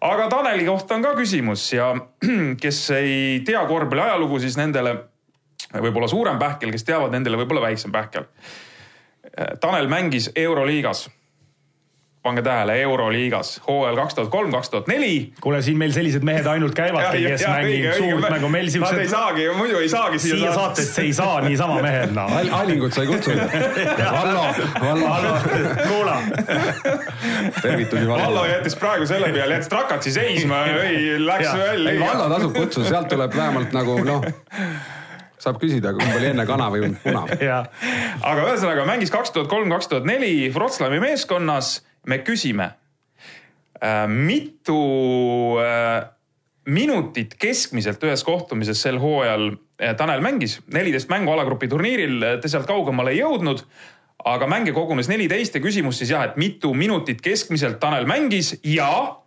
aga 0.02 0.28
Taneli 0.30 0.66
kohta 0.66 0.96
on 0.96 1.02
ka 1.02 1.16
küsimus 1.16 1.66
ja 1.74 1.94
kes 2.64 2.84
ei 3.00 3.42
tea 3.46 3.66
korvpalli 3.66 4.06
ajalugu, 4.06 4.40
siis 4.40 4.58
nendele 4.58 4.96
võib-olla 5.74 6.08
suurem 6.08 6.40
pähkel, 6.40 6.72
kes 6.72 6.84
teavad, 6.84 7.12
nendele 7.12 7.40
võib-olla 7.42 7.70
väiksem 7.70 7.92
pähkel. 7.92 8.28
Tanel 9.60 9.88
mängis 9.90 10.30
Euroliigas 10.36 11.08
pange 12.24 12.42
tähele, 12.42 12.82
Euroliigas 12.82 13.62
hooajal 13.68 13.96
kaks 13.96 14.16
tuhat 14.16 14.30
kolm, 14.32 14.52
kaks 14.52 14.70
tuhat 14.70 14.88
neli. 14.88 15.34
kuule, 15.42 15.62
siin 15.62 15.78
meil 15.78 15.92
sellised 15.92 16.24
mehed 16.24 16.46
ainult 16.48 16.76
käivadki, 16.76 17.24
kes 17.28 17.44
õige, 17.50 17.96
suurt 17.98 18.30
mängu, 18.32 18.50
meil 18.54 18.70
siuksed. 18.72 18.96
Nad 18.96 19.04
ei 19.04 19.12
saagi, 19.12 19.48
muidu 19.58 19.82
ei 19.84 19.90
saagi 19.92 20.22
siia, 20.24 20.38
siia 20.40 20.54
saatesse 20.56 21.04
ei 21.04 21.14
saa 21.14 21.42
niisama 21.44 21.82
mehed 21.84 22.16
no.. 22.16 22.28
Allingut 22.60 22.96
sai 22.96 23.10
kutsuda. 23.12 23.50
Vallo, 24.18 24.46
Vallo. 25.04 25.36
kuula. 25.88 26.18
tervitusi 27.62 28.08
Vallo. 28.08 28.24
Vallo 28.24 28.48
jättis 28.48 28.80
praegu 28.80 29.08
selle 29.10 29.32
peale, 29.36 29.60
jättis 29.60 29.76
trakatsi 29.76 30.16
seisma 30.16 30.64
ei, 30.66 31.20
läks 31.20 31.52
välja. 31.52 31.92
ei, 31.92 32.00
Vallo 32.00 32.32
tasub 32.38 32.56
kutsuda, 32.56 32.90
sealt 32.90 33.12
tuleb 33.12 33.36
vähemalt 33.36 33.76
nagu 33.76 34.00
noh 34.08 34.28
saab 35.44 35.58
küsida, 35.60 35.92
kumb 35.92 36.16
oli 36.16 36.30
enne 36.32 36.46
kana 36.48 36.70
või 36.72 36.94
puna. 37.04 37.26
aga 37.28 38.46
ühesõnaga 38.46 38.86
mängis 38.88 39.12
kaks 39.12 39.36
tuhat 39.36 39.52
kolm, 39.52 39.68
kaks 39.76 39.92
tuhat 39.92 40.08
neli 40.08 40.48
Wroclawi 40.56 41.02
meeskonnas 41.04 41.82
me 42.08 42.20
küsime 42.24 42.72
äh,, 43.82 44.08
mitu 44.08 44.80
äh, 45.62 46.04
minutit 46.66 47.36
keskmiselt 47.40 48.04
ühes 48.04 48.24
kohtumises 48.24 48.82
sel 48.82 49.00
hooajal 49.02 49.52
äh, 49.52 49.96
Tanel 49.96 50.22
mängis. 50.22 50.60
neliteist 50.74 51.10
mängu 51.10 51.32
alagrupi 51.34 51.68
turniiril, 51.68 52.22
ta 52.42 52.52
sealt 52.52 52.68
kaugemale 52.70 53.12
ei 53.12 53.22
jõudnud. 53.24 53.66
aga 54.24 54.48
mänge 54.48 54.72
kogunes 54.72 55.10
neliteist 55.12 55.56
ja 55.56 55.62
küsimus 55.62 55.98
siis 56.00 56.14
jah, 56.14 56.24
et 56.24 56.38
mitu 56.38 56.74
minutit 56.74 57.22
keskmiselt 57.22 57.80
Tanel 57.80 58.06
mängis 58.08 58.56
ja 58.64 59.20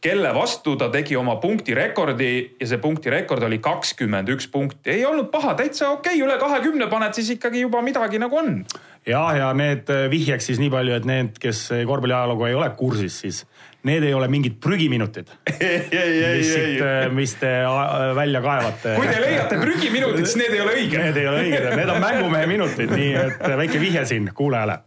kelle 0.00 0.34
vastu 0.34 0.76
ta 0.76 0.88
tegi 0.88 1.16
oma 1.16 1.36
punktirekordi 1.42 2.32
ja 2.60 2.66
see 2.68 2.78
punktirekord 2.78 3.42
oli 3.42 3.58
kakskümmend 3.58 4.28
üks 4.32 4.48
punkti. 4.52 4.90
ei 4.90 5.04
olnud 5.04 5.30
paha, 5.32 5.54
täitsa 5.54 5.90
okei 5.90 6.14
okay,, 6.14 6.24
üle 6.24 6.38
kahekümne 6.38 6.86
paned, 6.86 7.16
siis 7.16 7.30
ikkagi 7.36 7.64
juba 7.64 7.82
midagi 7.82 8.20
nagu 8.22 8.38
on 8.38 8.60
ja, 9.06 9.22
ja 9.36 9.52
need 9.56 9.90
vihjeks 10.10 10.50
siis 10.50 10.60
nii 10.62 10.70
palju, 10.72 10.96
et 10.98 11.08
need, 11.08 11.38
kes 11.42 11.68
korvpalli 11.86 12.16
ajalooga 12.16 12.50
ei 12.50 12.58
ole 12.58 12.70
kursis, 12.78 13.20
siis 13.24 13.44
need 13.86 14.02
ei 14.02 14.14
ole 14.14 14.28
mingid 14.28 14.58
prügiminutid, 14.62 15.30
mis 16.36 16.50
siit, 16.50 16.82
mis 17.14 17.34
te 17.40 17.52
äh, 17.62 18.14
välja 18.16 18.42
kaevate. 18.42 18.96
kui 18.98 19.08
te 19.08 19.20
leiate 19.22 19.60
prügiminutid, 19.62 20.26
siis 20.26 20.40
need 20.42 20.56
ei 20.56 20.64
ole 20.64 20.74
õiged. 20.80 21.04
Need 21.04 21.20
ei 21.22 21.28
ole 21.30 21.44
õiged, 21.44 21.68
need 21.78 21.94
on 21.94 22.02
mängumehe 22.02 22.50
minutid, 22.50 22.92
nii 22.92 23.12
et 23.20 23.46
väike 23.62 23.82
vihje 23.82 24.04
siin 24.10 24.30
kuulajale. 24.34 24.80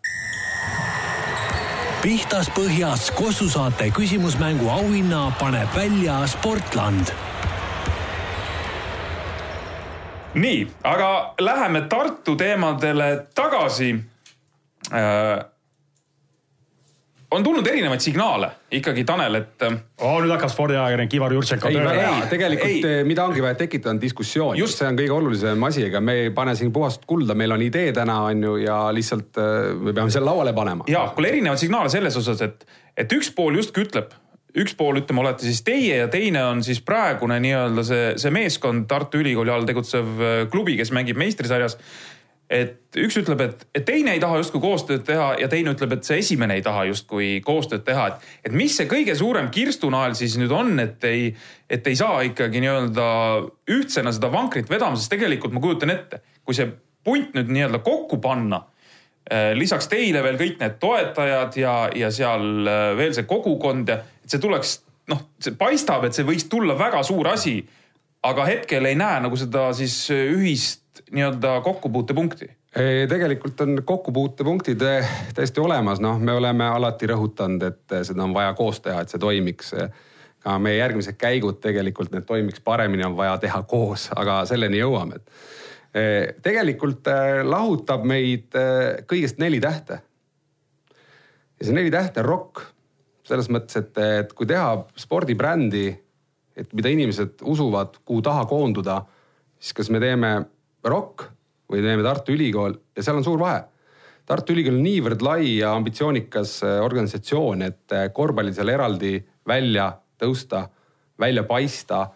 pihtas 2.04 2.48
põhjas 2.56 3.10
Kossu 3.16 3.50
saate 3.52 3.90
küsimusmängu 3.96 4.70
auhinna 4.72 5.26
paneb 5.40 5.74
välja 5.76 6.22
Sportland 6.28 7.12
nii, 10.40 10.62
aga 10.84 11.34
läheme 11.42 11.82
Tartu 11.82 12.36
teemadele 12.36 13.28
tagasi 13.36 13.90
äh,. 13.96 14.09
On 17.32 17.44
tulnud 17.44 17.68
erinevaid 17.68 18.02
signaale 18.02 18.50
ikkagi, 18.72 19.04
Tanel, 19.06 19.36
et 19.40 19.66
äh, 19.66 19.76
oh,. 20.02 20.18
nüüd 20.24 20.32
hakkab 20.34 20.52
spordiajakirjanik 20.54 21.14
Ivar 21.18 21.34
Jurtšenko 21.34 21.70
ei, 21.70 21.78
tööle. 21.78 21.96
hea, 21.98 22.14
tegelikult 22.32 22.70
ei. 22.70 22.94
ei. 23.02 23.04
mida 23.08 23.26
ongi 23.30 23.44
vaja 23.44 23.58
tekitada, 23.60 23.94
on 23.94 24.02
diskussioon, 24.02 24.58
Just. 24.58 24.80
see 24.80 24.88
on 24.90 24.98
kõige 24.98 25.14
olulisem 25.14 25.68
asi, 25.70 25.86
ega 25.90 26.02
me 26.02 26.18
ei 26.24 26.32
pane 26.36 26.56
siin 26.58 26.74
puhast 26.74 27.06
kulda, 27.10 27.38
meil 27.38 27.54
on 27.56 27.66
idee 27.66 27.92
täna 27.96 28.22
on 28.32 28.48
ju 28.48 28.56
ja 28.64 28.80
lihtsalt 28.96 29.38
äh, 29.42 29.70
me 29.78 29.94
peame 29.94 30.14
selle 30.14 30.30
lauale 30.30 30.56
panema. 30.58 30.90
ja 30.90 31.06
kuule 31.16 31.30
erinevaid 31.34 31.62
signaale 31.62 31.94
selles 31.94 32.18
osas, 32.18 32.42
et, 32.46 32.66
et 32.98 33.18
üks 33.20 33.32
pool 33.36 33.62
justkui 33.62 33.86
ütleb, 33.86 34.16
üks 34.58 34.74
pool 34.78 34.98
ütleme, 35.04 35.22
olete 35.22 35.46
siis 35.46 35.62
teie 35.66 36.02
ja 36.02 36.10
teine 36.10 36.44
on 36.50 36.64
siis 36.66 36.82
praegune 36.86 37.38
nii-öelda 37.46 37.86
see, 37.86 38.06
see 38.22 38.34
meeskond 38.34 38.90
Tartu 38.90 39.22
Ülikooli 39.22 39.54
all 39.54 39.70
tegutsev 39.70 40.16
äh, 40.18 40.40
klubi, 40.50 40.80
kes 40.82 40.94
mängib 40.96 41.20
meistrisarjas. 41.22 41.78
Et 42.50 42.98
üks 42.98 43.20
ütleb, 43.22 43.44
et, 43.46 43.66
et 43.78 43.86
teine 43.86 44.16
ei 44.16 44.22
taha 44.22 44.40
justkui 44.42 44.62
koostööd 44.64 45.04
teha 45.06 45.28
ja 45.42 45.50
teine 45.52 45.76
ütleb, 45.76 45.94
et 45.94 46.08
see 46.08 46.18
esimene 46.24 46.58
ei 46.58 46.66
taha 46.66 46.88
justkui 46.90 47.36
koostööd 47.46 47.86
teha, 47.86 48.08
et, 48.10 48.28
et 48.50 48.58
mis 48.58 48.74
see 48.76 48.90
kõige 48.90 49.14
suurem 49.18 49.52
kirstunael 49.54 50.18
siis 50.18 50.40
nüüd 50.42 50.54
on, 50.56 50.74
et 50.82 51.06
ei, 51.06 51.30
et 51.70 51.88
ei 51.88 52.00
saa 52.00 52.24
ikkagi 52.26 52.64
nii-öelda 52.64 53.06
ühtsena 53.78 54.14
seda 54.16 54.32
vankrit 54.34 54.72
vedama, 54.72 54.98
sest 54.98 55.14
tegelikult 55.14 55.54
ma 55.54 55.62
kujutan 55.64 55.94
ette, 55.94 56.24
kui 56.42 56.58
see 56.58 56.72
punt 57.06 57.38
nüüd 57.38 57.54
nii-öelda 57.54 57.84
kokku 57.86 58.18
panna 58.24 58.64
Eh, 59.30 59.52
lisaks 59.54 59.86
teile 59.92 60.24
veel 60.26 60.40
kõik 60.40 60.56
need 60.58 60.78
toetajad 60.82 61.58
ja, 61.60 61.74
ja 61.94 62.08
seal 62.10 62.66
eh, 62.66 62.86
veel 62.98 63.12
see 63.14 63.28
kogukond 63.30 63.92
ja 63.92 64.00
et 64.02 64.34
see 64.34 64.42
tuleks, 64.42 64.80
noh, 65.12 65.28
see 65.38 65.54
paistab, 65.60 66.08
et 66.08 66.18
see 66.18 66.26
võiks 66.26 66.48
tulla 66.50 66.74
väga 66.80 67.04
suur 67.06 67.30
asi. 67.30 67.60
aga 68.26 68.44
hetkel 68.44 68.84
ei 68.90 68.98
näe 69.00 69.20
nagu 69.24 69.38
seda 69.40 69.70
siis 69.72 69.94
ühist 70.12 70.79
nii-öelda 71.12 71.62
kokkupuutepunkti. 71.62 72.50
tegelikult 73.10 73.62
on 73.62 73.82
kokkupuutepunktid 73.86 74.82
eh, 74.82 75.10
täiesti 75.36 75.60
olemas, 75.60 76.00
noh, 76.00 76.20
me 76.20 76.34
oleme 76.38 76.68
alati 76.68 77.08
rõhutanud, 77.10 77.64
et 77.66 77.96
eh, 77.98 78.04
seda 78.06 78.24
on 78.24 78.34
vaja 78.34 78.54
koos 78.54 78.82
teha, 78.82 79.02
et 79.02 79.10
see 79.10 79.20
toimiks. 79.20 79.74
ka 80.40 80.54
meie 80.60 80.78
järgmised 80.78 81.18
käigud 81.20 81.58
tegelikult 81.60 82.14
need 82.14 82.24
toimiks 82.24 82.62
paremini, 82.64 83.04
on 83.04 83.18
vaja 83.18 83.38
teha 83.38 83.64
koos, 83.68 84.08
aga 84.16 84.46
selleni 84.48 84.80
jõuame, 84.80 85.20
eh, 85.94 86.36
tegelikult 86.42 87.10
lahutab 87.44 88.06
meid 88.08 88.56
kõigest 89.08 89.38
neli 89.38 89.60
tähte. 89.60 90.02
ja 91.60 91.66
see 91.66 91.74
neli 91.74 91.92
tähte 91.92 92.22
on 92.22 92.26
rokk 92.26 92.62
selles 93.30 93.50
mõttes, 93.50 93.78
et, 93.78 93.98
et 93.98 94.32
kui 94.34 94.48
teha 94.50 94.86
spordibrändi, 94.98 95.90
et 96.58 96.72
mida 96.74 96.90
inimesed 96.90 97.44
usuvad, 97.46 98.00
kuhu 98.06 98.22
taha 98.26 98.46
koonduda, 98.50 99.04
siis 99.60 99.76
kas 99.78 99.92
me 99.94 100.00
teeme 100.00 100.32
rokk 100.84 101.26
või 101.70 101.84
teeme 101.86 102.06
Tartu 102.06 102.34
Ülikool 102.34 102.78
ja 102.96 103.06
seal 103.06 103.20
on 103.20 103.26
suur 103.26 103.40
vahe. 103.42 103.64
Tartu 104.30 104.54
Ülikool 104.54 104.78
on 104.78 104.86
niivõrd 104.86 105.26
lai 105.26 105.58
ja 105.58 105.74
ambitsioonikas 105.78 106.60
äh, 106.64 106.78
organisatsioon, 106.86 107.66
et 107.66 107.98
äh, 107.98 108.08
korvpallil 108.14 108.56
seal 108.56 108.72
eraldi 108.74 109.18
välja 109.48 109.92
tõusta, 110.20 110.68
välja 111.20 111.44
paista, 111.48 112.08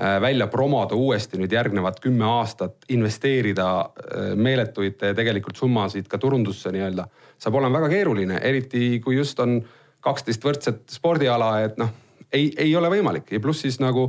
välja 0.00 0.46
promoda 0.50 0.94
uuesti 0.94 1.38
nüüd 1.38 1.52
järgnevad 1.54 2.00
kümme 2.02 2.26
aastat, 2.26 2.82
investeerida 2.90 3.68
äh, 3.80 4.32
meeletuid 4.34 5.02
äh, 5.02 5.14
tegelikult 5.14 5.56
summasid 5.56 6.08
ka 6.10 6.18
turundusse 6.18 6.72
nii-öelda, 6.74 7.06
saab 7.38 7.60
olema 7.60 7.78
väga 7.78 7.92
keeruline, 7.92 8.40
eriti 8.42 8.98
kui 9.04 9.14
just 9.20 9.38
on 9.40 9.60
kaksteist 10.02 10.42
võrdset 10.44 10.82
spordiala, 10.90 11.52
et 11.62 11.78
noh, 11.78 11.92
ei, 12.32 12.50
ei 12.58 12.74
ole 12.76 12.90
võimalik 12.90 13.30
ja 13.30 13.40
pluss 13.40 13.62
siis 13.62 13.78
nagu 13.78 14.08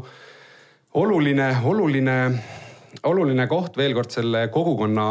oluline, 0.97 1.51
oluline, 1.63 2.17
oluline 3.03 3.47
koht 3.51 3.77
veel 3.77 3.95
kord 3.97 4.13
selle 4.13 4.47
kogukonna 4.53 5.07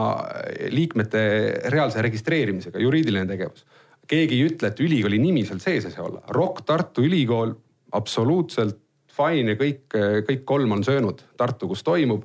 liikmete 0.72 1.24
reaalse 1.72 2.02
registreerimisega, 2.04 2.80
juriidiline 2.82 3.26
tegevus. 3.28 3.66
keegi 4.06 4.36
ei 4.36 4.46
ütle, 4.50 4.68
et 4.68 4.80
ülikooli 4.84 5.18
nimi 5.18 5.44
seal 5.48 5.60
sees 5.62 5.86
ei 5.88 5.94
saa 5.94 6.04
olla. 6.04 6.20
ROK 6.28 6.60
Tartu 6.68 7.04
Ülikool 7.06 7.54
absoluutselt 7.96 8.80
fine 9.14 9.54
ja 9.54 9.58
kõik, 9.58 9.86
kõik 10.28 10.44
kolm 10.44 10.76
on 10.76 10.84
söönud 10.84 11.22
Tartu, 11.36 11.68
kus 11.70 11.82
toimub. 11.86 12.24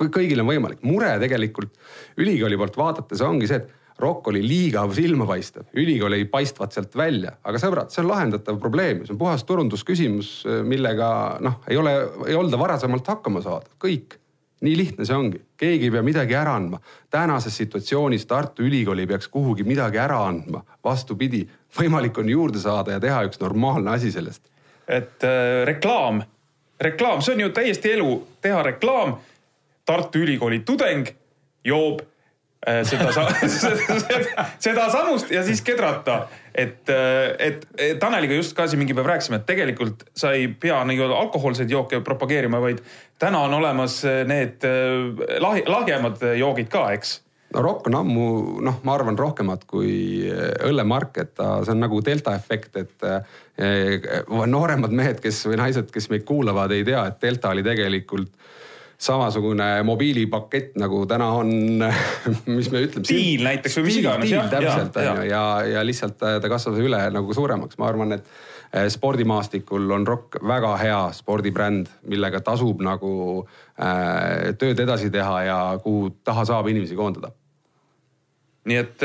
kõigil 0.00 0.40
on 0.40 0.48
võimalik, 0.48 0.78
mure 0.82 1.10
tegelikult 1.20 1.74
ülikooli 2.16 2.56
poolt 2.56 2.76
vaadates 2.78 3.20
ongi 3.20 3.48
see, 3.50 3.58
et 3.60 3.80
ROK 4.00 4.30
oli 4.32 4.40
liiga 4.40 4.86
silmapaistev, 4.96 5.66
ülikool 5.76 6.16
ei 6.16 6.24
paistvat 6.30 6.72
sealt 6.72 6.94
välja, 6.96 7.34
aga 7.44 7.60
sõbrad, 7.60 7.92
see 7.92 8.00
on 8.00 8.08
lahendatav 8.08 8.56
probleem, 8.62 9.04
see 9.04 9.12
on 9.12 9.20
puhas 9.20 9.44
turundusküsimus, 9.48 10.30
millega 10.64 11.10
noh, 11.44 11.60
ei 11.68 11.76
ole, 11.76 11.92
ei 12.28 12.38
olda 12.38 12.60
varasemalt 12.60 13.12
hakkama 13.12 13.44
saada, 13.44 13.68
kõik. 13.82 14.16
Nii 14.60 14.76
lihtne 14.76 15.06
see 15.08 15.16
ongi, 15.16 15.40
keegi 15.60 15.88
ei 15.88 15.94
pea 15.94 16.02
midagi 16.04 16.36
ära 16.36 16.54
andma. 16.58 16.80
tänases 17.10 17.56
situatsioonis 17.56 18.26
Tartu 18.26 18.62
Ülikool 18.62 18.98
ei 18.98 19.06
peaks 19.06 19.28
kuhugi 19.28 19.64
midagi 19.64 19.98
ära 19.98 20.20
andma, 20.26 20.62
vastupidi, 20.84 21.46
võimalik 21.78 22.18
on 22.18 22.28
juurde 22.28 22.60
saada 22.60 22.96
ja 22.96 23.00
teha 23.00 23.22
üks 23.28 23.40
normaalne 23.40 23.90
asi 23.90 24.12
sellest. 24.12 24.42
et 24.88 25.24
äh, 25.24 25.64
reklaam, 25.64 26.22
reklaam, 26.80 27.22
see 27.22 27.34
on 27.34 27.40
ju 27.40 27.50
täiesti 27.54 27.92
elu, 27.92 28.14
teha 28.40 28.62
reklaam. 28.62 29.18
Tartu 29.84 30.20
Ülikooli 30.22 30.60
tudeng 30.60 31.08
joob 31.64 32.02
seda 32.84 33.08
sa- 33.12 33.28
seda, 33.48 34.44
seda 34.66 34.88
samust 34.92 35.30
ja 35.32 35.40
siis 35.46 35.62
kedrata. 35.64 36.26
et, 36.54 36.88
et 37.38 37.64
et 37.78 37.98
Taneliga 38.02 38.34
just 38.36 38.52
ka 38.58 38.66
siin 38.68 38.82
mingi 38.82 38.94
päev 38.94 39.06
rääkisime, 39.08 39.38
et 39.40 39.46
tegelikult 39.48 40.04
sa 40.18 40.32
ei 40.36 40.48
pea 40.48 40.82
nii-öelda 40.84 41.16
alkohoolseid 41.24 41.70
jooke 41.70 42.00
propageerima, 42.04 42.60
vaid 42.60 42.82
täna 43.18 43.40
on 43.46 43.54
olemas 43.54 44.02
need 44.28 44.64
äh, 44.68 45.40
lahi- 45.40 45.64
lahjemad 45.70 46.20
joogid 46.36 46.68
ka, 46.68 46.90
eks 46.98 47.20
no 47.54 47.62
rokk 47.64 47.88
on 47.90 47.96
ammu 47.98 48.26
noh, 48.62 48.76
ma 48.86 48.94
arvan 48.94 49.16
rohkemat 49.18 49.64
kui 49.66 50.28
õllemark, 50.68 51.16
et 51.18 51.32
ta, 51.34 51.56
see 51.64 51.72
on 51.74 51.80
nagu 51.82 51.98
delta 52.06 52.36
efekt, 52.38 52.76
et 52.78 53.08
nooremad 54.46 54.92
mehed, 54.94 55.18
kes 55.24 55.40
või 55.48 55.58
naised, 55.60 55.90
kes 55.90 56.06
meid 56.12 56.22
kuulavad, 56.28 56.70
ei 56.76 56.84
tea, 56.86 57.02
et 57.10 57.18
delta 57.24 57.50
oli 57.54 57.64
tegelikult 57.66 58.30
samasugune 59.00 59.66
mobiilipakett 59.88 60.74
nagu 60.80 61.02
täna 61.08 61.30
on, 61.40 61.50
mis 62.56 62.68
me 62.72 62.82
ütleme. 62.84 63.06
Stiil 63.08 63.44
näiteks 63.46 63.78
või 63.80 63.86
mis 63.88 63.98
iganes, 64.02 64.32
jah, 64.34 64.50
täpselt 64.52 65.00
on 65.00 65.08
ju 65.22 65.30
ja, 65.30 65.42
ja 65.78 65.84
lihtsalt 65.88 66.18
ta 66.20 66.34
ta 66.42 66.50
kasvas 66.52 66.78
üle 66.84 67.00
nagu 67.14 67.32
suuremaks, 67.36 67.78
ma 67.80 67.88
arvan, 67.88 68.12
et 68.18 68.28
eh, 68.76 68.90
spordimaastikul 68.92 69.88
on 69.96 70.04
rokk 70.08 70.36
väga 70.44 70.74
hea 70.84 71.00
spordibränd, 71.16 71.88
millega 72.12 72.42
tasub 72.44 72.84
nagu 72.84 73.12
äh, 73.80 74.52
tööd 74.60 74.84
edasi 74.84 75.08
teha 75.14 75.42
ja 75.48 75.60
kuhu 75.82 76.12
taha 76.24 76.44
saab 76.52 76.68
inimesi 76.68 76.98
koondada. 76.98 77.32
Nii 78.68 78.76
et, 78.76 79.00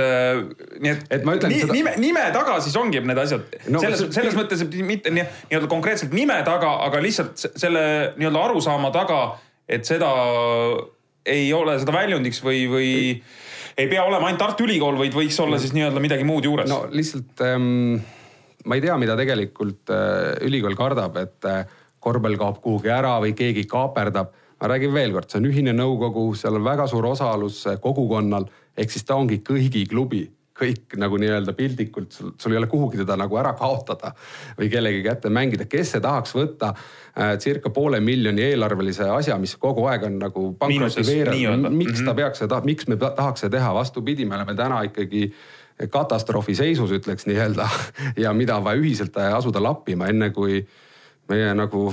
nii 0.84 0.90
et, 0.92 1.04
Et 1.16 1.24
ütlen 1.24 1.48
ni, 1.48 1.62
seda- 1.62 1.72
nime, 1.78 1.94
nime 2.04 2.24
taga 2.36 2.58
siis 2.62 2.76
ongi 2.76 3.00
need 3.00 3.18
asjad. 3.22 3.46
No, 3.72 3.80
selles 3.80 4.02
see-, 4.04 4.12
selles 4.18 4.36
mõttes, 4.36 4.60
et 4.66 4.74
mitte 4.84 5.14
nii- 5.16 5.24
nii-öelda 5.48 5.70
konkreetselt 5.72 6.12
nime 6.14 6.36
taga, 6.44 6.74
aga 6.84 7.00
lihtsalt 7.00 7.40
se- 7.40 7.54
selle 7.64 7.86
nii-öelda 8.20 8.42
arusaama 8.50 8.92
taga, 8.92 9.22
et 9.68 9.88
seda 9.88 10.12
ei 11.26 11.48
ole 11.54 11.80
seda 11.82 11.96
väljundiks 11.96 12.42
või, 12.46 12.66
või 12.70 12.90
ei 13.76 13.88
pea 13.90 14.04
olema 14.06 14.30
ainult 14.30 14.42
Tartu 14.44 14.68
Ülikool, 14.68 15.00
vaid 15.00 15.16
võiks 15.18 15.40
olla 15.42 15.58
siis 15.62 15.74
nii-öelda 15.76 16.04
midagi 16.04 16.28
muud 16.28 16.46
juures 16.46 16.70
no 16.70 16.84
lihtsalt 16.94 17.42
ähm, 17.46 17.98
ma 18.66 18.78
ei 18.78 18.84
tea, 18.84 18.98
mida 19.02 19.16
tegelikult 19.18 19.92
äh, 19.94 20.36
ülikool 20.46 20.78
kardab, 20.78 21.18
et 21.22 21.50
äh, 21.50 21.64
korvpall 22.02 22.38
kaob 22.40 22.62
kuhugi 22.64 22.92
ära 22.94 23.16
või 23.24 23.36
keegi 23.38 23.66
kaaperdab. 23.70 24.34
ma 24.62 24.70
räägin 24.72 24.94
veel 24.94 25.12
kord, 25.12 25.28
see 25.30 25.42
on 25.42 25.50
ühine 25.50 25.74
nõukogu, 25.76 26.30
seal 26.40 26.56
on 26.56 26.64
väga 26.64 26.88
suur 26.88 27.06
osalus 27.10 27.66
äh, 27.68 27.80
kogukonnal, 27.82 28.48
ehk 28.78 28.92
siis 28.92 29.04
ta 29.06 29.18
ongi 29.20 29.42
kõigi 29.46 29.86
klubi 29.90 30.24
kõik 30.56 30.94
nagu 31.02 31.18
nii-öelda 31.20 31.52
piltlikult, 31.54 32.12
sul, 32.16 32.30
sul 32.40 32.54
ei 32.54 32.58
ole 32.62 32.68
kuhugi 32.72 33.02
teda 33.02 33.18
nagu 33.20 33.36
ära 33.42 33.52
kaotada 33.60 34.14
või 34.56 34.70
kellegi 34.72 35.02
kätte 35.04 35.28
mängida, 35.30 35.66
kes 35.68 35.92
see 35.92 36.00
tahaks 36.04 36.32
võtta 36.38 36.70
äh, 36.72 37.34
circa 37.44 37.70
poole 37.76 38.00
miljoni 38.00 38.42
eelarvelise 38.54 39.10
asja, 39.18 39.36
mis 39.42 39.58
kogu 39.60 39.84
aeg 39.92 40.04
on 40.08 40.16
nagu 40.22 40.46
pankrotti 40.60 41.04
veerenud, 41.10 41.72
miks 41.76 42.00
ta 42.00 42.14
Mhm. 42.14 42.16
peaks 42.22 42.40
seda, 42.40 42.62
miks 42.64 42.88
me 42.88 42.96
ta- 42.96 43.12
tahaks 43.18 43.44
seda 43.44 43.58
teha, 43.58 43.74
vastupidi, 43.76 44.26
me 44.26 44.36
oleme 44.40 44.56
täna 44.56 44.80
ikkagi 44.88 45.28
katastroofi 45.92 46.56
seisus, 46.56 46.92
ütleks 46.92 47.26
nii-öelda. 47.28 47.68
Ja 48.24 48.32
mida 48.34 48.56
on 48.56 48.64
vaja 48.64 48.80
ühiselt 48.80 49.18
asuda 49.20 49.60
lappima, 49.64 50.08
enne 50.08 50.30
kui 50.32 50.62
meie 51.30 51.52
nagu 51.54 51.90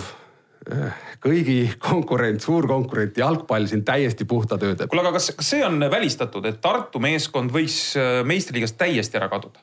kõigi 1.23 1.57
konkurent, 1.83 2.41
suurkonkurent 2.41 3.19
jalgpall 3.19 3.67
siin 3.67 3.83
täiesti 3.85 4.25
puhta 4.29 4.59
töö 4.59 4.77
teeb. 4.77 4.91
kuule, 4.91 5.03
aga 5.03 5.17
kas, 5.19 5.33
kas 5.37 5.53
see 5.57 5.65
on 5.67 5.81
välistatud, 5.91 6.47
et 6.47 6.61
Tartu 6.63 7.03
meeskond 7.03 7.51
võiks 7.55 7.97
äh, 7.99 8.23
meistriliigast 8.27 8.79
täiesti 8.79 9.19
ära 9.19 9.31
kaduda? 9.33 9.63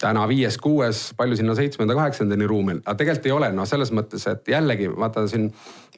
täna 0.00 0.22
viies-kuues, 0.24 1.10
palju 1.16 1.36
sinna 1.36 1.52
seitsmenda-kaheksandani 1.58 2.46
ruumi 2.48 2.72
on, 2.72 2.78
aga 2.86 2.96
tegelikult 3.02 3.26
ei 3.28 3.34
ole, 3.36 3.50
noh, 3.52 3.66
selles 3.68 3.90
mõttes, 3.92 4.22
et 4.30 4.48
jällegi 4.48 4.88
vaata 4.88 5.26
siin 5.28 5.50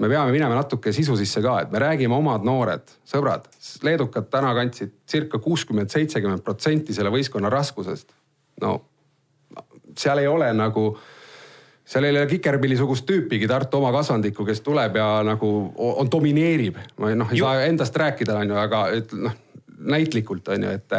me 0.03 0.09
peame 0.11 0.33
minema 0.35 0.57
natuke 0.59 0.91
sisu 0.95 1.15
sisse 1.21 1.43
ka, 1.45 1.61
et 1.63 1.71
me 1.71 1.79
räägime 1.79 2.17
omad 2.17 2.43
noored 2.47 2.91
sõbrad, 3.07 3.47
leedukad 3.87 4.27
täna 4.33 4.51
kandsid 4.59 4.97
circa 5.07 5.39
kuuskümmend, 5.43 5.93
seitsekümmend 5.95 6.43
protsenti 6.43 6.97
selle 6.97 7.13
võistkonna 7.15 7.53
raskusest. 7.53 8.11
no 8.65 8.81
seal 9.99 10.19
ei 10.19 10.27
ole 10.27 10.51
nagu 10.57 10.97
seal 11.93 12.07
ei 12.09 12.15
ole 12.15 12.25
Kikerpilli-sugust 12.31 13.05
tüüpigi 13.09 13.49
Tartu 13.51 13.81
oma 13.81 13.93
kasvandikku, 13.95 14.47
kes 14.49 14.63
tuleb 14.65 14.97
ja 14.97 15.09
nagu 15.27 15.51
on, 15.77 16.09
domineerib. 16.11 16.79
ma 17.01 17.13
noh, 17.19 17.33
ei 17.33 17.43
saa 17.43 17.67
endast 17.69 17.97
rääkida, 18.01 18.39
on 18.41 18.55
ju, 18.55 18.59
aga 18.63 18.83
et 18.97 19.13
noh, 19.19 19.37
näitlikult 19.93 20.49
on 20.55 20.67
ju, 20.67 20.73
et 20.79 20.97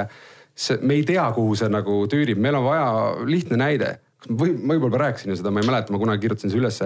see, 0.53 0.77
me 0.81 0.99
ei 0.99 1.05
tea, 1.07 1.25
kuhu 1.33 1.57
see 1.57 1.71
nagu 1.73 2.03
tüürib, 2.11 2.41
meil 2.41 2.59
on 2.59 2.67
vaja 2.67 2.87
lihtne 3.25 3.59
näide. 3.63 3.97
või 4.29 4.53
ma 4.55 4.77
võib-olla 4.77 5.01
rääkisin 5.01 5.33
ju 5.33 5.35
seda, 5.35 5.51
ma 5.51 5.59
ei 5.59 5.67
mäleta, 5.67 5.91
ma 5.91 5.99
kunagi 5.99 6.21
kirjutasin 6.23 6.51
selle 6.51 6.63
ülesse. 6.63 6.85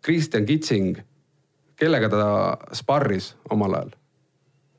Kristjan 0.00 0.46
Kitsing, 0.48 0.96
kellega 1.76 2.08
ta 2.08 2.28
sparris 2.72 3.34
omal 3.50 3.74
ajal? 3.74 3.90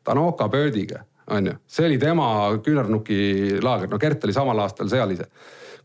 Tanoka 0.04 0.48
Birdiga, 0.50 1.04
on 1.30 1.52
ju, 1.52 1.54
see 1.68 1.86
oli 1.86 2.00
tema 2.02 2.26
küünarnuki 2.66 3.60
laager, 3.62 3.92
no 3.92 4.00
Gert 4.02 4.24
oli 4.26 4.34
samal 4.34 4.64
aastal 4.64 4.90
seal 4.90 5.14
ise 5.14 5.28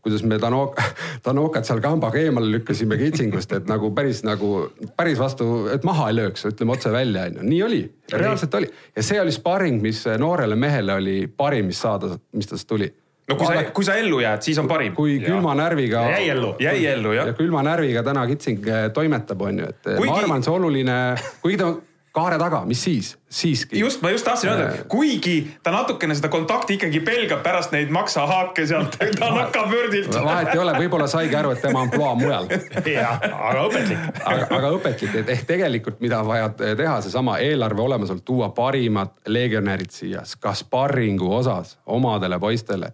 kuidas 0.05 0.23
me 0.23 0.37
Tanok, 0.41 0.81
Tanokat 1.25 1.65
seal 1.65 1.81
kambaga 1.81 2.21
eemale 2.21 2.51
lükkasime 2.53 2.97
kitsingust, 2.99 3.55
et 3.57 3.69
nagu 3.69 3.89
päris 3.97 4.21
nagu, 4.27 4.67
päris 4.97 5.17
vastu, 5.21 5.47
et 5.73 5.87
maha 5.87 6.11
ei 6.11 6.19
lööks, 6.19 6.45
ütleme 6.51 6.75
otse 6.75 6.91
välja, 6.93 7.25
onju. 7.31 7.47
nii 7.49 7.63
oli, 7.65 7.81
reaalselt 8.13 8.59
oli. 8.61 8.69
ja 8.95 9.05
see 9.05 9.17
oli 9.21 9.33
sparring, 9.33 9.81
mis 9.81 10.03
noorele 10.21 10.57
mehele 10.59 10.99
oli 10.99 11.17
parim, 11.27 11.71
mis 11.71 11.81
saada, 11.81 12.13
mis 12.37 12.51
tast 12.51 12.69
tuli 12.69 12.91
no 13.25 13.39
kui 13.39 13.49
sa, 13.49 13.65
kui 13.73 13.87
sa 13.87 13.97
ellu 13.97 14.21
jääd, 14.21 14.45
siis 14.45 14.61
on 14.61 14.69
parim. 14.69 14.93
kui 14.93 15.17
külma 15.23 15.55
närviga. 15.57 16.05
jäi 16.13 16.29
ellu. 16.35 16.53
jäi 16.61 16.85
ellu 16.93 17.15
jah. 17.17 17.31
ja 17.31 17.37
külma 17.37 17.65
närviga 17.65 18.05
täna 18.05 18.27
Kitsing 18.29 18.69
toimetab, 18.93 19.41
on 19.41 19.63
ju, 19.63 19.73
et 19.73 19.89
kuigi... 19.89 20.11
ma 20.11 20.21
arvan, 20.21 20.45
see 20.45 20.53
oluline, 20.53 20.99
kuigi 21.41 21.61
ta 21.61 21.73
kaare 22.15 22.37
taga, 22.39 22.61
mis 22.65 22.81
siis, 22.83 23.09
siiski. 23.29 23.79
just, 23.79 24.01
ma 24.01 24.09
just 24.13 24.25
tahtsin 24.25 24.49
öelda, 24.49 24.67
et 24.73 24.87
kuigi 24.91 25.35
ta 25.63 25.73
natukene 25.75 26.15
seda 26.15 26.29
kontakti 26.31 26.77
ikkagi 26.79 27.01
pelgab 27.05 27.43
pärast 27.43 27.75
neid 27.75 27.91
maksahaake 27.93 28.65
sealt 28.67 28.95
tankapöördilt. 29.19 30.15
vahet 30.23 30.53
ei 30.53 30.61
ole, 30.63 30.77
võib-olla 30.79 31.07
saigi 31.11 31.35
aru, 31.35 31.51
et 31.55 31.61
tema 31.65 31.83
ampluaa 31.85 32.13
on 32.15 32.21
mujal. 32.23 32.47
jah, 32.95 33.19
aga 33.19 33.65
õpetlik. 33.67 34.07
aga, 34.23 34.47
aga 34.59 34.71
õpetlik, 34.77 35.19
et 35.23 35.33
ehk 35.35 35.49
tegelikult, 35.49 35.99
mida 36.03 36.21
on 36.23 36.31
vaja 36.31 36.49
teha, 36.55 36.95
seesama 37.03 37.37
eelarve 37.43 37.83
olemasolu, 37.83 38.23
tuua 38.25 38.49
parimad 38.55 39.15
legionärid 39.27 39.91
siia 39.91 40.23
ka 40.39 40.55
sparringu 40.55 41.29
osas 41.35 41.77
omadele 41.85 42.39
poistele 42.39 42.93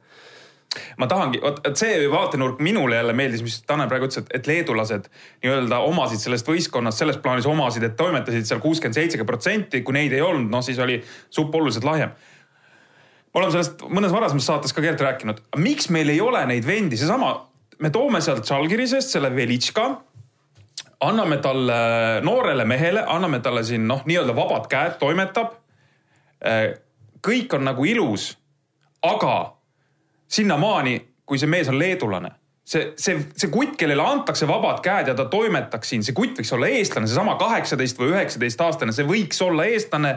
ma 1.02 1.08
tahangi, 1.12 1.42
vot 1.44 1.66
see 1.76 2.08
vaatenurk 2.12 2.62
minule 2.64 2.96
jälle 2.96 3.14
meeldis, 3.18 3.44
mis 3.44 3.58
Tanel 3.68 3.90
praegu 3.92 4.08
ütles, 4.08 4.22
et, 4.24 4.30
et 4.40 4.48
leedulased 4.48 5.10
nii-öelda 5.44 5.82
omasid 5.88 6.24
sellest 6.24 6.48
võistkonnast 6.48 7.02
selles 7.02 7.20
plaanis 7.24 7.48
omasid, 7.50 7.84
et 7.88 7.98
toimetasid 8.00 8.48
seal 8.48 8.62
kuuskümmend, 8.64 8.96
seitsekümmend 8.96 9.32
protsenti, 9.34 9.82
kui 9.84 9.98
neid 9.98 10.16
ei 10.16 10.24
olnud, 10.24 10.48
noh 10.52 10.64
siis 10.64 10.80
oli 10.80 11.02
supp 11.30 11.56
oluliselt 11.60 11.88
lahjem. 11.88 12.16
me 13.34 13.40
oleme 13.42 13.52
sellest 13.52 13.84
mõnes 13.88 14.16
varasemas 14.16 14.48
saates 14.48 14.74
ka 14.76 14.84
Gert 14.86 15.04
rääkinud, 15.04 15.44
miks 15.60 15.90
meil 15.90 16.10
ei 16.10 16.22
ole 16.22 16.46
neid 16.48 16.68
vendi, 16.68 17.00
seesama, 17.00 17.34
me 17.80 17.92
toome 17.92 18.22
sealt 18.22 18.48
Žalgirisest 18.48 19.18
selle 19.18 19.36
Velitška 19.36 19.90
anname 21.02 21.38
talle, 21.42 22.22
noorele 22.24 22.66
mehele, 22.66 23.04
anname 23.08 23.40
talle 23.40 23.64
siin 23.66 23.88
noh, 23.90 24.04
nii-öelda 24.06 24.36
vabad 24.38 24.68
käed, 24.72 25.00
toimetab. 25.02 25.58
kõik 27.22 27.54
on 27.54 27.66
nagu 27.66 27.86
ilus, 27.86 28.38
aga 29.02 29.34
sinnamaani, 30.32 30.96
kui 31.26 31.40
see 31.40 31.50
mees 31.52 31.70
on 31.72 31.80
leedulane 31.80 32.32
see, 32.72 32.92
see, 33.00 33.18
see 33.36 33.50
kutt, 33.52 33.76
kellele 33.80 34.04
antakse 34.06 34.48
vabad 34.50 34.82
käed 34.86 35.12
ja 35.12 35.18
ta 35.18 35.26
toimetaks 35.32 35.94
siin, 35.94 36.06
see 36.06 36.16
kutt 36.18 36.40
võiks 36.40 36.54
olla 36.56 36.70
eestlane, 36.72 37.10
seesama 37.10 37.36
kaheksateist 37.42 38.00
või 38.00 38.14
üheksateist 38.14 38.64
aastane, 38.68 38.96
see 38.96 39.08
võiks 39.08 39.42
olla 39.46 39.68
eestlane. 39.70 40.16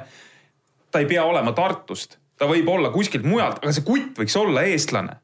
ta 0.94 1.02
ei 1.02 1.10
pea 1.10 1.24
olema 1.26 1.52
Tartust, 1.52 2.18
ta 2.38 2.46
võib 2.46 2.68
olla 2.70 2.92
kuskilt 2.94 3.26
mujalt, 3.26 3.62
aga 3.62 3.74
see 3.74 3.86
kutt 3.86 4.18
võiks 4.22 4.36
olla 4.38 4.62
eestlane. 4.70 5.16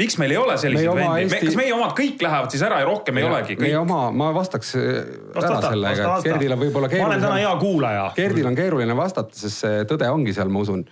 miks 0.00 0.16
meil 0.18 0.32
ei 0.32 0.36
ole 0.40 0.56
selliseid 0.58 0.94
vendi 0.96 1.24
Eesti..., 1.26 1.46
kas 1.46 1.56
meie 1.58 1.72
omad 1.76 1.92
kõik 1.98 2.22
lähevad 2.24 2.54
siis 2.54 2.62
ära 2.64 2.78
ja 2.80 2.86
rohkem 2.88 3.18
ja, 3.18 3.24
ei 3.24 3.30
olegi? 3.30 3.56
meie 3.60 3.78
oma, 3.78 4.02
ma 4.10 4.30
vastaks 4.34 4.76
ära 4.78 5.56
sellega, 5.66 6.12
et 6.16 6.28
Gerdil 6.30 6.56
on 6.56 6.62
võib-olla 6.62 6.88
keeruline. 6.88 7.08
ma 7.08 7.14
olen 7.14 7.26
täna 7.26 7.40
hea 7.42 7.56
kuulaja. 7.60 8.04
Gerdil 8.16 8.48
on 8.48 8.56
keeruline 8.56 8.96
vastata, 8.96 9.36
sest 9.36 9.66
see 9.66 9.82
tõde 9.90 10.08
ongi 10.14 10.36
seal, 10.36 10.52
ma 10.52 10.62
usun. 10.64 10.86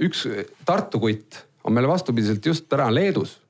üks 0.00 0.24
Tartu 0.64 1.02
kutt 1.02 1.42
on 1.64 1.72
meil 1.72 1.88
vastupidiselt 1.88 2.46
just 2.46 2.68
täna 2.68 2.94
Leedus, 2.94 3.40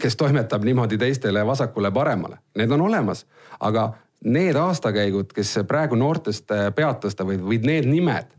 kes 0.00 0.16
toimetab 0.16 0.64
niimoodi 0.64 0.98
teistele 0.98 1.46
vasakule-paremale. 1.46 2.38
Need 2.58 2.70
on 2.70 2.80
olemas, 2.80 3.26
aga 3.60 3.92
need 4.24 4.56
aastakäigud, 4.56 5.32
kes 5.34 5.58
praegu 5.68 5.94
noortest 5.94 6.50
äh, 6.50 6.68
pead 6.74 7.00
tõstavad 7.04 7.42
või 7.44 7.60
need 7.62 7.88
nimed, 7.88 8.30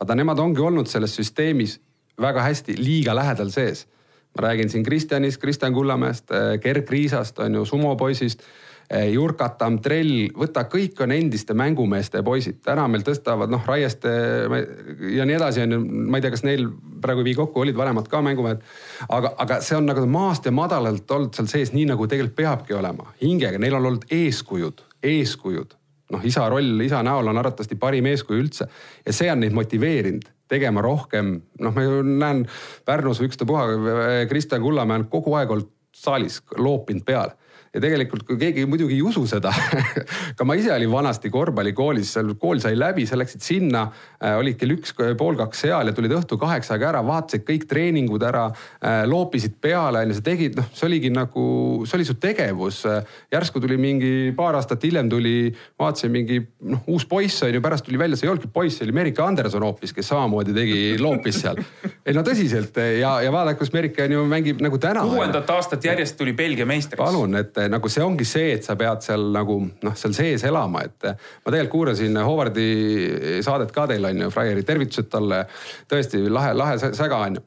vaata 0.00 0.16
nemad 0.18 0.38
ongi 0.38 0.62
olnud 0.64 0.90
selles 0.90 1.14
süsteemis 1.16 1.78
väga 2.20 2.42
hästi 2.42 2.78
liiga 2.78 3.14
lähedal 3.14 3.50
sees. 3.50 3.86
ma 4.34 4.48
räägin 4.48 4.70
siin 4.70 4.82
Kristjanist, 4.82 5.40
Kristjan 5.40 5.74
Kullamäest, 5.74 6.30
äh, 6.30 6.58
Gerd 6.60 6.82
Kriisast 6.86 7.38
on 7.38 7.54
ju 7.54 7.64
sumopoisist 7.64 8.42
Jurkatam, 8.92 9.78
Trell, 9.82 10.26
võta, 10.36 10.66
kõik 10.68 10.98
on 11.00 11.12
endiste 11.14 11.54
mängumeeste 11.56 12.20
poisid. 12.22 12.58
täna 12.64 12.84
meil 12.88 13.02
tõstavad 13.06 13.50
noh, 13.50 13.62
Raieste 13.66 14.10
ja 15.16 15.24
nii 15.24 15.36
edasi 15.38 15.62
on 15.64 15.72
ju, 15.72 15.78
ma 15.80 16.18
ei 16.18 16.24
tea, 16.24 16.32
kas 16.34 16.44
neil 16.44 16.66
praegu 17.02 17.22
ei 17.24 17.30
vii 17.30 17.38
kokku, 17.38 17.62
olid 17.64 17.76
vanemad 17.76 18.08
ka 18.12 18.20
mängumehed. 18.22 18.60
aga, 19.08 19.32
aga 19.38 19.60
see 19.64 19.78
on 19.78 19.88
nagu 19.88 20.04
maast 20.06 20.44
ja 20.44 20.52
madalalt 20.52 21.10
olnud 21.10 21.32
seal 21.34 21.48
sees, 21.48 21.72
nii 21.72 21.86
nagu 21.94 22.06
tegelikult 22.06 22.36
peabki 22.36 22.76
olema. 22.76 23.08
hingega, 23.22 23.58
neil 23.58 23.78
on 23.78 23.88
olnud 23.88 24.04
eeskujud, 24.10 24.84
eeskujud. 25.02 25.74
noh, 26.12 26.24
isa 26.24 26.44
roll, 26.52 26.80
isa 26.84 27.00
näol 27.02 27.32
on 27.32 27.40
arvatavasti 27.40 27.80
parim 27.80 28.06
eeskuju 28.06 28.42
üldse 28.42 28.68
ja 29.06 29.12
see 29.16 29.30
on 29.32 29.40
neid 29.40 29.56
motiveerinud 29.56 30.28
tegema 30.48 30.84
rohkem. 30.84 31.38
noh, 31.58 31.72
ma 31.72 31.86
ju 31.86 32.02
näen 32.04 32.44
Pärnus 32.84 33.24
ükstapuha, 33.24 33.64
Kristjan 34.28 34.62
Kullamäe 34.62 35.00
on 35.00 35.08
kogu 35.08 35.32
aeg 35.40 35.56
olnud 35.56 35.72
saalis 35.94 36.42
loopinud 36.58 37.06
peale 37.06 37.38
ja 37.74 37.82
tegelikult, 37.82 38.22
kui 38.26 38.38
keegi 38.38 38.64
muidugi 38.70 38.94
ei 38.96 39.02
usu 39.02 39.24
seda 39.28 39.50
ka 40.38 40.46
ma 40.46 40.54
ise 40.58 40.70
olin 40.74 40.92
vanasti 40.92 41.30
korvpallikoolis, 41.32 42.12
seal 42.16 42.34
kool 42.40 42.60
sai 42.62 42.76
läbi, 42.78 43.06
sa 43.08 43.18
läksid 43.18 43.42
sinna 43.42 43.84
äh,, 43.88 44.36
olid 44.38 44.58
kell 44.60 44.76
üks, 44.76 44.94
pool 45.18 45.38
kaks 45.38 45.64
seal 45.66 45.90
ja 45.90 45.94
tulid 45.96 46.14
õhtul 46.14 46.38
kaheksa 46.40 46.76
aega 46.76 46.92
ära, 46.92 47.02
vaatasid 47.06 47.46
kõik 47.48 47.66
treeningud 47.70 48.22
ära 48.26 48.46
äh,, 48.50 49.02
loopisid 49.10 49.58
peale, 49.62 50.04
onju, 50.04 50.18
sa 50.18 50.26
tegid, 50.26 50.58
noh, 50.60 50.68
see 50.74 50.86
oligi 50.88 51.10
nagu, 51.14 51.46
see 51.88 51.98
oli 51.98 52.08
su 52.08 52.16
tegevus. 52.22 52.84
järsku 53.32 53.62
tuli 53.62 53.78
mingi 53.80 54.12
paar 54.36 54.58
aastat 54.58 54.86
hiljem 54.86 55.10
tuli, 55.10 55.50
vaatasin 55.80 56.12
mingi 56.14 56.40
noh, 56.70 56.84
uus 56.94 57.06
poiss 57.10 57.42
onju, 57.46 57.62
pärast 57.64 57.88
tuli 57.88 57.98
välja, 57.98 58.18
see 58.18 58.28
ei 58.28 58.34
olnudki 58.34 58.52
poiss, 58.54 58.78
see 58.78 58.86
oli 58.86 58.94
Merike 58.94 59.22
Anderson 59.24 59.66
hoopis, 59.66 59.94
kes 59.96 60.12
samamoodi 60.12 60.54
tegi, 60.54 60.80
loopis 61.02 61.42
seal. 61.42 61.58
ei 62.06 62.14
no 62.14 62.22
tõsiselt 62.26 62.78
ja, 63.00 63.16
ja 63.24 63.34
vaadake, 63.34 63.58
kus 63.58 63.74
Merike 63.74 64.06
on 64.06 64.16
ju 64.18 64.24
mängib 64.30 64.62
nagu 64.62 64.78
täna. 64.78 65.02
kuuendat 65.08 65.50
aastat 65.50 65.84
järjest 65.84 66.18
tuli 66.20 66.36
Belgia 66.36 66.66
meistriks. 66.68 67.02
palun, 67.02 67.34
et 67.40 67.63
nagu 67.72 67.90
see 67.92 68.04
ongi 68.04 68.26
see, 68.28 68.54
et 68.56 68.66
sa 68.66 68.76
pead 68.80 69.04
seal 69.06 69.28
nagu 69.34 69.58
noh, 69.64 69.98
seal 69.98 70.14
sees 70.16 70.46
elama, 70.48 70.84
et 70.86 71.10
ma 71.10 71.52
tegelikult 71.52 71.74
kuulasin 71.74 72.18
Howardi 72.22 72.66
saadet 73.44 73.72
ka 73.74 73.86
teil 73.90 74.04
on 74.08 74.24
ju, 74.26 74.32
Fryeri, 74.34 74.64
tervitused 74.66 75.10
talle. 75.12 75.44
tõesti 75.90 76.24
lahe, 76.30 76.52
lahe 76.56 76.92
säga 76.94 77.20
on 77.28 77.40
ju 77.40 77.44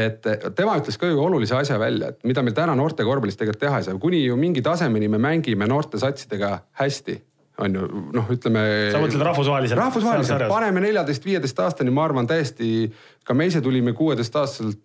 et 0.00 0.24
tema 0.56 0.78
ütles 0.80 0.96
ka 0.98 1.06
ju 1.10 1.20
olulise 1.20 1.54
asja 1.58 1.76
välja, 1.78 2.08
et 2.14 2.24
mida 2.26 2.42
meil 2.42 2.56
täna 2.56 2.74
noorte 2.78 3.04
korvpallis 3.04 3.36
tegelikult 3.36 3.60
teha 3.66 3.80
ei 3.80 3.86
saa, 3.86 4.00
kuni 4.00 4.22
ju 4.24 4.36
mingi 4.40 4.62
tasemeni 4.64 5.10
me 5.12 5.20
mängime 5.20 5.68
noorte 5.68 6.00
satsidega 6.00 6.56
hästi 6.80 7.18
on 7.58 7.76
ju, 7.76 7.88
noh, 8.14 8.30
ütleme. 8.34 8.62
sa 8.90 9.00
mõtled 9.02 9.22
rahvusvaheliselt? 9.28 9.78
rahvusvaheliselt, 9.78 10.46
paneme 10.50 10.82
neljateist, 10.82 11.26
viieteist 11.26 11.60
aastani, 11.62 11.92
ma 11.94 12.06
arvan 12.08 12.26
täiesti, 12.26 12.88
ka 13.24 13.36
me 13.36 13.46
ise 13.50 13.62
tulime 13.62 13.94
kuueteistaastaselt 13.94 14.80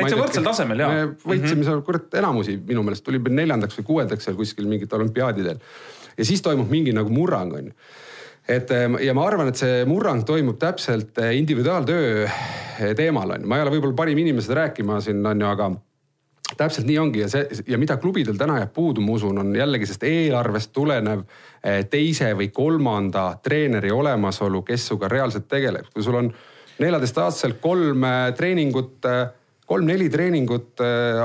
täitsa 0.00 0.20
võrdsel 0.20 0.46
tasemel 0.46 0.82
ja. 0.82 0.90
me 0.90 1.00
võitsime 1.10 1.40
mm 1.40 1.56
-hmm. 1.56 1.66
seal 1.68 1.82
kurat 1.86 2.14
enamusi 2.20 2.56
minu 2.66 2.84
meelest 2.86 3.04
tuli 3.06 3.20
neljandaks 3.28 3.78
või 3.80 3.88
kuuendaks 3.92 4.28
seal 4.28 4.38
kuskil 4.38 4.68
mingitel 4.70 5.00
olümpiaadidel. 5.00 5.58
ja 6.16 6.24
siis 6.24 6.42
toimub 6.42 6.70
mingi 6.70 6.92
nagu 6.92 7.10
murrang 7.10 7.52
on 7.54 7.70
ju. 7.70 7.72
et 8.48 8.70
ehm, 8.70 8.98
ja 9.00 9.14
ma 9.14 9.26
arvan, 9.26 9.48
et 9.48 9.56
see 9.56 9.84
murrang 9.84 10.24
toimub 10.24 10.58
täpselt 10.58 11.18
eh, 11.18 11.36
individuaaltöö 11.38 12.24
eh, 12.24 12.94
teemal 12.96 13.30
on 13.30 13.40
ju, 13.40 13.46
ma 13.46 13.56
ei 13.56 13.62
ole 13.62 13.76
võib-olla 13.76 13.94
parim 13.94 14.18
inimene 14.18 14.42
seda 14.42 14.64
rääkima 14.64 15.00
siin 15.00 15.26
on 15.26 15.40
ju, 15.40 15.46
aga 15.46 15.70
täpselt 16.56 16.86
nii 16.86 16.98
ongi 16.98 17.20
ja 17.20 17.28
see 17.28 17.46
ja 17.66 17.78
mida 17.78 17.96
klubidel 17.96 18.36
täna 18.38 18.58
jääb 18.58 18.72
puudu, 18.74 19.00
ma 19.00 19.12
usun, 19.12 19.38
on 19.38 19.54
jällegi 19.56 19.86
sellest 19.86 20.02
eelarvest 20.02 20.72
tulenev 20.72 21.22
eh, 21.64 21.84
teise 21.90 22.32
või 22.34 22.50
kolmanda 22.50 23.36
treeneri 23.42 23.90
olemasolu, 23.90 24.62
kes 24.62 24.88
sinuga 24.88 25.08
reaalselt 25.08 25.48
tegeleb. 25.48 25.92
kui 25.94 26.02
sul 26.02 26.14
on 26.14 26.32
neljateistaastaselt 26.80 27.60
kolm 27.60 28.04
treeningut 28.36 29.06
kolm-neli 29.70 30.08
treeningut 30.10 30.80
äh, 30.82 31.20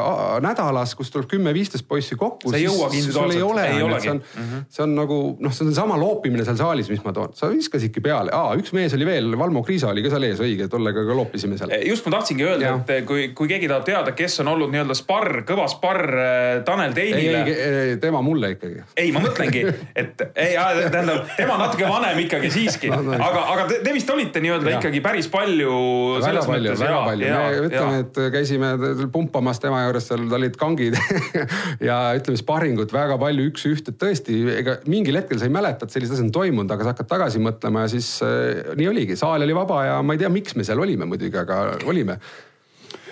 nädalas, 0.46 0.94
kus 0.98 1.10
tuleb 1.14 1.28
kümme-viisteist 1.32 1.88
poissi 1.90 2.18
kokku. 2.20 2.52
Sa 2.54 2.60
ei 2.60 2.68
jõuagi 2.68 3.02
individuaalselt. 3.02 4.04
see 4.04 4.12
on 4.12 4.20
mm, 4.20 4.50
-hmm. 4.52 4.66
see 4.70 4.84
on 4.86 4.96
nagu 5.00 5.18
noh, 5.42 5.54
see 5.56 5.66
on 5.66 5.74
sama 5.74 5.98
loopimine 5.98 6.46
seal 6.46 6.60
saalis, 6.60 6.92
mis 6.94 7.02
ma 7.06 7.14
toon, 7.16 7.34
sa 7.38 7.50
viskasidki 7.50 8.04
peale, 8.06 8.34
üks 8.62 8.74
mees 8.78 8.94
oli 8.94 9.08
veel, 9.08 9.32
Valmo 9.40 9.64
Kriisa 9.66 9.90
oli 9.90 10.04
ka 10.06 10.12
seal 10.14 10.28
ees, 10.30 10.42
õige, 10.46 10.68
tollega 10.70 11.06
ka 11.08 11.18
loopisime 11.18 11.58
seal. 11.58 11.74
just 11.90 12.06
ma 12.06 12.18
tahtsingi 12.18 12.46
öelda, 12.46 12.76
et 12.86 13.08
kui, 13.10 13.30
kui 13.38 13.50
keegi 13.50 13.70
tahab 13.72 13.88
teada, 13.88 14.14
kes 14.18 14.40
on 14.44 14.52
olnud 14.54 14.74
nii-öelda 14.76 14.98
sparr, 14.98 15.42
kõva 15.48 15.66
sparr 15.72 16.06
äh, 16.14 16.64
Tanel 16.68 16.94
ei, 16.94 17.00
Teinile. 17.00 17.42
ei, 17.50 17.98
tema 18.04 18.22
mulle 18.22 18.54
ikkagi. 18.56 18.86
ei, 18.98 19.12
ma 19.16 19.24
mõtlengi, 19.26 19.66
et 20.04 20.22
ei, 20.36 20.54
tähendab, 20.94 21.34
tema 21.38 21.58
natuke 21.64 21.90
vanem 21.90 22.22
ikkagi 22.28 22.54
siiski, 22.54 22.94
No, 22.96 23.02
no. 23.02 23.18
aga, 23.18 23.42
aga 23.56 23.64
te, 23.70 23.82
te 23.84 23.92
vist 23.96 24.10
olite 24.14 24.40
nii-öelda 24.44 24.78
ikkagi 24.78 25.02
päris 25.04 25.28
palju. 25.34 25.74
väga 26.22 26.46
palju, 26.46 26.78
väga 26.80 27.02
palju, 27.10 27.34
me 27.34 27.66
ütleme, 27.66 28.00
et 28.06 28.35
käisime 28.36 28.72
pumpamas 29.14 29.62
tema 29.64 29.82
juures, 29.86 30.08
seal 30.10 30.26
olid 30.38 30.58
kangid 30.60 30.98
ja 31.90 32.00
ütleme, 32.18 32.40
sparringut 32.40 32.94
väga 32.96 33.18
palju 33.22 33.48
üks-üht, 33.52 33.92
et 33.92 34.00
tõesti, 34.02 34.38
ega 34.56 34.78
mingil 34.92 35.20
hetkel 35.20 35.42
sa 35.42 35.50
ei 35.50 35.54
mäleta, 35.56 35.88
et 35.88 35.96
sellised 35.96 36.18
asjad 36.18 36.28
on 36.28 36.34
toimunud, 36.36 36.72
aga 36.76 36.88
sa 36.88 36.96
hakkad 36.96 37.12
tagasi 37.12 37.42
mõtlema 37.44 37.86
ja 37.86 37.94
siis 37.96 38.10
äh, 38.26 38.74
nii 38.80 38.90
oligi, 38.92 39.20
saal 39.20 39.46
oli 39.46 39.56
vaba 39.58 39.84
ja 39.88 40.02
ma 40.06 40.16
ei 40.16 40.22
tea, 40.22 40.32
miks 40.34 40.58
me 40.60 40.68
seal 40.68 40.82
olime 40.84 41.08
muidugi, 41.10 41.38
aga 41.42 41.62
olime. 41.90 42.20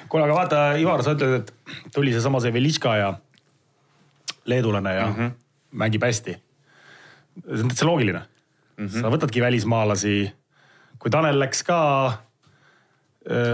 kuule, 0.07 0.25
aga 0.27 0.37
vaata, 0.37 0.65
Ivar, 0.81 1.05
sa 1.05 1.15
ütled, 1.17 1.41
et 1.41 1.93
tuli 1.95 2.13
seesama 2.15 2.43
see 2.43 2.53
Velitška 2.53 2.97
ja 2.99 3.13
leedulane 4.45 4.93
ja 4.95 5.07
mm 5.07 5.15
-hmm. 5.15 5.31
mängib 5.71 6.03
hästi. 6.03 6.37
see 7.47 7.61
on 7.63 7.67
täitsa 7.67 7.85
loogiline 7.85 8.21
mm. 8.77 8.85
-hmm. 8.85 9.01
sa 9.01 9.09
võtadki 9.09 9.41
välismaalasi. 9.41 10.33
kui 10.99 11.11
Tanel 11.11 11.39
läks 11.39 11.63
ka 11.63 11.79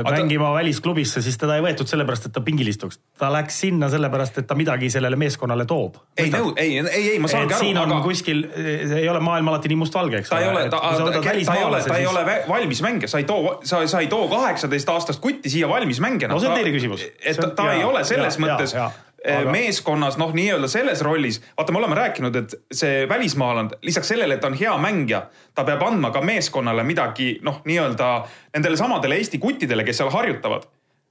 mängima 0.05 0.53
välisklubisse, 0.53 1.21
siis 1.21 1.37
teda 1.37 1.59
ei 1.59 1.61
võetud 1.61 1.89
sellepärast, 1.89 2.25
et 2.25 2.33
ta 2.33 2.41
pingil 2.41 2.67
istuks. 2.71 2.99
ta 3.19 3.29
läks 3.33 3.59
sinna 3.61 3.89
sellepärast, 3.89 4.39
et 4.41 4.47
ta 4.49 4.55
midagi 4.57 4.89
sellele 4.89 5.15
meeskonnale 5.15 5.65
toob. 5.69 5.99
ei, 6.17 6.31
ei, 6.55 6.77
ei, 6.79 7.09
ei, 7.11 7.19
ma 7.19 7.29
saangi 7.29 7.53
aru, 7.53 7.65
siin 7.65 7.77
on 7.77 7.91
aga 7.93 8.01
kuskil, 8.03 8.45
see 8.55 9.01
ei 9.03 9.09
ole 9.09 9.21
maailm 9.23 9.51
alati 9.53 9.69
nii 9.69 9.81
mustvalge, 9.83 10.23
eks 10.23 10.33
ta 10.33 10.39
ei 10.41 10.49
ole, 10.49 10.63
ta, 10.69 10.79
ta, 10.81 11.11
ta, 11.11 11.21
ta 11.21 11.57
ei 11.57 11.63
ole, 11.63 11.83
ta 11.85 11.97
ei 11.97 12.07
ole 12.09 12.39
valmis 12.49 12.81
mängija, 12.85 13.11
sa 13.11 13.21
ei 13.21 13.27
too, 13.29 13.59
sa, 13.63 13.83
sa 13.87 14.01
ei 14.01 14.09
too 14.09 14.25
kaheksateist 14.31 14.89
aastast 14.89 15.21
kutti 15.21 15.53
siia 15.53 15.69
valmis 15.69 16.01
mängijana. 16.01 16.33
No 16.33 16.41
see 16.41 16.49
on 16.49 16.57
teine 16.57 16.73
küsimus. 16.73 17.05
et 17.21 17.37
ta, 17.37 17.51
ta 17.61 17.69
ei 17.75 17.85
ole 17.85 18.03
selles 18.07 18.39
mõttes 18.41 18.73
eh, 18.73 18.97
aga- 19.25 19.51
meeskonnas 19.51 20.17
noh, 20.17 20.33
nii-öelda 20.33 20.67
selles 20.67 21.01
rollis. 21.01 21.41
vaata, 21.57 21.71
me 21.71 21.77
oleme 21.77 21.95
rääkinud, 21.95 22.35
et 22.35 22.55
see 22.71 23.05
välismaalane 23.09 23.79
lisaks 23.81 24.07
sellele, 24.07 24.33
et 24.33 24.41
ta 24.41 24.47
on 24.47 24.53
hea 24.53 24.77
mängija, 24.77 25.23
ta 25.55 25.63
peab 25.63 25.83
andma 25.83 26.11
ka 26.11 26.21
meeskonnale 26.21 26.83
midagi 26.83 27.39
noh, 27.41 27.61
nii-öelda 27.65 28.09
nendele 28.53 28.77
samadele 28.77 29.15
Eesti 29.15 29.37
kuttidele, 29.37 29.83
kes 29.83 29.97
seal 29.97 30.09
harjutavad. 30.09 30.67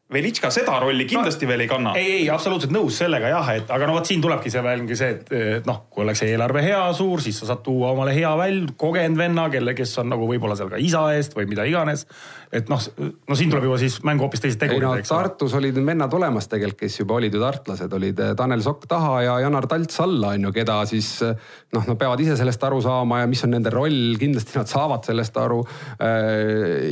Velitška 0.08 0.48
seda 0.48 0.78
rolli 0.80 1.04
kindlasti 1.04 1.44
no, 1.44 1.50
veel 1.52 1.62
ei 1.66 1.68
kanna. 1.68 1.90
ei, 2.00 2.12
ei 2.22 2.28
absoluutselt 2.32 2.72
nõus 2.72 2.96
sellega 2.96 3.28
jah, 3.28 3.48
et 3.58 3.68
aga 3.74 3.90
no 3.90 3.98
vot 3.98 4.08
siin 4.08 4.22
tulebki 4.24 4.48
see 4.48 4.62
välgi 4.64 4.96
see, 4.96 5.10
et 5.18 5.32
et 5.58 5.66
noh, 5.68 5.82
kui 5.92 6.00
oleks 6.00 6.22
eelarve 6.24 6.62
hea 6.64 6.80
suur, 6.96 7.20
siis 7.20 7.36
sa 7.36 7.50
saad 7.50 7.60
tuua 7.66 7.90
omale 7.92 8.14
hea 8.16 8.30
väl-, 8.40 8.70
kogenud 8.80 9.20
venna, 9.20 9.44
kelle, 9.52 9.74
kes 9.76 9.92
on 10.00 10.08
nagu 10.08 10.24
võib-olla 10.30 10.56
seal 10.56 10.70
ka 10.72 10.80
isa 10.80 11.02
eest 11.12 11.36
või 11.36 11.44
mida 11.50 11.66
iganes. 11.68 12.06
et 12.48 12.70
noh, 12.72 12.80
no 13.28 13.36
siin 13.36 13.52
tuleb 13.52 13.66
juba 13.68 13.76
siis 13.82 13.98
mängu 14.08 14.24
hoopis 14.24 14.40
teised 14.40 14.64
ei 14.64 14.70
no 14.70 14.78
tegurid, 14.78 15.02
eks 15.02 15.12
ole. 15.12 15.26
Tartus 15.28 15.56
olid 15.58 15.76
need 15.76 15.90
vennad 15.90 16.16
olemas 16.16 16.48
tegelikult, 16.48 16.80
kes 16.86 16.96
juba 17.02 17.18
olid 17.18 17.36
ju 17.36 17.42
tartlased, 17.42 17.98
olid 18.00 18.24
eh, 18.24 18.32
Tanel 18.40 18.64
Sokk 18.64 18.88
taha 18.88 19.12
ja 19.26 19.36
Janar 19.44 19.68
Talts 19.68 20.00
alla 20.00 20.32
on 20.38 20.48
ju, 20.48 20.54
keda 20.56 20.78
siis 20.88 21.10
eh, 21.26 21.36
noh, 21.76 21.84
nad 21.84 22.00
peavad 22.00 22.24
ise 22.24 22.38
sellest 22.40 22.64
aru 22.64 22.80
saama 22.80 23.20
ja 23.20 23.28
mis 23.28 23.44
on 23.44 23.52
nende 23.52 23.74
roll, 23.76 24.16
kindlasti 24.16 24.56
nad 24.56 24.72
saavad 24.72 25.04
sellest 25.04 25.36
aru. 25.36 25.60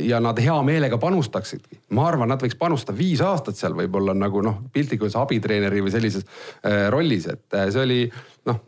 ja 0.05 0.19
nad 0.21 0.37
hea 0.37 0.55
meelega 0.65 1.01
panustaksidki, 1.01 1.79
ma 1.97 2.05
arvan, 2.11 2.29
nad 2.29 2.41
võiks 2.43 2.57
panustada 2.59 2.99
viis 3.07 3.23
aastat 3.23 3.57
seal 3.59 3.75
võib-olla 3.77 4.15
nagu 4.17 4.43
noh, 4.45 4.59
piltlikult 4.73 5.07
öeldes 5.07 5.19
abitreeneri 5.21 5.83
või 5.85 5.93
sellises 5.93 6.27
eh, 6.27 6.87
rollis, 6.93 7.27
et 7.31 7.57
eh, 7.57 7.71
see 7.73 7.83
oli 7.83 8.01
noh. 8.49 8.63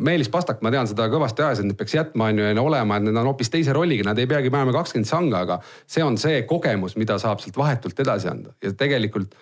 Meelis 0.00 0.30
Pastak, 0.32 0.62
ma 0.64 0.70
tean 0.72 0.88
seda 0.88 1.10
kõvasti 1.12 1.42
ajas, 1.44 1.58
et 1.60 1.66
need 1.68 1.76
peaks 1.76 1.92
jätma, 1.92 2.30
on 2.30 2.38
ju, 2.40 2.44
ja 2.46 2.62
olema, 2.62 2.96
et 2.96 3.04
need 3.04 3.18
on 3.20 3.26
hoopis 3.28 3.50
teise 3.52 3.74
rolliga, 3.76 4.06
nad 4.08 4.18
ei 4.18 4.28
peagi 4.30 4.48
panema 4.48 4.72
kakskümmend 4.72 5.08
sanga, 5.10 5.42
aga 5.44 5.58
see 5.84 6.00
on 6.00 6.16
see 6.20 6.38
kogemus, 6.48 6.96
mida 6.96 7.18
saab 7.20 7.42
sealt 7.42 7.58
vahetult 7.60 8.00
edasi 8.00 8.30
anda 8.30 8.54
ja 8.64 8.72
tegelikult 8.80 9.36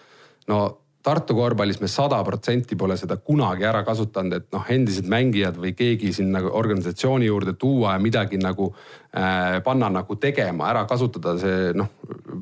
no 0.51 0.59
Tartu 1.03 1.35
korvpallis 1.39 1.79
me 1.81 1.89
sada 1.89 2.19
protsenti 2.27 2.77
pole 2.77 2.97
seda 2.99 3.17
kunagi 3.17 3.65
ära 3.65 3.85
kasutanud, 3.87 4.35
et 4.35 4.49
noh, 4.53 4.65
endised 4.75 5.07
mängijad 5.09 5.57
või 5.57 5.71
keegi 5.79 6.11
sinna 6.13 6.43
organisatsiooni 6.43 7.29
juurde 7.31 7.55
tuua 7.55 7.93
ja 7.95 8.03
midagi 8.03 8.37
nagu 8.43 8.73
äh, 9.15 9.61
panna 9.65 9.89
nagu 9.95 10.17
tegema, 10.21 10.67
ära 10.73 10.83
kasutada 10.91 11.37
see 11.39 11.71
noh, 11.79 11.87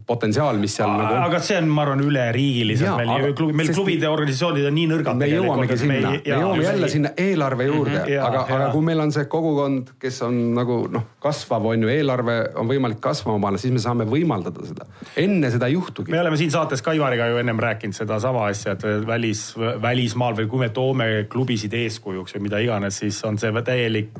potentsiaal, 0.07 0.57
mis 0.59 0.75
seal 0.79 0.89
nagu. 0.89 1.19
aga 1.27 1.41
see 1.45 1.59
on, 1.61 1.69
ma 1.69 1.85
arvan, 1.85 2.01
üleriigiliselt 2.07 2.97
meil 2.97 3.13
aga- 3.13 3.35
klubi, 3.37 3.57
meil 3.61 3.69
sest- 3.69 3.77
klubide 3.79 4.09
organisatsioonid 4.09 4.67
on 4.71 4.75
nii 4.79 4.87
nõrgad. 4.95 5.21
me 5.21 5.29
jõuamegi 5.31 5.79
sinna, 5.83 6.15
me 6.15 6.23
jõuame 6.25 6.65
jälle 6.65 6.91
sinna 6.95 7.13
eelarve 7.17 7.69
juurde 7.69 7.93
mm, 7.99 8.03
-hmm, 8.07 8.15
jaa, 8.17 8.27
aga, 8.31 8.47
aga 8.57 8.71
kui 8.73 8.87
meil 8.89 9.05
on 9.05 9.13
see 9.13 9.25
kogukond, 9.37 9.93
kes 10.01 10.23
on 10.23 10.41
nagu 10.57 10.81
noh, 10.97 11.07
kasvav 11.23 11.69
on 11.75 11.83
ju, 11.87 11.93
eelarve 11.93 12.39
on 12.57 12.73
võimalik 12.73 13.01
kasvama 13.05 13.41
panna, 13.43 13.61
siis 13.61 13.73
me 13.77 13.85
saame 13.85 14.09
võimaldada 14.09 14.65
seda. 14.67 14.89
enne 15.17 15.51
seda 15.51 15.69
ei 15.69 15.77
juhtugi. 15.77 16.11
me 16.11 16.21
oleme 16.25 16.41
siin 16.41 16.51
saates 16.51 16.83
ka 16.83 16.97
Ivariga 16.97 17.29
ju 17.29 17.37
ennem 17.43 17.61
rääkinud 17.61 17.95
sedasama 17.95 18.46
asja, 18.51 18.77
et 18.77 18.85
välis, 19.07 19.49
välismaal 19.83 20.37
või 20.39 20.51
kui 20.51 20.63
me 20.65 20.71
toome 20.75 21.09
klubisid 21.31 21.75
eeskujuks 21.77 22.37
või 22.37 22.47
mida 22.49 22.63
iganes, 22.65 23.03
siis 23.03 23.23
on 23.27 23.39
see 23.41 23.65
täielik 23.67 24.15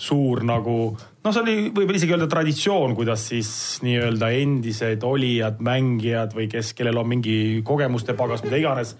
suur 0.00 0.40
nagu 0.48 0.76
noh, 0.96 1.32
see 1.32 1.42
oli 1.42 1.54
võib-olla 1.68 1.98
isegi 1.98 2.14
öelda 2.16 2.28
traditsioon, 2.30 2.96
kuidas 2.96 3.26
siis 3.32 3.50
nii-öelda 3.84 4.30
endised 4.40 5.04
olijad, 5.04 5.60
mängijad 5.64 6.36
või 6.36 6.48
kes, 6.50 6.72
kellel 6.78 7.02
on 7.02 7.10
mingi 7.10 7.36
kogemuste 7.66 8.16
pagas, 8.16 8.44
mida 8.46 8.60
iganes 8.60 8.94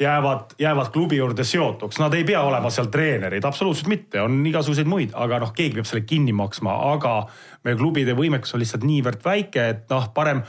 jäävad, 0.00 0.56
jäävad 0.60 0.90
klubi 0.92 1.16
juurde 1.16 1.44
seotuks, 1.44 1.98
nad 2.00 2.14
ei 2.16 2.24
pea 2.24 2.42
olema 2.44 2.70
seal 2.72 2.88
treenerid, 2.92 3.44
absoluutselt 3.44 3.88
mitte, 3.92 4.20
on 4.20 4.40
igasuguseid 4.46 4.88
muid, 4.88 5.12
aga 5.16 5.40
noh, 5.42 5.52
keegi 5.56 5.76
peab 5.80 5.88
selle 5.88 6.04
kinni 6.08 6.32
maksma, 6.36 6.76
aga 6.94 7.14
meie 7.64 7.76
klubide 7.80 8.16
võimekus 8.16 8.56
on 8.56 8.64
lihtsalt 8.64 8.86
niivõrd 8.88 9.24
väike, 9.24 9.68
et 9.74 9.92
noh, 9.92 10.08
parem 10.16 10.44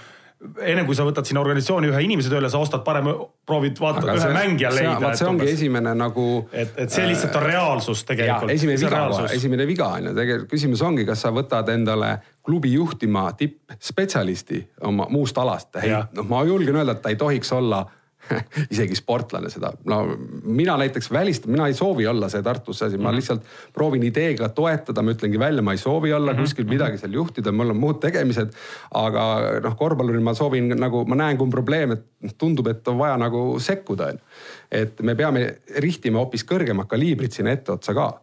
ennem 0.66 0.86
kui 0.88 0.96
sa 0.98 1.04
võtad 1.06 1.28
sinna 1.28 1.42
organisatsiooni 1.44 1.90
ühe 1.92 2.00
inimese 2.06 2.32
tööle, 2.32 2.50
sa 2.50 2.58
ostad 2.62 2.82
parem, 2.86 3.06
proovid 3.46 3.78
vaata 3.80 4.02
ühe 4.08 4.18
see- 4.20 4.34
mängija 4.34 4.72
see- 4.74 4.88
leida. 4.88 5.12
see 5.20 5.28
ongi 5.30 5.50
esimene 5.52 5.94
nagu. 5.96 6.26
et, 6.52 6.74
et 6.78 6.90
see 6.90 7.06
lihtsalt 7.08 7.36
on 7.38 7.44
reaalsus 7.46 8.04
tegelikult. 8.10 8.52
esimene 8.52 8.78
viga, 8.82 9.04
esimene 9.38 9.68
viga 9.70 9.88
on 10.00 10.10
ju 10.10 10.14
tegelikult 10.18 10.50
küsimus 10.56 10.82
ongi, 10.88 11.06
kas 11.06 11.22
sa 11.22 11.32
võtad 11.36 11.70
endale 11.74 12.12
klubi 12.44 12.74
juhtima 12.74 13.28
tippspetsialisti 13.38 14.64
oma 14.90 15.06
muust 15.10 15.38
alast. 15.38 15.76
Noh, 16.14 16.26
ma 16.30 16.44
julgen 16.48 16.76
öelda, 16.82 16.98
et 16.98 17.02
ta 17.02 17.10
ei 17.14 17.16
tohiks 17.20 17.52
olla 17.54 17.86
isegi 18.74 18.96
sportlane 18.96 19.50
seda, 19.50 19.72
no 19.86 20.02
mina 20.44 20.78
näiteks 20.78 21.12
välistan, 21.12 21.52
mina 21.52 21.68
ei 21.68 21.74
soovi 21.78 22.08
olla 22.08 22.30
see 22.30 22.42
Tartus 22.42 22.82
asi, 22.82 22.98
Mhm. 22.98 23.04
ma 23.04 23.12
lihtsalt 23.12 23.44
proovin 23.74 24.04
ideega 24.04 24.50
toetada, 24.50 25.02
ma 25.02 25.12
ütlengi 25.16 25.40
välja, 25.40 25.62
ma 25.62 25.72
ei 25.72 25.78
soovi 25.82 26.14
olla 26.14 26.34
Mhm. 26.34 26.42
kuskil 26.42 26.66
midagi 26.66 26.98
seal 26.98 27.14
juhtida, 27.14 27.52
mul 27.52 27.70
on 27.70 27.78
muud 27.78 28.00
tegemised. 28.02 28.54
aga 28.94 29.60
noh, 29.64 29.76
korvpalluril 29.78 30.22
ma 30.22 30.34
soovin 30.34 30.70
nagu, 30.78 31.06
ma 31.06 31.16
näen, 31.16 31.38
kui 31.38 31.46
on 31.46 31.52
probleem, 31.52 31.92
et 31.92 32.38
tundub, 32.38 32.68
et 32.68 32.88
on 32.88 32.98
vaja 32.98 33.18
nagu 33.18 33.60
sekkuda, 33.60 34.08
on 34.08 34.14
ju. 34.14 34.20
et 34.72 35.02
me 35.02 35.16
peame 35.16 35.58
rihtima 35.80 36.20
hoopis 36.20 36.44
kõrgemat 36.44 36.88
kaliibrit 36.88 37.34
sinna 37.34 37.52
etteotsa 37.52 37.94
ka 37.94 38.20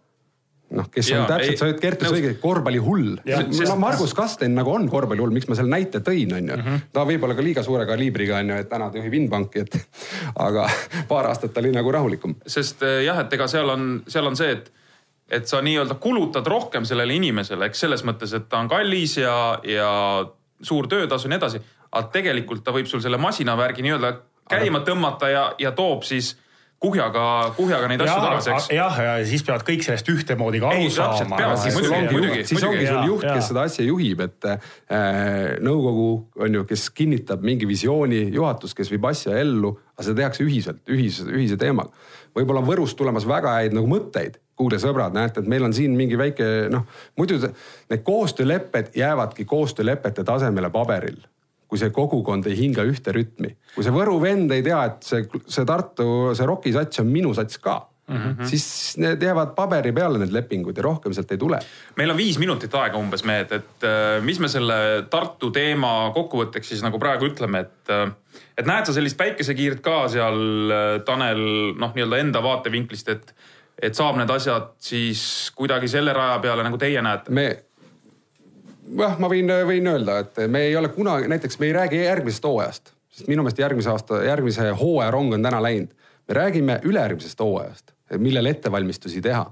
noh, 0.77 0.89
kes 0.93 1.11
Jaa, 1.11 1.23
on 1.23 1.29
täpselt, 1.31 1.61
sa 1.61 1.66
oled 1.69 1.79
Kertus 1.81 2.12
õige, 2.12 2.33
korvpallihull. 2.43 3.14
Sest- 3.25 3.77
Margus 3.81 4.12
Kasten 4.16 4.55
nagu 4.59 4.73
on 4.75 4.89
korvpallihull, 4.91 5.33
miks 5.35 5.49
ma 5.49 5.57
selle 5.59 5.73
näite 5.73 6.03
tõin, 6.05 6.33
on 6.37 6.51
ju. 6.53 6.57
Mhm. 6.57 6.83
ta 6.93 7.05
võib-olla 7.09 7.37
ka 7.37 7.45
liiga 7.45 7.64
suure 7.64 7.87
kaliibriga 7.89 8.39
on 8.43 8.53
ju, 8.53 8.59
et 8.62 8.69
täna 8.69 8.91
ta 8.91 9.01
juhib 9.01 9.14
Inbanki, 9.14 9.64
et 9.64 9.79
aga 10.47 10.69
paar 11.09 11.31
aastat 11.31 11.57
oli 11.62 11.73
nagu 11.75 11.93
rahulikum. 11.93 12.37
sest 12.47 12.83
eh, 12.83 13.05
jah, 13.07 13.21
et 13.25 13.33
ega 13.33 13.49
seal 13.49 13.71
on, 13.71 14.03
seal 14.09 14.27
on 14.27 14.37
see, 14.37 14.51
et, 14.59 14.73
et 15.41 15.49
sa 15.49 15.62
nii-öelda 15.64 15.99
kulutad 16.03 16.47
rohkem 16.47 16.85
sellele 16.89 17.14
inimesele, 17.16 17.71
eks 17.71 17.87
selles 17.87 18.05
mõttes, 18.05 18.35
et 18.37 18.49
ta 18.49 18.61
on 18.61 18.69
kallis 18.69 19.19
ja, 19.23 19.59
ja 19.64 19.91
suur 20.62 20.89
töötasu 20.89 21.29
ja 21.29 21.35
nii 21.35 21.41
edasi. 21.41 21.61
aga 21.93 22.09
tegelikult 22.12 22.64
ta 22.64 22.73
võib 22.73 22.87
sul 22.87 23.01
selle 23.01 23.16
masinavärgi 23.16 23.83
nii-öelda 23.83 24.12
käima 24.49 24.81
tõmmata 24.85 25.31
ja, 25.33 25.45
ja 25.59 25.73
toob 25.73 26.05
siis 26.05 26.35
kuhjaga, 26.83 27.22
kuhjaga 27.57 27.89
neid 27.91 28.03
asju 28.05 28.18
tagasi, 28.22 28.51
eks. 28.55 28.68
jah, 28.76 28.99
ja 29.03 29.14
siis 29.26 29.43
peavad 29.47 29.64
kõik 29.66 29.85
sellest 29.87 30.11
ühtemoodi 30.12 30.61
ka 30.62 30.70
Ei, 30.76 30.87
aru 30.87 30.95
täpselt, 30.95 31.33
saama. 31.35 31.39
muidugi, 31.74 31.95
ongi 31.99 32.45
siis 32.45 32.59
muidugi. 32.59 32.68
ongi 32.70 32.87
sul 32.87 33.11
juht, 33.11 33.24
kes 33.26 33.49
seda 33.51 33.64
asja 33.66 33.87
juhib, 33.87 34.22
et 34.29 34.49
äh, 34.53 34.68
nõukogu 35.64 36.11
on 36.45 36.59
ju, 36.61 36.66
kes 36.68 36.89
kinnitab 36.95 37.43
mingi 37.47 37.66
visiooni, 37.68 38.20
juhatus, 38.35 38.76
kes 38.79 38.93
viib 38.95 39.09
asja 39.11 39.35
ellu, 39.43 39.74
aga 39.97 40.07
seda 40.07 40.22
tehakse 40.22 40.47
ühiselt, 40.47 40.85
ühise, 40.95 41.26
ühise 41.33 41.59
teemaga. 41.59 41.91
võib-olla 42.37 42.62
on 42.62 42.68
Võrust 42.68 42.99
tulemas 42.99 43.26
väga 43.26 43.57
häid 43.59 43.74
nagu 43.74 43.91
mõtteid, 43.91 44.39
kuulge 44.59 44.79
sõbrad, 44.83 45.14
näete, 45.14 45.43
et 45.43 45.51
meil 45.51 45.66
on 45.66 45.74
siin 45.74 45.97
mingi 45.99 46.18
väike 46.18 46.68
noh, 46.70 46.87
muidu 47.18 47.41
need 47.43 48.07
koostöölepped 48.07 48.95
jäävadki 48.99 49.47
koostöölepete 49.51 50.26
tasemele 50.26 50.70
paberil 50.70 51.18
kui 51.69 51.81
see 51.81 51.93
kogukond 51.95 52.49
ei 52.49 52.57
hinga 52.57 52.87
ühte 52.89 53.12
rütmi. 53.14 53.55
kui 53.75 53.85
see 53.85 53.95
Võru 53.95 54.16
vend 54.23 54.53
ei 54.57 54.64
tea, 54.64 54.81
et 54.89 55.05
see, 55.05 55.29
see 55.47 55.69
Tartu, 55.69 56.35
see 56.37 56.49
rokisats 56.49 57.05
on 57.05 57.12
minu 57.12 57.35
sats 57.37 57.61
ka 57.62 57.79
mm, 58.09 58.16
-hmm. 58.16 58.45
siis 58.45 58.97
need 58.97 59.23
jäävad 59.23 59.55
paberi 59.55 59.93
peale, 59.93 60.19
need 60.19 60.33
lepingud 60.33 60.77
ja 60.77 60.83
rohkem 60.83 61.12
sealt 61.12 61.33
ei 61.33 61.39
tule. 61.39 61.59
meil 61.97 62.11
on 62.11 62.16
viis 62.16 62.39
minutit 62.39 62.75
aega 62.75 62.99
umbes, 62.99 63.25
mehed, 63.25 63.53
et 63.53 63.85
äh, 63.85 64.23
mis 64.25 64.41
me 64.41 64.49
selle 64.49 65.05
Tartu 65.11 65.51
teema 65.51 66.11
kokkuvõtteks 66.14 66.73
siis 66.75 66.83
nagu 66.83 66.99
praegu 66.99 67.29
ütleme, 67.29 67.61
et 67.61 67.93
äh, 67.93 68.09
et 68.59 68.66
näed 68.66 68.87
sa 68.87 68.93
sellist 68.93 69.16
päikesekiirt 69.16 69.81
ka 69.81 70.09
seal, 70.09 70.41
äh, 70.71 70.89
Tanel, 71.05 71.45
noh, 71.79 71.95
nii-öelda 71.95 72.25
enda 72.25 72.43
vaatevinklist, 72.43 73.09
et 73.09 73.35
et 73.83 73.95
saab 73.95 74.16
need 74.19 74.31
asjad 74.31 74.73
siis 74.83 75.53
kuidagi 75.55 75.89
selle 75.89 76.12
raja 76.12 76.39
peale, 76.43 76.64
nagu 76.66 76.79
teie 76.79 77.03
näete? 77.03 77.31
me, 77.31 77.49
jah, 78.97 79.18
ma 79.20 79.30
võin, 79.30 79.53
võin 79.68 79.93
öelda, 79.93 80.18
et 80.24 80.41
me 80.51 80.64
ei 80.68 80.76
ole 80.76 80.91
kunagi, 80.95 81.28
näiteks 81.28 81.59
me 81.61 81.68
ei 81.68 81.76
räägi 81.76 82.03
järgmisest 82.05 82.45
hooajast, 82.45 82.93
sest 83.12 83.30
minu 83.30 83.45
meelest 83.45 83.62
järgmise 83.62 83.93
aasta, 83.93 84.22
järgmise 84.24 84.70
hooaja 84.80 85.11
rong 85.14 85.34
on 85.36 85.43
täna 85.43 85.62
läinud. 85.62 85.95
me 86.28 86.34
räägime 86.34 86.80
ülejärgmisest 86.84 87.41
hooajast, 87.41 87.93
millel 88.18 88.47
ettevalmistusi 88.47 89.22
teha 89.24 89.47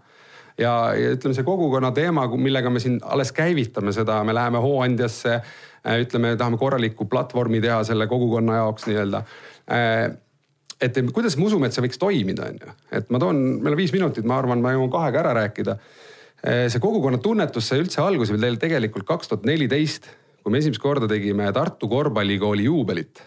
ja, 0.59 0.72
ja 0.95 1.14
ütleme, 1.16 1.34
see 1.34 1.45
kogukonna 1.45 1.93
teema, 1.93 2.26
millega 2.37 2.70
me 2.70 2.80
siin 2.80 3.01
alles 3.05 3.32
käivitame 3.32 3.93
seda, 3.93 4.22
me 4.24 4.34
läheme 4.34 4.61
Hooandjasse, 4.64 5.41
ütleme, 6.03 6.37
tahame 6.37 6.59
korralikku 6.59 7.05
platvormi 7.05 7.61
teha 7.61 7.82
selle 7.84 8.07
kogukonna 8.11 8.62
jaoks 8.62 8.89
nii-öelda 8.89 9.22
et 10.80 10.99
kuidas 11.12 11.37
me 11.37 11.47
usume, 11.47 11.68
et 11.68 11.76
see 11.76 11.84
võiks 11.84 12.01
toimida, 12.01 12.51
on 12.51 12.59
ju. 12.61 12.74
et 12.99 13.09
ma 13.12 13.20
toon, 13.22 13.39
meil 13.62 13.76
on 13.76 13.80
viis 13.80 13.95
minutit, 13.95 14.26
ma 14.28 14.41
arvan, 14.41 14.61
ma 14.64 14.74
jõuan 14.74 14.93
kahega 14.93 15.22
ära 15.22 15.32
rääkida. 15.41 15.76
See 16.47 16.82
kogukonna 16.82 17.18
tunnetus 17.22 17.70
sai 17.70 17.80
üldse 17.82 18.03
alguse 18.03 18.36
veel 18.36 18.59
tegelikult 18.61 19.07
kaks 19.09 19.30
tuhat 19.30 19.47
neliteist, 19.49 20.07
kui 20.42 20.55
me 20.55 20.61
esimest 20.62 20.82
korda 20.82 21.09
tegime 21.11 21.49
Tartu 21.55 21.88
korvpallikooli 21.90 22.68
juubelit. 22.68 23.22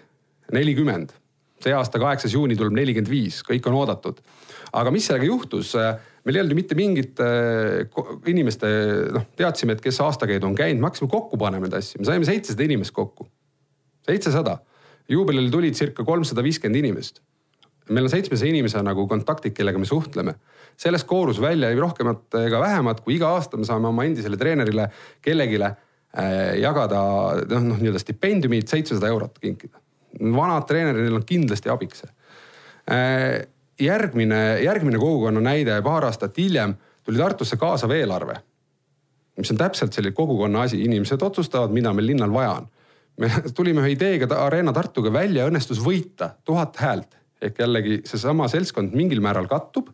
nelikümmend, 0.55 1.11
see 1.61 1.73
aasta 1.75 1.99
kaheksas 2.01 2.33
juuni 2.33 2.55
tuleb 2.57 2.73
nelikümmend 2.73 3.11
viis, 3.11 3.41
kõik 3.45 3.67
on 3.69 3.75
oodatud. 3.81 4.21
aga 4.73 4.91
mis 4.91 5.05
sellega 5.05 5.27
juhtus? 5.27 5.75
meil 6.25 6.35
ei 6.35 6.41
olnud 6.41 6.53
ju 6.53 6.59
mitte 6.59 6.75
mingit 6.75 7.21
inimeste, 8.27 8.67
noh, 9.15 9.25
teadsime, 9.35 9.73
et 9.75 9.81
kes 9.81 9.99
aastakäidu 10.03 10.47
on 10.47 10.55
käinud, 10.55 10.81
me 10.81 10.89
hakkasime 10.89 11.09
kokku 11.09 11.37
panema 11.37 11.67
neid 11.67 11.77
asju, 11.79 11.99
me 11.99 12.07
saime 12.07 12.27
seitsesada 12.27 12.65
inimest 12.65 12.95
kokku. 12.95 13.27
seitsesada 14.07 14.59
juubelile 15.09 15.51
tuli 15.51 15.73
circa 15.75 16.05
kolmsada 16.05 16.43
viiskümmend 16.45 16.79
inimest 16.85 17.19
meil 17.89 18.07
on 18.07 18.11
seitsmesaja 18.13 18.53
inimese 18.53 18.81
nagu 18.85 19.05
kontaktid, 19.09 19.53
kellega 19.57 19.79
me 19.79 19.85
suhtleme. 19.85 20.35
sellest 20.79 21.07
koorus 21.07 21.41
välja 21.41 21.69
ei 21.69 21.75
rohkemat 21.75 22.35
ega 22.45 22.59
vähemat, 22.59 23.01
kui 23.01 23.15
iga 23.15 23.33
aasta 23.35 23.57
me 23.57 23.65
saame 23.67 23.87
oma 23.87 24.05
endisele 24.07 24.37
treenerile 24.37 24.87
kellegile 25.21 25.65
äh, 25.65 26.55
jagada 26.61 27.01
noh, 27.49 27.65
noh 27.71 27.79
nii-öelda 27.81 27.99
stipendiumid 27.99 28.67
seitsesada 28.67 29.07
eurot 29.11 29.39
kinkida. 29.39 29.79
vanad 30.35 30.67
treenerid 30.67 31.13
on 31.13 31.25
kindlasti 31.25 31.69
abiks 31.69 32.05
äh,. 32.05 33.47
järgmine, 33.79 34.59
järgmine 34.63 34.99
kogukonna 34.99 35.41
näide 35.41 35.81
paar 35.81 36.05
aastat 36.05 36.37
hiljem 36.37 36.75
tuli 37.03 37.17
Tartusse 37.17 37.57
kaasav 37.57 37.91
eelarve. 37.91 38.35
mis 39.37 39.51
on 39.51 39.57
täpselt 39.57 39.93
selline 39.93 40.15
kogukonna 40.15 40.61
asi, 40.61 40.81
inimesed 40.83 41.21
otsustavad, 41.21 41.71
mida 41.71 41.93
meil 41.93 42.07
linnal 42.13 42.33
vaja 42.33 42.51
on 42.61 42.67
me 43.19 43.29
tulime 43.55 43.83
ühe 43.83 43.93
ideega 43.97 44.27
Arena 44.45 44.73
Tartuga 44.73 45.11
välja, 45.13 45.47
õnnestus 45.49 45.81
võita 45.83 46.35
tuhat 46.45 46.77
häält 46.79 47.18
ehk 47.41 47.59
jällegi 47.59 48.01
seesama 48.05 48.47
seltskond 48.51 48.95
mingil 48.95 49.21
määral 49.23 49.47
kattub. 49.47 49.89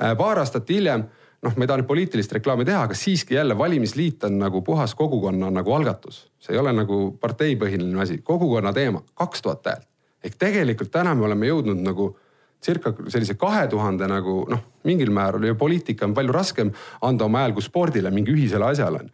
Äh, 0.00 0.16
paar 0.16 0.40
aastat 0.42 0.68
hiljem, 0.68 1.06
noh, 1.42 1.56
ma 1.56 1.64
ei 1.64 1.68
taha 1.70 1.80
nüüd 1.80 1.88
poliitilist 1.88 2.32
reklaami 2.36 2.66
teha, 2.68 2.84
aga 2.88 2.96
siiski 2.96 3.34
jälle 3.34 3.56
valimisliit 3.58 4.24
on 4.28 4.38
nagu 4.40 4.62
puhas 4.64 4.94
kogukonna 4.94 5.50
nagu 5.50 5.72
algatus. 5.72 6.26
see 6.40 6.54
ei 6.54 6.60
ole 6.60 6.72
nagu 6.72 7.16
parteipõhiline 7.20 8.02
asi, 8.02 8.18
kogukonna 8.18 8.72
teema, 8.72 9.02
kaks 9.14 9.42
tuhat 9.42 9.66
häält. 9.66 9.88
ehk 10.24 10.36
tegelikult 10.36 10.90
täna 10.90 11.14
me 11.14 11.24
oleme 11.24 11.46
jõudnud 11.46 11.80
nagu 11.84 12.16
circa 12.64 12.92
sellise 13.08 13.34
kahe 13.40 13.66
tuhande 13.68 14.08
nagu 14.08 14.44
noh, 14.50 14.64
mingil 14.84 15.10
määral 15.10 15.44
ju 15.44 15.56
poliitika 15.56 16.04
on 16.04 16.14
palju 16.14 16.32
raskem 16.32 16.72
anda 17.02 17.24
oma 17.24 17.44
hääl 17.44 17.54
kui 17.56 17.64
spordile, 17.64 18.10
mingi 18.10 18.32
ühisele 18.34 18.68
asjale 18.68 19.04
on. 19.04 19.10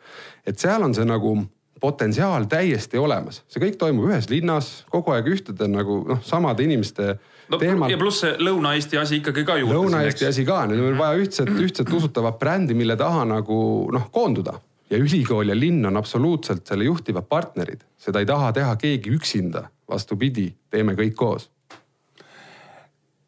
et 0.47 0.59
seal 0.59 0.83
on 0.83 0.95
see 0.95 1.07
nagu 1.07 1.37
potentsiaal 1.81 2.49
täiesti 2.51 2.99
olemas, 2.99 3.43
see 3.49 3.61
kõik 3.63 3.77
toimub 3.79 4.09
ühes 4.11 4.31
linnas, 4.33 4.85
kogu 4.91 5.13
aeg 5.13 5.29
ühtede 5.31 5.69
nagu 5.71 6.01
noh, 6.09 6.23
samade 6.25 6.65
inimeste 6.65 7.19
no, 7.49 7.59
teemal. 7.59 7.91
ja 7.91 7.99
pluss 8.01 8.23
see 8.25 8.35
Lõuna-Eesti 8.43 9.01
asi 9.01 9.21
ikkagi 9.21 9.45
ka 9.47 9.59
juurde. 9.61 9.77
Lõuna-Eesti 9.77 10.29
asi 10.29 10.47
ka, 10.49 10.63
nüüd 10.71 10.83
on 10.91 10.99
vaja 10.99 11.21
ühtset, 11.23 11.51
ühtset 11.51 11.93
usutavat 11.93 12.39
brändi, 12.41 12.77
mille 12.79 12.97
taha 12.99 13.25
nagu 13.37 13.59
noh, 13.95 14.09
koonduda. 14.13 14.59
ja 14.91 14.99
ülikool 15.03 15.51
ja 15.51 15.57
linn 15.59 15.87
on 15.87 15.97
absoluutselt 15.99 16.67
selle 16.67 16.87
juhtivad 16.87 17.27
partnerid, 17.29 17.83
seda 17.99 18.23
ei 18.23 18.27
taha 18.27 18.53
teha 18.55 18.77
keegi 18.79 19.11
üksinda, 19.17 19.67
vastupidi, 19.91 20.53
teeme 20.71 20.95
kõik 20.99 21.19
koos. 21.19 21.51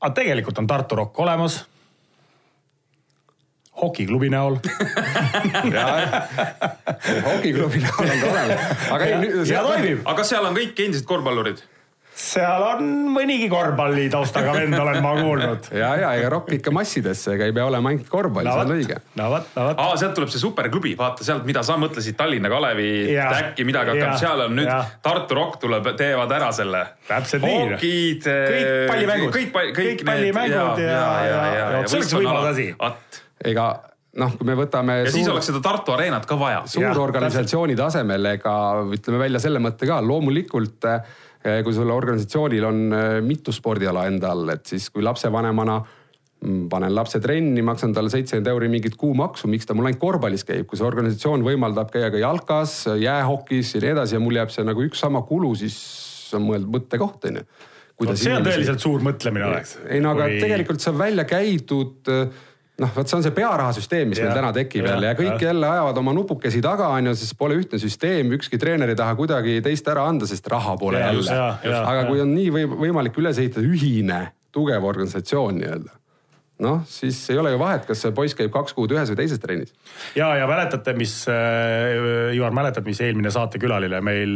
aga 0.01 0.14
tegelikult 0.14 0.59
on 0.59 0.66
Tartu 0.66 0.97
Rock 0.97 1.19
olemas 1.19 1.64
hokiklubi 3.81 4.31
näol 4.31 4.57
hokiklubi 7.29 7.79
näol 7.83 8.11
on 8.11 8.21
ta 8.21 8.31
olemas. 8.31 8.61
aga 8.91 9.05
ei, 9.05 9.12
ja 9.51 9.62
toimib. 9.62 10.01
aga 10.05 10.25
seal 10.27 10.47
on 10.47 10.57
kõik 10.57 10.81
endised 10.87 11.07
korvpallurid? 11.07 11.62
Seal 12.19 12.62
on 12.66 12.89
mõnigi 13.14 13.47
korvpalli 13.51 14.09
taustaga 14.11 14.53
vend, 14.57 14.75
olen 14.79 14.99
ma 15.05 15.12
kuulnud. 15.21 15.69
ja, 15.83 15.93
ja 16.01 16.11
ega 16.19 16.31
rokk 16.35 16.51
ikka 16.57 16.73
massidesse, 16.75 17.37
ega 17.37 17.47
ei 17.47 17.55
pea 17.55 17.66
olema 17.69 17.93
ainult 17.93 18.09
korvpall 18.11 18.49
no,, 18.49 18.55
see 18.57 18.64
on 18.66 18.73
õige. 18.75 18.97
no 19.21 19.29
vot, 19.33 19.51
no 19.55 19.66
vot. 19.69 19.83
aa, 19.85 19.99
sealt 20.01 20.16
tuleb 20.19 20.33
see 20.35 20.43
superklubi, 20.43 20.95
vaata 20.99 21.27
sealt, 21.27 21.47
mida 21.49 21.62
sa 21.66 21.79
mõtlesid 21.81 22.19
Tallinna 22.19 22.51
Kalevi 22.51 22.89
äkki 23.23 23.66
midagi 23.69 23.95
hakkab, 23.95 24.16
seal 24.21 24.47
on 24.49 24.57
nüüd 24.59 24.71
ja. 24.71 24.81
Tartu 25.05 25.39
Rock 25.39 25.61
tuleb, 25.62 25.93
teevad 25.99 26.35
ära 26.39 26.49
selle. 26.57 26.85
täpselt 27.09 27.47
nii. 27.47 27.61
hokid. 27.75 28.27
kõik 28.27 28.73
pallimängud. 28.91 29.37
kõik, 29.37 29.53
kõik, 29.55 29.77
kõik 29.79 30.09
pallimängud 30.11 30.83
ja, 30.83 30.97
ja, 30.97 31.05
ja, 31.29 31.45
ja, 31.55 31.71
ja. 31.77 31.85
see 31.87 32.03
oleks 32.03 32.16
võimalus 32.19 32.51
asi. 32.51 32.66
ega 33.53 33.69
noh, 34.19 34.35
kui 34.35 34.51
me 34.51 34.59
võtame. 34.59 34.99
ja 35.05 35.07
suur, 35.07 35.21
siis 35.21 35.31
oleks 35.37 35.53
seda 35.53 35.62
Tartu 35.62 35.95
Arenat 35.95 36.27
ka 36.27 36.41
vaja. 36.41 36.66
suurorganisatsiooni 36.75 37.79
tasemel, 37.79 38.33
ega 38.35 38.59
ütleme 38.91 39.23
välja 39.23 39.45
selle 39.47 39.62
mõtte 39.62 39.87
ka, 39.87 40.03
loomulikult 40.03 40.91
äh, 40.91 41.01
Eh, 41.03 41.28
kui 41.66 41.76
sul 41.76 41.90
organisatsioonil 41.92 42.66
on 42.68 42.82
eh, 42.92 43.07
mitu 43.24 43.55
spordiala 43.55 44.07
enda 44.11 44.32
all, 44.34 44.53
et 44.55 44.66
siis 44.68 44.88
kui 44.94 45.05
lapsevanemana 45.05 45.78
mm, 45.80 46.66
panen 46.72 46.94
lapse 46.94 47.20
trenni, 47.24 47.64
maksan 47.66 47.94
talle 47.96 48.12
seitsekümmend 48.12 48.53
euri 48.53 48.70
mingit 48.72 48.99
kuumaksu, 49.01 49.51
miks 49.51 49.68
ta 49.68 49.76
mul 49.76 49.90
ainult 49.90 50.03
korvpallis 50.03 50.46
käib, 50.49 50.66
kui 50.68 50.80
see 50.80 50.88
organisatsioon 50.88 51.46
võimaldab 51.46 51.92
käia 51.94 52.12
ka 52.14 52.20
jalkas, 52.22 52.80
jäähokis 52.99 53.74
ja 53.76 53.84
nii 53.84 53.94
edasi 53.96 54.18
ja 54.18 54.22
mul 54.24 54.40
jääb 54.40 54.55
see 54.55 54.66
nagu 54.68 54.86
üks 54.86 55.03
sama 55.05 55.24
kulu, 55.28 55.55
siis 55.59 55.78
on 56.36 56.49
mõeldud 56.49 56.74
mõttekoht 56.78 57.30
on 57.30 57.42
ju. 57.42 57.49
See 58.14 58.30
on 58.30 58.44
tõeliselt 58.46 58.78
suur 58.78 59.03
mõtlemine 59.03 59.49
oleks. 59.49 59.72
ei 59.90 59.99
no 59.99 60.12
aga 60.14 60.28
kui... 60.30 60.42
tegelikult 60.44 60.84
see 60.84 60.92
on 60.92 61.01
välja 61.01 61.24
käidud 61.26 62.12
noh, 62.79 62.95
vot 62.95 63.11
see 63.11 63.18
on 63.18 63.24
see 63.26 63.35
pearahasüsteem, 63.35 64.12
mis 64.12 64.20
ja, 64.20 64.29
meil 64.29 64.39
täna 64.39 64.53
tekib 64.55 64.87
ja, 64.87 64.95
jälle 64.95 65.11
ja 65.11 65.18
kõik 65.18 65.35
ja. 65.43 65.51
jälle 65.51 65.70
ajavad 65.74 66.01
oma 66.03 66.14
nupukesi 66.16 66.62
taga, 66.64 66.91
on 66.95 67.11
ju, 67.11 67.14
sest 67.18 67.37
pole 67.39 67.59
ühtne 67.59 67.81
süsteem, 67.83 68.33
ükski 68.39 68.61
treener 68.61 68.93
ei 68.93 68.99
taha 68.99 69.16
kuidagi 69.18 69.59
teist 69.64 69.89
ära 69.91 70.07
anda, 70.09 70.29
sest 70.31 70.47
raha 70.51 70.76
pole 70.81 71.03
ja, 71.03 71.12
jälle. 71.12 71.79
aga 71.79 72.03
ja. 72.03 72.09
kui 72.11 72.22
on 72.22 72.35
nii 72.37 72.51
või, 72.55 72.66
võimalik 72.87 73.18
üles 73.18 73.41
ehitada 73.43 73.66
ühine 73.66 74.26
tugev 74.55 74.87
organisatsioon 74.89 75.59
nii-öelda 75.59 75.99
noh, 76.64 76.81
siis 76.91 77.18
ei 77.31 77.39
ole 77.39 77.53
ju 77.55 77.59
vahet, 77.61 77.85
kas 77.87 78.01
see 78.03 78.14
poiss 78.14 78.35
käib 78.39 78.51
kaks 78.55 78.74
kuud 78.74 78.91
ühes 78.95 79.11
või 79.12 79.20
teises 79.20 79.43
trennis. 79.43 79.74
ja, 80.18 80.33
ja 80.39 80.49
mäletate, 80.51 80.95
mis 80.99 81.20
äh,, 81.31 82.35
Ivar, 82.35 82.55
mäletad, 82.55 82.87
mis 82.87 83.01
eelmine 83.05 83.31
saatekülaline 83.35 84.01
meil 84.05 84.35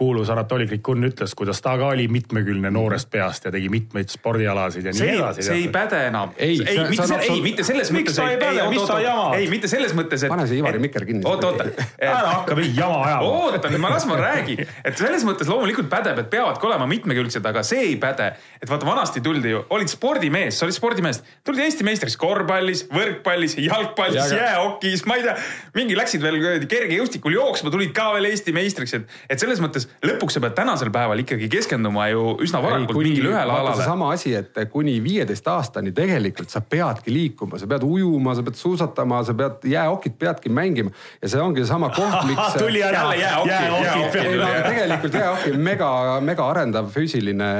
kuulus 0.00 0.30
Anatoli 0.32 0.64
Krikun 0.66 1.04
ütles, 1.04 1.34
kuidas 1.36 1.58
ta 1.60 1.74
ka 1.76 1.90
oli 1.92 2.06
mitmekülgne 2.08 2.70
noorest 2.72 3.10
peast 3.12 3.44
ja 3.44 3.50
tegi 3.52 3.68
mitmeid 3.68 4.08
spordialasid 4.08 4.86
ja 4.88 4.94
see 4.96 5.10
nii 5.10 5.18
edasi. 5.18 5.42
see 5.44 5.56
ei 5.58 5.66
päde 5.74 5.98
enam. 6.06 6.30
ei, 6.38 6.54
ei, 6.64 6.78
mitte, 6.88 7.04
selle, 7.10 7.26
ei, 7.26 7.42
mitte 7.44 7.66
selles 7.68 7.90
mõttes. 7.92 7.98
miks 7.98 8.16
ta 8.16 8.28
ei 8.32 8.38
päde, 8.40 8.64
mis 8.72 8.86
sa 8.88 8.96
jamad? 9.04 9.36
ei, 9.36 9.50
mitte 9.52 9.68
selles 9.68 9.92
mõttes, 9.98 10.24
et. 10.24 10.32
pane 10.32 10.46
see 10.48 10.62
Ivari 10.62 10.80
mikker 10.80 11.04
kinni. 11.04 11.26
oota, 11.28 11.50
oota. 11.50 11.66
ära 12.14 12.30
hakka 12.30 12.56
mingi 12.56 12.80
jama 12.80 13.02
ajama. 13.10 13.34
oota 13.42 13.72
nüüd, 13.74 13.82
ma 13.84 13.90
las 13.92 14.06
ma 14.08 14.16
räägin, 14.22 14.62
et 14.88 15.02
selles 15.02 15.26
mõttes 15.28 15.52
loomulikult 15.52 15.92
pädeb, 15.92 16.22
et 16.24 16.32
peavadki 16.32 16.70
olema 16.70 16.88
mitmekülgsed, 16.94 17.50
aga 17.52 17.66
see 17.72 17.84
ei 17.90 18.00
päde. 18.00 18.30
et 18.56 18.72
vaata, 18.72 18.88
vanasti 18.88 19.20
tuldi 19.28 19.52
ju, 19.52 19.62
olid 19.76 19.92
spordimees, 19.92 20.62
sa 20.62 20.64
olid 20.64 20.78
spordimees, 20.78 21.20
tuldi 21.44 21.66
Eesti 21.66 21.84
meistriks 21.84 22.16
korvpallis, 22.24 22.86
võrkpallis, 22.88 23.58
jalgpallis, 23.66 24.32
jäähokis, 24.32 25.04
ma 25.04 25.20
ei 25.20 25.28
tea. 25.28 25.36
mingi 25.76 26.00
läksid 26.00 26.24
veel 26.24 26.40
kergejõustikul 26.64 27.36
jooksma, 27.36 27.76
tulid 27.76 27.92
ka 27.92 28.14
veel 28.16 28.32
Eesti 28.32 28.56
meistriks, 28.56 28.96
et, 28.96 29.16
et 29.28 29.44
selles 29.44 29.60
mõttes 29.60 29.89
lõpuks 30.04 30.36
sa 30.36 30.42
pead 30.44 30.54
tänasel 30.56 30.90
päeval 30.94 31.22
ikkagi 31.22 31.48
keskenduma 31.52 32.08
ju 32.12 32.36
üsna 32.44 32.60
varakult 32.64 32.98
ei, 33.00 33.10
mingile 33.10 33.32
ühele 33.32 33.54
alale. 33.54 33.76
seesama 33.78 34.12
asi, 34.14 34.34
et 34.38 34.60
kuni 34.72 34.96
viieteist 35.04 35.48
aastani 35.52 35.92
tegelikult 35.96 36.52
sa 36.52 36.62
peadki 36.64 37.12
liikuma, 37.14 37.60
sa 37.60 37.68
pead 37.70 37.84
ujuma, 37.86 38.34
sa 38.38 38.44
pead 38.46 38.60
suusatama, 38.60 39.22
sa 39.26 39.34
pead 39.36 39.66
jäähokit 39.72 40.16
peadki 40.20 40.52
mängima 40.52 40.94
ja 41.22 41.32
see 41.32 41.42
ongi 41.42 41.64
seesama 41.64 41.90
koht, 41.96 42.22
miks. 42.30 42.56
tuli 42.58 42.84
ära, 42.86 43.10
jäähokit 43.18 44.14
peab. 44.14 44.70
tegelikult 44.70 45.20
jäähoki 45.20 45.52
mega, 45.70 45.92
mega 46.24 46.48
arendav 46.54 46.90
füüsiline 46.94 47.52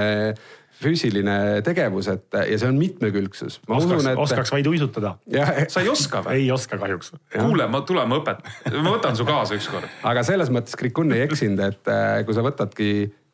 füüsiline 0.80 1.36
tegevus, 1.66 2.08
et 2.12 2.38
ja 2.48 2.58
see 2.58 2.68
on 2.68 2.78
mitmekülgsus. 2.80 3.60
oskaks, 3.68 4.06
et... 4.12 4.20
oskaks 4.24 4.52
vaid 4.54 4.70
uisutada. 4.70 5.14
sa 5.68 5.82
ei 5.84 5.90
oska 5.92 6.22
või? 6.24 6.38
ei 6.40 6.50
oska 6.54 6.78
kahjuks. 6.80 7.12
kuule, 7.34 7.66
ma 7.70 7.82
tule, 7.86 8.04
ma 8.08 8.20
õpetan, 8.20 8.54
ma 8.78 8.94
võtan 8.94 9.18
su 9.18 9.28
kaasa 9.28 9.58
ükskord. 9.58 9.88
aga 10.08 10.24
selles 10.26 10.52
mõttes 10.52 10.78
Krikun 10.80 11.12
ei 11.16 11.26
eksinud, 11.26 11.60
et 11.68 11.92
äh, 11.92 12.20
kui 12.24 12.36
sa 12.36 12.44
võtadki 12.46 12.90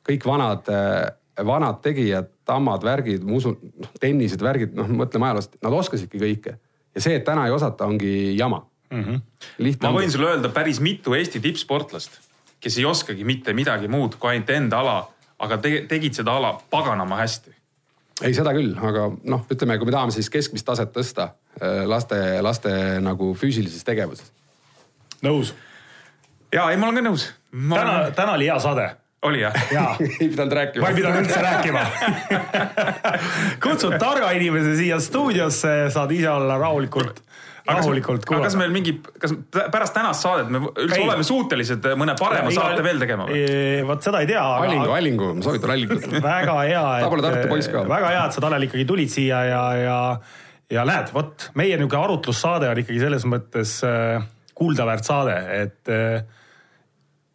kõik 0.06 0.26
vanad 0.26 0.70
äh, 0.72 1.06
vanad 1.46 1.82
tegijad, 1.84 2.30
tammad, 2.48 2.84
värgid, 2.86 3.24
ma 3.26 3.36
usun, 3.36 3.58
noh 3.76 3.90
tennised, 4.00 4.40
värgid, 4.40 4.72
noh 4.76 4.88
mõtleme 5.02 5.28
ajaloost, 5.28 5.58
nad 5.60 5.74
oskasidki 5.76 6.22
kõike 6.22 6.56
ja 6.96 7.02
see, 7.04 7.18
et 7.18 7.26
täna 7.26 7.46
ei 7.48 7.54
osata, 7.54 7.88
ongi 7.88 8.36
jama 8.38 8.62
mm. 8.90 9.02
-hmm. 9.02 9.20
lihtne 9.58 9.90
ma 9.90 10.00
võin 10.00 10.12
sulle 10.12 10.32
öelda 10.32 10.48
päris 10.54 10.80
mitu 10.80 11.14
Eesti 11.14 11.40
tippsportlast, 11.44 12.20
kes 12.60 12.78
ei 12.78 12.88
oskagi 12.88 13.24
mitte 13.24 13.52
midagi 13.52 13.88
muud 13.92 14.16
kui 14.20 14.32
ainult 14.32 14.50
enda 14.50 14.80
ala, 14.80 14.96
aga 15.42 15.58
te 15.62 15.72
tegid 15.90 16.16
seda 16.16 16.36
ala 16.40 16.54
paganama 16.70 17.20
hästi. 17.20 17.54
ei, 18.24 18.34
seda 18.34 18.54
küll, 18.56 18.74
aga 18.76 19.08
noh, 19.24 19.46
ütleme, 19.52 19.78
kui 19.78 19.88
me 19.88 19.94
tahame 19.94 20.14
siis 20.14 20.30
keskmist 20.32 20.66
taset 20.66 20.92
tõsta 20.94 21.30
äh, 21.60 21.84
laste, 21.88 22.20
laste 22.44 22.72
nagu 23.04 23.32
füüsilises 23.38 23.84
tegevuses. 23.84 24.32
nõus. 25.26 25.54
ja 26.52 26.70
ei, 26.70 26.76
ma 26.80 26.88
olen 26.88 27.02
ka 27.02 27.08
nõus. 27.10 27.28
täna, 27.52 27.98
täna 28.16 28.38
oli 28.38 28.48
hea 28.50 28.60
saade 28.60 28.94
oli 29.26 29.40
jah? 29.40 29.54
ja 29.72 29.84
ei 30.20 30.28
pidanud 30.28 30.52
rääkima 30.52 30.82
ma 30.82 30.90
ei 30.92 30.98
pidanud 31.00 31.24
üldse 31.24 31.42
rääkima. 31.42 31.84
kutsud 33.64 33.96
targa 34.00 34.30
inimese 34.36 34.76
siia 34.78 35.00
stuudiosse, 35.02 35.76
saad 35.94 36.12
ise 36.16 36.30
olla 36.30 36.58
rahulikult, 36.60 37.22
rahulikult 37.66 38.22
aga 38.22 38.28
kas 38.28 38.54
kuulata. 38.54 38.60
meil 38.60 38.74
mingi, 38.74 38.94
kas 39.22 39.34
pärast 39.72 39.94
tänast 39.96 40.24
saadet 40.24 40.52
me 40.52 40.62
üldse 40.68 40.98
Ei. 41.00 41.04
oleme 41.06 41.26
suutelised 41.26 41.90
mõne 41.98 42.16
parema 42.18 42.52
saate 42.54 42.84
veel 42.86 43.02
tegema 43.02 43.28
või? 43.28 43.42
vot 43.88 44.06
seda 44.06 44.22
ei 44.24 44.30
tea, 44.30 44.42
Allingu, 44.42 44.86
aga 44.86 44.98
Allingu, 45.00 45.30
ma 45.38 45.46
soovitan 45.46 45.74
Allingut. 45.74 46.08
väga 46.30 46.56
hea, 46.62 46.86
ka. 47.72 47.84
väga 47.90 48.14
hea, 48.14 48.24
et 48.24 48.38
sa 48.38 48.44
Tanel 48.46 48.68
ikkagi 48.68 48.86
tulid 48.88 49.12
siia 49.12 49.42
ja, 49.50 49.64
ja, 49.80 49.98
ja 50.78 50.86
näed, 50.88 51.12
vot 51.16 51.50
meie 51.58 51.76
niisugune 51.76 52.02
arutlussaade 52.04 52.70
on 52.70 52.82
ikkagi 52.84 53.02
selles 53.02 53.26
mõttes 53.28 53.78
äh, 53.86 54.24
kuuldaväärt 54.56 55.06
saade, 55.06 55.36
et 55.60 55.92
äh, 55.92 56.22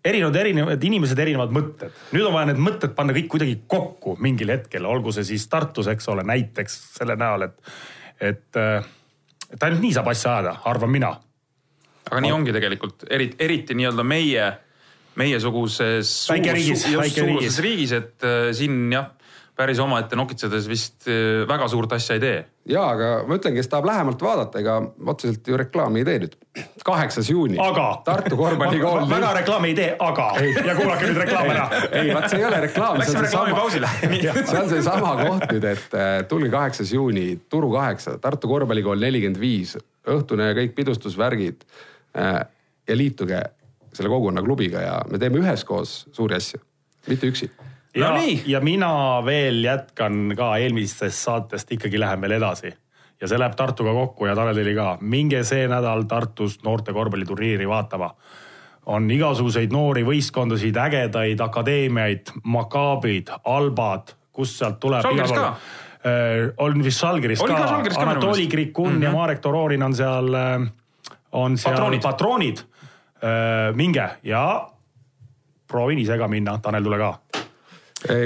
erinevad, 0.06 0.38
erinevad 0.42 0.84
inimesed, 0.88 1.20
erinevad 1.22 1.54
mõtted. 1.54 1.94
nüüd 2.16 2.26
on 2.26 2.36
vaja 2.36 2.50
need 2.52 2.62
mõtted 2.64 2.96
panna 2.98 3.16
kõik 3.16 3.30
kuidagi 3.36 3.60
kokku 3.70 4.16
mingil 4.24 4.54
hetkel, 4.54 4.88
olgu 4.90 5.14
see 5.16 5.28
siis 5.34 5.46
Tartus, 5.52 5.90
eks 5.92 6.10
ole, 6.14 6.26
näiteks 6.28 6.80
selle 6.98 7.18
näol, 7.20 7.48
et, 7.50 7.76
et, 8.32 8.62
et 9.52 9.64
ainult 9.64 9.84
nii 9.84 9.94
saab 9.96 10.12
asja 10.12 10.36
ajada, 10.38 10.56
arvan 10.72 10.92
mina. 10.92 11.12
aga 12.12 12.22
nii 12.26 12.34
ongi 12.36 12.54
tegelikult, 12.56 13.06
eriti, 13.10 13.38
eriti 13.40 13.78
nii-öelda 13.78 14.04
meie, 14.04 14.52
meiesuguses 15.20 16.12
Väikeriigis, 16.32 16.86
väikeriigis. 16.98 17.92
et 17.98 18.28
äh, 18.28 18.52
siin 18.58 18.92
jah, 18.92 19.12
päris 19.56 19.80
omaette 19.80 20.16
nokitsedes 20.16 20.68
vist 20.70 21.08
äh, 21.10 21.44
väga 21.48 21.68
suurt 21.72 21.92
asja 21.94 22.16
ei 22.18 22.22
tee. 22.24 22.38
ja, 22.72 22.84
aga 22.94 23.10
ma 23.28 23.38
ütlen, 23.38 23.56
kes 23.58 23.68
tahab 23.72 23.88
lähemalt 23.90 24.22
vaadata, 24.24 24.62
ega 24.62 24.78
otseselt 25.12 25.48
ju 25.48 25.58
reklaami 25.60 26.02
ei 26.02 26.08
tee 26.08 26.20
nüüd. 26.24 26.36
kaheksas 26.86 27.30
juuni. 27.30 27.60
aga. 27.62 27.88
Tartu 28.06 28.38
korvpallikool. 28.40 29.08
väga 29.10 29.34
reklaami 29.40 29.72
ei 29.72 29.78
tee, 29.78 29.90
aga. 30.00 30.28
ja 30.40 30.76
kuulake 30.78 31.10
nüüd 31.10 31.22
reklaam 31.24 31.52
ära. 31.54 31.68
ei, 32.00 32.14
vaat 32.16 32.30
see 32.32 32.42
ei 32.42 32.48
ole 32.48 32.62
reklaam, 32.68 33.00
see 33.02 33.06
Läksime 33.06 33.26
reklaamipausile. 33.28 33.94
see 34.02 34.60
on 34.62 34.70
seesama 34.72 35.16
koht 35.24 35.48
nüüd, 35.52 35.68
et 35.74 35.98
äh, 35.98 36.12
tulge 36.32 36.52
kaheksas 36.54 36.94
juuni, 36.96 37.26
Turu 37.52 37.72
kaheksa, 37.76 38.18
Tartu 38.24 38.52
korvpallikool 38.52 39.02
nelikümmend 39.04 39.42
viis, 39.42 39.76
õhtune 40.08 40.52
kõik 40.58 40.78
pidustusvärgid. 40.78 41.66
ja 42.88 42.96
liituge 42.98 43.40
selle 43.94 44.10
kogukonna 44.12 44.42
klubiga 44.44 44.82
ja 44.84 44.96
me 45.08 45.20
teeme 45.20 45.40
üheskoos 45.40 45.94
suuri 46.12 46.36
asju, 46.36 46.60
mitte 47.08 47.30
üksi 47.32 47.48
ja 47.96 48.14
ja 48.46 48.60
mina 48.60 49.22
veel 49.26 49.64
jätkan 49.64 50.34
ka 50.38 50.56
eelmistest 50.58 51.18
saatest, 51.18 51.72
ikkagi 51.72 52.00
lähen 52.00 52.22
veel 52.22 52.40
edasi 52.40 52.74
ja 53.22 53.30
see 53.30 53.40
läheb 53.40 53.56
Tartuga 53.58 53.94
kokku 53.94 54.26
ja 54.26 54.36
Tanelile 54.36 54.74
ka. 54.76 54.98
minge 55.02 55.44
see 55.44 55.68
nädal 55.70 56.08
Tartus 56.10 56.60
noorte 56.64 56.94
korvpalliturniiri 56.94 57.68
vaatama. 57.70 58.16
on 58.86 59.12
igasuguseid 59.12 59.72
noori 59.72 60.02
võistkondasid, 60.04 60.78
ägedaid 60.78 61.40
akadeemiaid, 61.40 62.32
Makaabid, 62.44 63.30
Albad, 63.46 64.16
kust 64.34 64.58
sealt 64.58 64.80
tuleb. 64.80 65.06
Žalgiris 65.06 65.32
ka. 65.32 65.56
on 66.58 66.84
vist 66.84 67.00
Žalgiris 67.00 67.44
ka 67.46 67.54
ka, 67.54 68.02
Anatoli. 68.02 68.48
Krikun 68.48 68.90
mm 68.94 68.98
-hmm. 68.98 69.04
ja 69.04 69.12
Marek 69.12 69.40
Tororin 69.40 69.84
on 69.84 69.96
seal, 69.96 70.36
on 71.32 71.58
seal 71.58 71.74
Patroonid. 71.74 72.02
patroonid. 72.02 72.58
minge 73.76 74.10
ja 74.24 74.68
proovin 75.68 76.00
ise 76.00 76.18
ka 76.18 76.28
minna, 76.28 76.58
Tanel, 76.58 76.84
tule 76.84 76.98
ka 76.98 77.41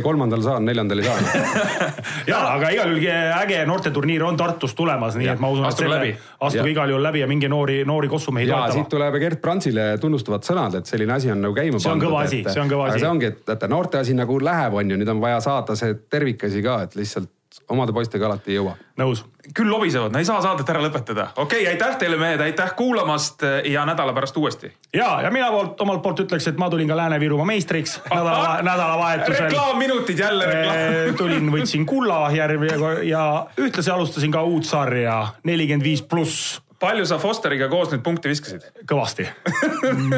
kolmandal 0.03 0.41
saan, 0.45 0.65
neljandal 0.65 1.01
ei 1.01 1.07
saa. 1.07 1.43
ja 2.31 2.39
aga 2.53 2.69
igal 2.75 2.93
juhul 2.93 3.07
äge 3.41 3.61
noorteturniir 3.67 4.23
on 4.23 4.37
Tartus 4.39 4.75
tulemas, 4.75 5.17
nii 5.19 5.27
Jah, 5.27 5.35
et 5.35 5.43
ma 5.43 5.51
usun, 5.53 5.67
et 5.67 5.77
selle 5.81 5.97
läbi., 5.97 6.13
astuge 6.39 6.63
Ja. 6.63 6.71
igal 6.71 6.93
juhul 6.93 7.03
läbi 7.03 7.23
ja 7.23 7.27
minge 7.27 7.49
noori, 7.51 7.81
noori 7.85 8.07
kossumehi 8.11 8.47
ja 8.47 8.61
siit 8.65 8.85
toetama. 8.87 8.89
tuleb 8.95 9.19
Gerd 9.25 9.41
Brandsile 9.43 9.87
tunnustavad 10.01 10.47
sõnad, 10.47 10.79
et 10.79 10.85
selline 10.89 11.13
asi 11.17 11.31
on 11.31 11.41
nagu 11.43 11.55
käima 11.57 11.79
See 11.79 11.91
on 11.91 12.01
kõva 12.01 12.23
asi, 12.23 12.43
see 12.47 12.61
on 12.61 12.71
kõva 12.71 12.89
asi. 12.89 13.03
see 13.03 13.09
ongi, 13.09 13.31
et 13.33 13.47
vaata 13.47 13.67
noorte 13.71 13.99
asi 13.99 14.13
nagu 14.17 14.39
läheb, 14.39 14.73
on 14.79 14.91
ju, 14.95 14.97
nüüd 15.01 15.11
on 15.11 15.21
vaja 15.23 15.41
saada 15.43 15.75
see 15.79 15.93
tervikasi 16.09 16.63
ka, 16.63 16.81
et 16.87 16.95
lihtsalt 16.95 17.29
omade 17.69 17.93
poistega 17.93 18.27
alati 18.27 18.51
ei 18.51 18.59
jõua. 18.59 18.75
nõus. 18.99 19.23
küll 19.53 19.69
lobisevad, 19.69 20.13
no 20.13 20.19
ei 20.19 20.25
saa 20.25 20.41
saadet 20.41 20.69
ära 20.69 20.81
lõpetada. 20.83 21.27
okei 21.35 21.61
okay,, 21.61 21.73
aitäh 21.73 21.97
teile, 22.01 22.17
mehed, 22.17 22.41
aitäh 22.41 22.73
kuulamast 22.75 23.45
ja 23.65 23.85
nädala 23.85 24.13
pärast 24.13 24.37
uuesti. 24.37 24.73
ja, 24.93 25.21
ja 25.21 25.31
mina 25.31 25.51
poolt, 25.51 25.81
omalt 25.81 26.01
poolt 26.01 26.25
ütleks, 26.25 26.49
et 26.49 26.59
ma 26.61 26.69
tulin 26.69 26.87
ka 26.87 26.97
Lääne-Virumaa 26.97 27.45
meistriks 27.45 27.99
nädala, 28.09 28.61
nädalavahetusel. 28.61 29.43
reklaamminutid 29.45 30.19
jälle 30.19 30.45
reklaam. 30.51 31.15
tulin, 31.21 31.51
võitsin 31.51 31.85
kulla 31.85 32.25
järvi 32.35 32.71
ja, 32.71 32.93
ja 33.03 33.25
ühtlasi 33.57 33.91
alustasin 33.91 34.31
ka 34.31 34.43
uut 34.43 34.65
sarja 34.65 35.21
nelikümmend 35.43 35.83
viis 35.83 36.01
pluss 36.01 36.64
palju 36.79 37.05
sa 37.07 37.17
Fosteriga 37.21 37.69
koos 37.71 37.91
nüüd 37.93 38.03
punkte 38.05 38.29
viskasid? 38.29 38.65
kõvasti. 38.89 39.27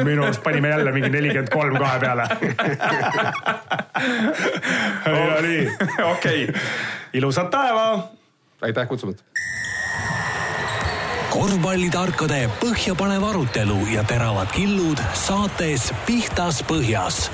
minu 0.08 0.24
arust 0.24 0.42
panime 0.42 0.68
jälle 0.74 0.92
mingi 0.92 1.10
nelikümmend 1.14 1.50
kolm 1.52 1.78
kahe 1.78 1.98
peale. 2.02 2.28
ja 5.06 5.40
nii, 5.42 5.64
okei, 6.12 6.46
ilusat 7.14 7.50
päeva 7.50 7.88
aitäh 8.62 8.88
kutsumast. 8.88 9.24
korvpallitarkade 11.30 12.48
põhjapanev 12.62 13.28
arutelu 13.30 13.78
ja 13.92 14.02
teravad 14.04 14.50
killud 14.54 15.02
saates 15.14 15.92
Pihtas 16.06 16.64
Põhjas 16.66 17.28